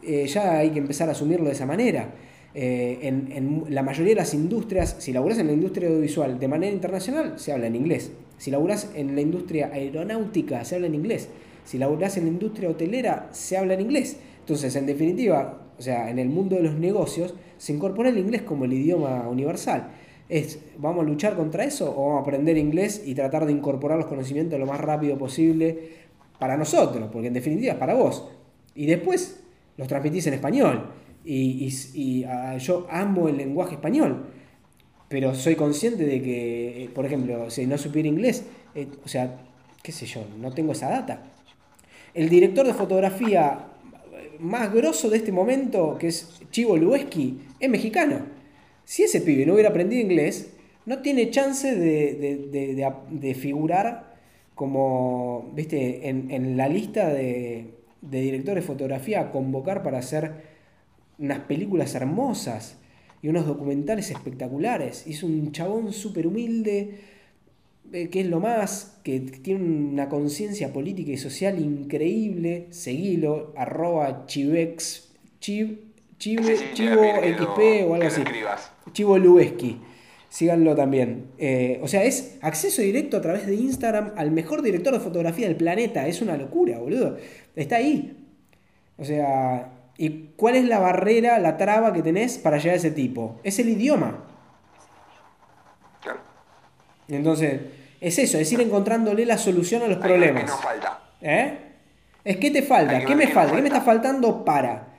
Eh, 0.00 0.28
ya 0.28 0.58
hay 0.58 0.70
que 0.70 0.78
empezar 0.78 1.08
a 1.08 1.12
asumirlo 1.12 1.46
de 1.46 1.54
esa 1.54 1.66
manera. 1.66 2.14
Eh, 2.54 3.00
en, 3.02 3.64
la 3.68 3.82
mayoría 3.82 4.10
de 4.10 4.20
las 4.20 4.32
industrias, 4.32 4.94
si 5.00 5.12
laburas 5.12 5.38
en 5.38 5.48
la 5.48 5.54
industria 5.54 5.88
audiovisual 5.88 6.38
de 6.38 6.46
manera 6.46 6.72
internacional, 6.72 7.36
se 7.36 7.50
habla 7.50 7.66
en 7.66 7.74
inglés. 7.74 8.12
Si 8.40 8.50
laburas 8.50 8.90
en 8.96 9.14
la 9.14 9.20
industria 9.20 9.70
aeronáutica, 9.72 10.64
se 10.64 10.74
habla 10.74 10.88
en 10.88 10.96
inglés 10.96 11.28
si 11.70 11.78
laburás 11.78 12.16
en 12.16 12.24
la 12.24 12.30
industria 12.30 12.68
hotelera, 12.68 13.28
se 13.30 13.56
habla 13.56 13.74
en 13.74 13.82
inglés. 13.82 14.18
Entonces, 14.40 14.74
en 14.74 14.86
definitiva, 14.86 15.60
o 15.78 15.80
sea, 15.80 16.10
en 16.10 16.18
el 16.18 16.28
mundo 16.28 16.56
de 16.56 16.62
los 16.62 16.74
negocios, 16.74 17.34
se 17.58 17.72
incorpora 17.72 18.08
el 18.08 18.18
inglés 18.18 18.42
como 18.42 18.64
el 18.64 18.72
idioma 18.72 19.28
universal. 19.28 19.92
Es, 20.28 20.58
¿vamos 20.78 21.04
a 21.04 21.08
luchar 21.08 21.36
contra 21.36 21.64
eso 21.64 21.94
o 21.96 22.06
vamos 22.06 22.18
a 22.18 22.22
aprender 22.22 22.56
inglés 22.56 23.02
y 23.06 23.14
tratar 23.14 23.46
de 23.46 23.52
incorporar 23.52 23.98
los 23.98 24.08
conocimientos 24.08 24.58
lo 24.58 24.66
más 24.66 24.80
rápido 24.80 25.16
posible 25.16 25.78
para 26.40 26.56
nosotros? 26.56 27.08
Porque 27.12 27.28
en 27.28 27.34
definitiva 27.34 27.74
es 27.74 27.78
para 27.78 27.94
vos. 27.94 28.28
Y 28.74 28.86
después 28.86 29.40
los 29.76 29.86
transmitís 29.86 30.26
en 30.26 30.34
español. 30.34 30.90
Y, 31.24 32.24
ah, 32.24 32.56
yo 32.56 32.88
amo 32.90 33.28
el 33.28 33.36
lenguaje 33.36 33.74
español. 33.74 34.26
Pero 35.10 35.34
soy 35.34 35.56
consciente 35.56 36.04
de 36.06 36.22
que, 36.22 36.84
eh, 36.84 36.88
por 36.94 37.04
ejemplo, 37.04 37.50
si 37.50 37.66
no 37.66 37.76
supiera 37.78 38.08
inglés, 38.08 38.44
eh, 38.76 38.86
o 39.04 39.08
sea, 39.08 39.40
qué 39.82 39.90
sé 39.90 40.06
yo, 40.06 40.24
no 40.38 40.52
tengo 40.52 40.70
esa 40.70 40.88
data. 40.88 41.24
El 42.14 42.28
director 42.28 42.64
de 42.64 42.74
fotografía 42.74 43.66
más 44.38 44.72
grosso 44.72 45.10
de 45.10 45.16
este 45.16 45.32
momento, 45.32 45.98
que 45.98 46.06
es 46.06 46.40
Chivo 46.52 46.76
Lueski, 46.76 47.40
es 47.58 47.68
mexicano. 47.68 48.20
Si 48.84 49.02
ese 49.02 49.20
pibe 49.20 49.44
no 49.46 49.54
hubiera 49.54 49.70
aprendido 49.70 50.00
inglés, 50.00 50.52
no 50.86 51.00
tiene 51.00 51.30
chance 51.30 51.74
de, 51.74 53.34
figurar 53.34 54.14
como, 54.54 55.50
viste, 55.56 56.08
en, 56.08 56.56
la 56.56 56.68
lista 56.68 57.08
de, 57.08 57.74
directores 58.00 58.62
de 58.62 58.68
fotografía 58.68 59.22
a 59.22 59.32
convocar 59.32 59.82
para 59.82 59.98
hacer 59.98 60.50
unas 61.18 61.40
películas 61.40 61.96
hermosas 61.96 62.76
y 63.22 63.28
unos 63.28 63.46
documentales 63.46 64.10
espectaculares. 64.10 65.06
Hizo 65.06 65.26
un 65.26 65.52
chabón 65.52 65.92
súper 65.92 66.26
humilde, 66.26 67.00
eh, 67.92 68.08
que 68.08 68.20
es 68.20 68.26
lo 68.26 68.40
más, 68.40 68.98
que 69.02 69.20
tiene 69.20 69.64
una 69.64 70.08
conciencia 70.08 70.72
política 70.72 71.10
y 71.12 71.16
social 71.16 71.60
increíble, 71.60 72.68
seguilo, 72.70 73.52
arroba 73.56 74.26
chivex, 74.26 75.10
chivo 75.40 75.74
XP 76.18 77.88
o 77.88 77.94
algo 77.94 78.06
así. 78.06 78.22
Chivo 78.92 79.18
Lubeski. 79.18 79.80
Síganlo 80.28 80.76
también. 80.76 81.26
Eh, 81.38 81.80
o 81.82 81.88
sea, 81.88 82.04
es 82.04 82.38
acceso 82.40 82.82
directo 82.82 83.16
a 83.16 83.20
través 83.20 83.46
de 83.46 83.54
Instagram 83.56 84.12
al 84.16 84.30
mejor 84.30 84.62
director 84.62 84.92
de 84.94 85.00
fotografía 85.00 85.48
del 85.48 85.56
planeta. 85.56 86.06
Es 86.06 86.22
una 86.22 86.36
locura, 86.36 86.78
boludo. 86.78 87.16
Está 87.56 87.76
ahí. 87.76 88.16
O 88.96 89.04
sea, 89.04 89.79
¿y 90.00 90.32
cuál 90.34 90.56
es 90.56 90.64
la 90.64 90.78
barrera, 90.78 91.38
la 91.38 91.58
traba 91.58 91.92
que 91.92 92.02
tenés 92.02 92.38
para 92.38 92.56
llegar 92.56 92.72
a 92.72 92.78
ese 92.78 92.90
tipo? 92.90 93.38
Es 93.44 93.58
el 93.58 93.68
idioma. 93.68 94.24
Entonces, 97.06 97.60
es 98.00 98.18
eso, 98.18 98.38
es 98.38 98.50
ir 98.50 98.62
encontrándole 98.62 99.26
la 99.26 99.36
solución 99.36 99.82
a 99.82 99.88
los 99.88 99.98
problemas. 99.98 100.44
¿Qué 100.44 100.48
nos 100.48 100.60
falta? 100.62 101.02
¿Eh? 101.20 101.58
Es 102.24 102.38
que 102.38 102.50
te 102.50 102.62
falta, 102.62 103.04
¿qué 103.04 103.14
me 103.14 103.26
falta? 103.26 103.54
¿Qué 103.54 103.60
me 103.60 103.68
está 103.68 103.82
faltando 103.82 104.42
para? 104.42 104.94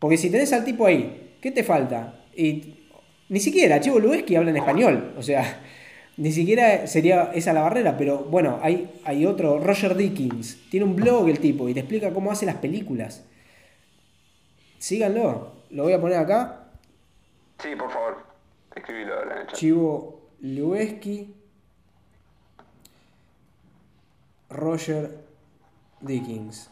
Porque 0.00 0.16
si 0.16 0.30
tenés 0.30 0.52
al 0.52 0.64
tipo 0.64 0.84
ahí, 0.84 1.36
¿qué 1.40 1.52
te 1.52 1.62
falta? 1.62 2.24
Y 2.34 2.88
ni 3.28 3.38
siquiera, 3.38 3.78
Chivo 3.78 4.00
Lueski 4.00 4.34
habla 4.34 4.50
en 4.50 4.56
español, 4.56 5.14
o 5.16 5.22
sea, 5.22 5.60
ni 6.16 6.32
siquiera 6.32 6.88
sería 6.88 7.30
esa 7.34 7.52
la 7.52 7.60
barrera, 7.60 7.96
pero 7.96 8.24
bueno, 8.24 8.58
hay, 8.62 8.90
hay 9.04 9.26
otro, 9.26 9.60
Roger 9.60 9.94
Dickens, 9.94 10.58
tiene 10.70 10.86
un 10.86 10.96
blog 10.96 11.28
el 11.28 11.38
tipo 11.38 11.68
y 11.68 11.74
te 11.74 11.80
explica 11.80 12.12
cómo 12.12 12.32
hace 12.32 12.46
las 12.46 12.56
películas. 12.56 13.24
Síganlo, 14.80 15.52
lo 15.68 15.82
voy 15.82 15.92
a 15.92 16.00
poner 16.00 16.16
acá. 16.16 16.70
Sí, 17.62 17.76
por 17.76 17.90
favor, 17.90 18.16
escribilo 18.74 19.14
ahora 19.14 19.42
en 19.42 19.46
Chivo 19.48 20.20
Lueski 20.40 21.34
Roger 24.48 25.18
Dickens. 26.00 26.70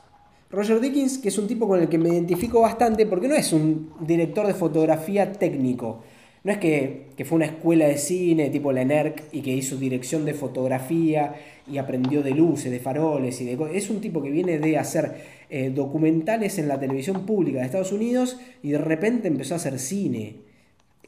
Roger 0.50 0.80
Dickens, 0.80 1.18
que 1.18 1.28
es 1.28 1.36
un 1.36 1.46
tipo 1.46 1.68
con 1.68 1.80
el 1.80 1.90
que 1.90 1.98
me 1.98 2.08
identifico 2.08 2.62
bastante 2.62 3.04
porque 3.04 3.28
no 3.28 3.34
es 3.34 3.52
un 3.52 3.92
director 4.00 4.46
de 4.46 4.54
fotografía 4.54 5.30
técnico. 5.30 6.02
No 6.44 6.52
es 6.52 6.58
que, 6.58 7.06
fue 7.24 7.36
una 7.36 7.46
escuela 7.46 7.86
de 7.86 7.98
cine 7.98 8.50
tipo 8.50 8.72
la 8.72 8.84
NERC 8.84 9.24
y 9.32 9.42
que 9.42 9.54
hizo 9.54 9.76
dirección 9.76 10.24
de 10.24 10.34
fotografía 10.34 11.34
y 11.70 11.78
aprendió 11.78 12.22
de 12.22 12.30
luces, 12.30 12.70
de 12.70 12.80
faroles 12.80 13.40
y 13.40 13.44
de 13.44 13.58
Es 13.74 13.90
un 13.90 14.00
tipo 14.00 14.22
que 14.22 14.30
viene 14.30 14.58
de 14.58 14.78
hacer 14.78 15.16
eh, 15.50 15.70
documentales 15.74 16.58
en 16.58 16.68
la 16.68 16.78
televisión 16.78 17.26
pública 17.26 17.58
de 17.58 17.66
Estados 17.66 17.92
Unidos 17.92 18.38
y 18.62 18.70
de 18.70 18.78
repente 18.78 19.28
empezó 19.28 19.54
a 19.54 19.56
hacer 19.56 19.78
cine 19.78 20.48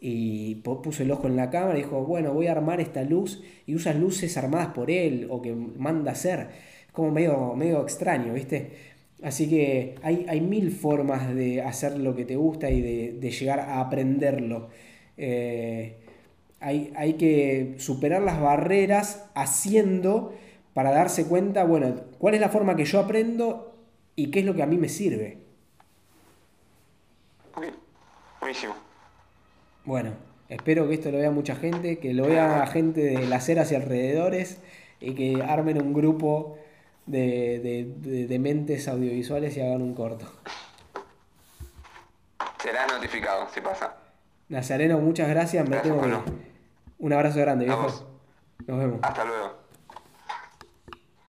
y 0.01 0.55
puso 0.57 1.03
el 1.03 1.11
ojo 1.11 1.27
en 1.27 1.37
la 1.37 1.51
cámara 1.51 1.79
y 1.79 1.83
dijo, 1.83 2.05
bueno, 2.05 2.33
voy 2.33 2.47
a 2.47 2.53
armar 2.53 2.81
esta 2.81 3.03
luz 3.03 3.43
y 3.67 3.75
usa 3.75 3.93
luces 3.93 4.37
armadas 4.37 4.69
por 4.69 4.91
él 4.91 5.27
o 5.31 5.43
que 5.43 5.55
manda 5.55 6.13
hacer. 6.13 6.49
Es 6.87 6.93
como 6.93 7.11
medio, 7.11 7.55
medio 7.55 7.83
extraño, 7.83 8.33
¿viste? 8.33 8.71
Así 9.23 9.49
que 9.49 9.97
hay, 10.03 10.25
hay, 10.29 10.41
mil 10.41 10.71
formas 10.71 11.35
de 11.35 11.61
hacer 11.61 11.99
lo 11.99 12.17
que 12.17 12.25
te 12.25 12.37
gusta 12.37 12.71
y 12.71 12.81
de, 12.81 13.31
llegar 13.31 13.61
a 13.61 13.81
aprenderlo. 13.81 14.69
Eh, 15.23 15.97
hay, 16.61 16.93
hay, 16.97 17.15
que 17.15 17.75
superar 17.79 18.23
las 18.23 18.41
barreras 18.41 19.29
haciendo 19.35 20.35
para 20.75 20.93
darse 20.93 21.27
cuenta, 21.27 21.65
bueno, 21.65 21.95
cuál 22.19 22.35
es 22.35 22.41
la 22.41 22.49
forma 22.49 22.77
que 22.77 22.85
yo 22.85 23.01
aprendo 23.01 23.75
y 24.17 24.31
qué 24.31 24.41
es 24.41 24.47
lo 24.47 24.55
que 24.55 24.63
a 24.63 24.67
mí 24.67 24.79
me 24.79 24.89
sirve. 24.89 25.39
Buenísimo. 28.41 28.75
Bueno, 29.85 30.13
espero 30.49 30.89
que 30.89 30.95
esto 30.95 31.11
lo 31.11 31.19
vea 31.19 31.31
mucha 31.31 31.55
gente, 31.55 31.99
que 31.99 32.15
lo 32.15 32.27
vea 32.27 32.67
gente 32.67 33.01
de 33.01 33.27
las 33.27 33.49
eras 33.49 33.71
y 33.73 33.75
alrededores 33.75 34.59
y 35.01 35.15
que 35.15 35.43
armen 35.43 35.81
un 35.81 35.93
grupo 35.93 36.59
de, 37.07 38.39
mentes 38.41 38.89
audiovisuales 38.89 39.57
y 39.57 39.61
hagan 39.61 39.83
un 39.83 39.95
corto. 39.95 40.27
Será 42.63 42.87
notificado, 42.87 43.49
si 43.53 43.61
pasa. 43.61 43.95
Nazareno, 44.51 44.99
muchas 44.99 45.29
gracias. 45.29 45.67
Me 45.69 45.77
tengo 45.79 46.03
Un 46.99 47.13
abrazo 47.13 47.39
grande, 47.41 47.65
viejo. 47.65 47.87
Nos 48.67 48.79
vemos. 48.79 48.99
Hasta 49.01 49.25
luego. 49.25 49.60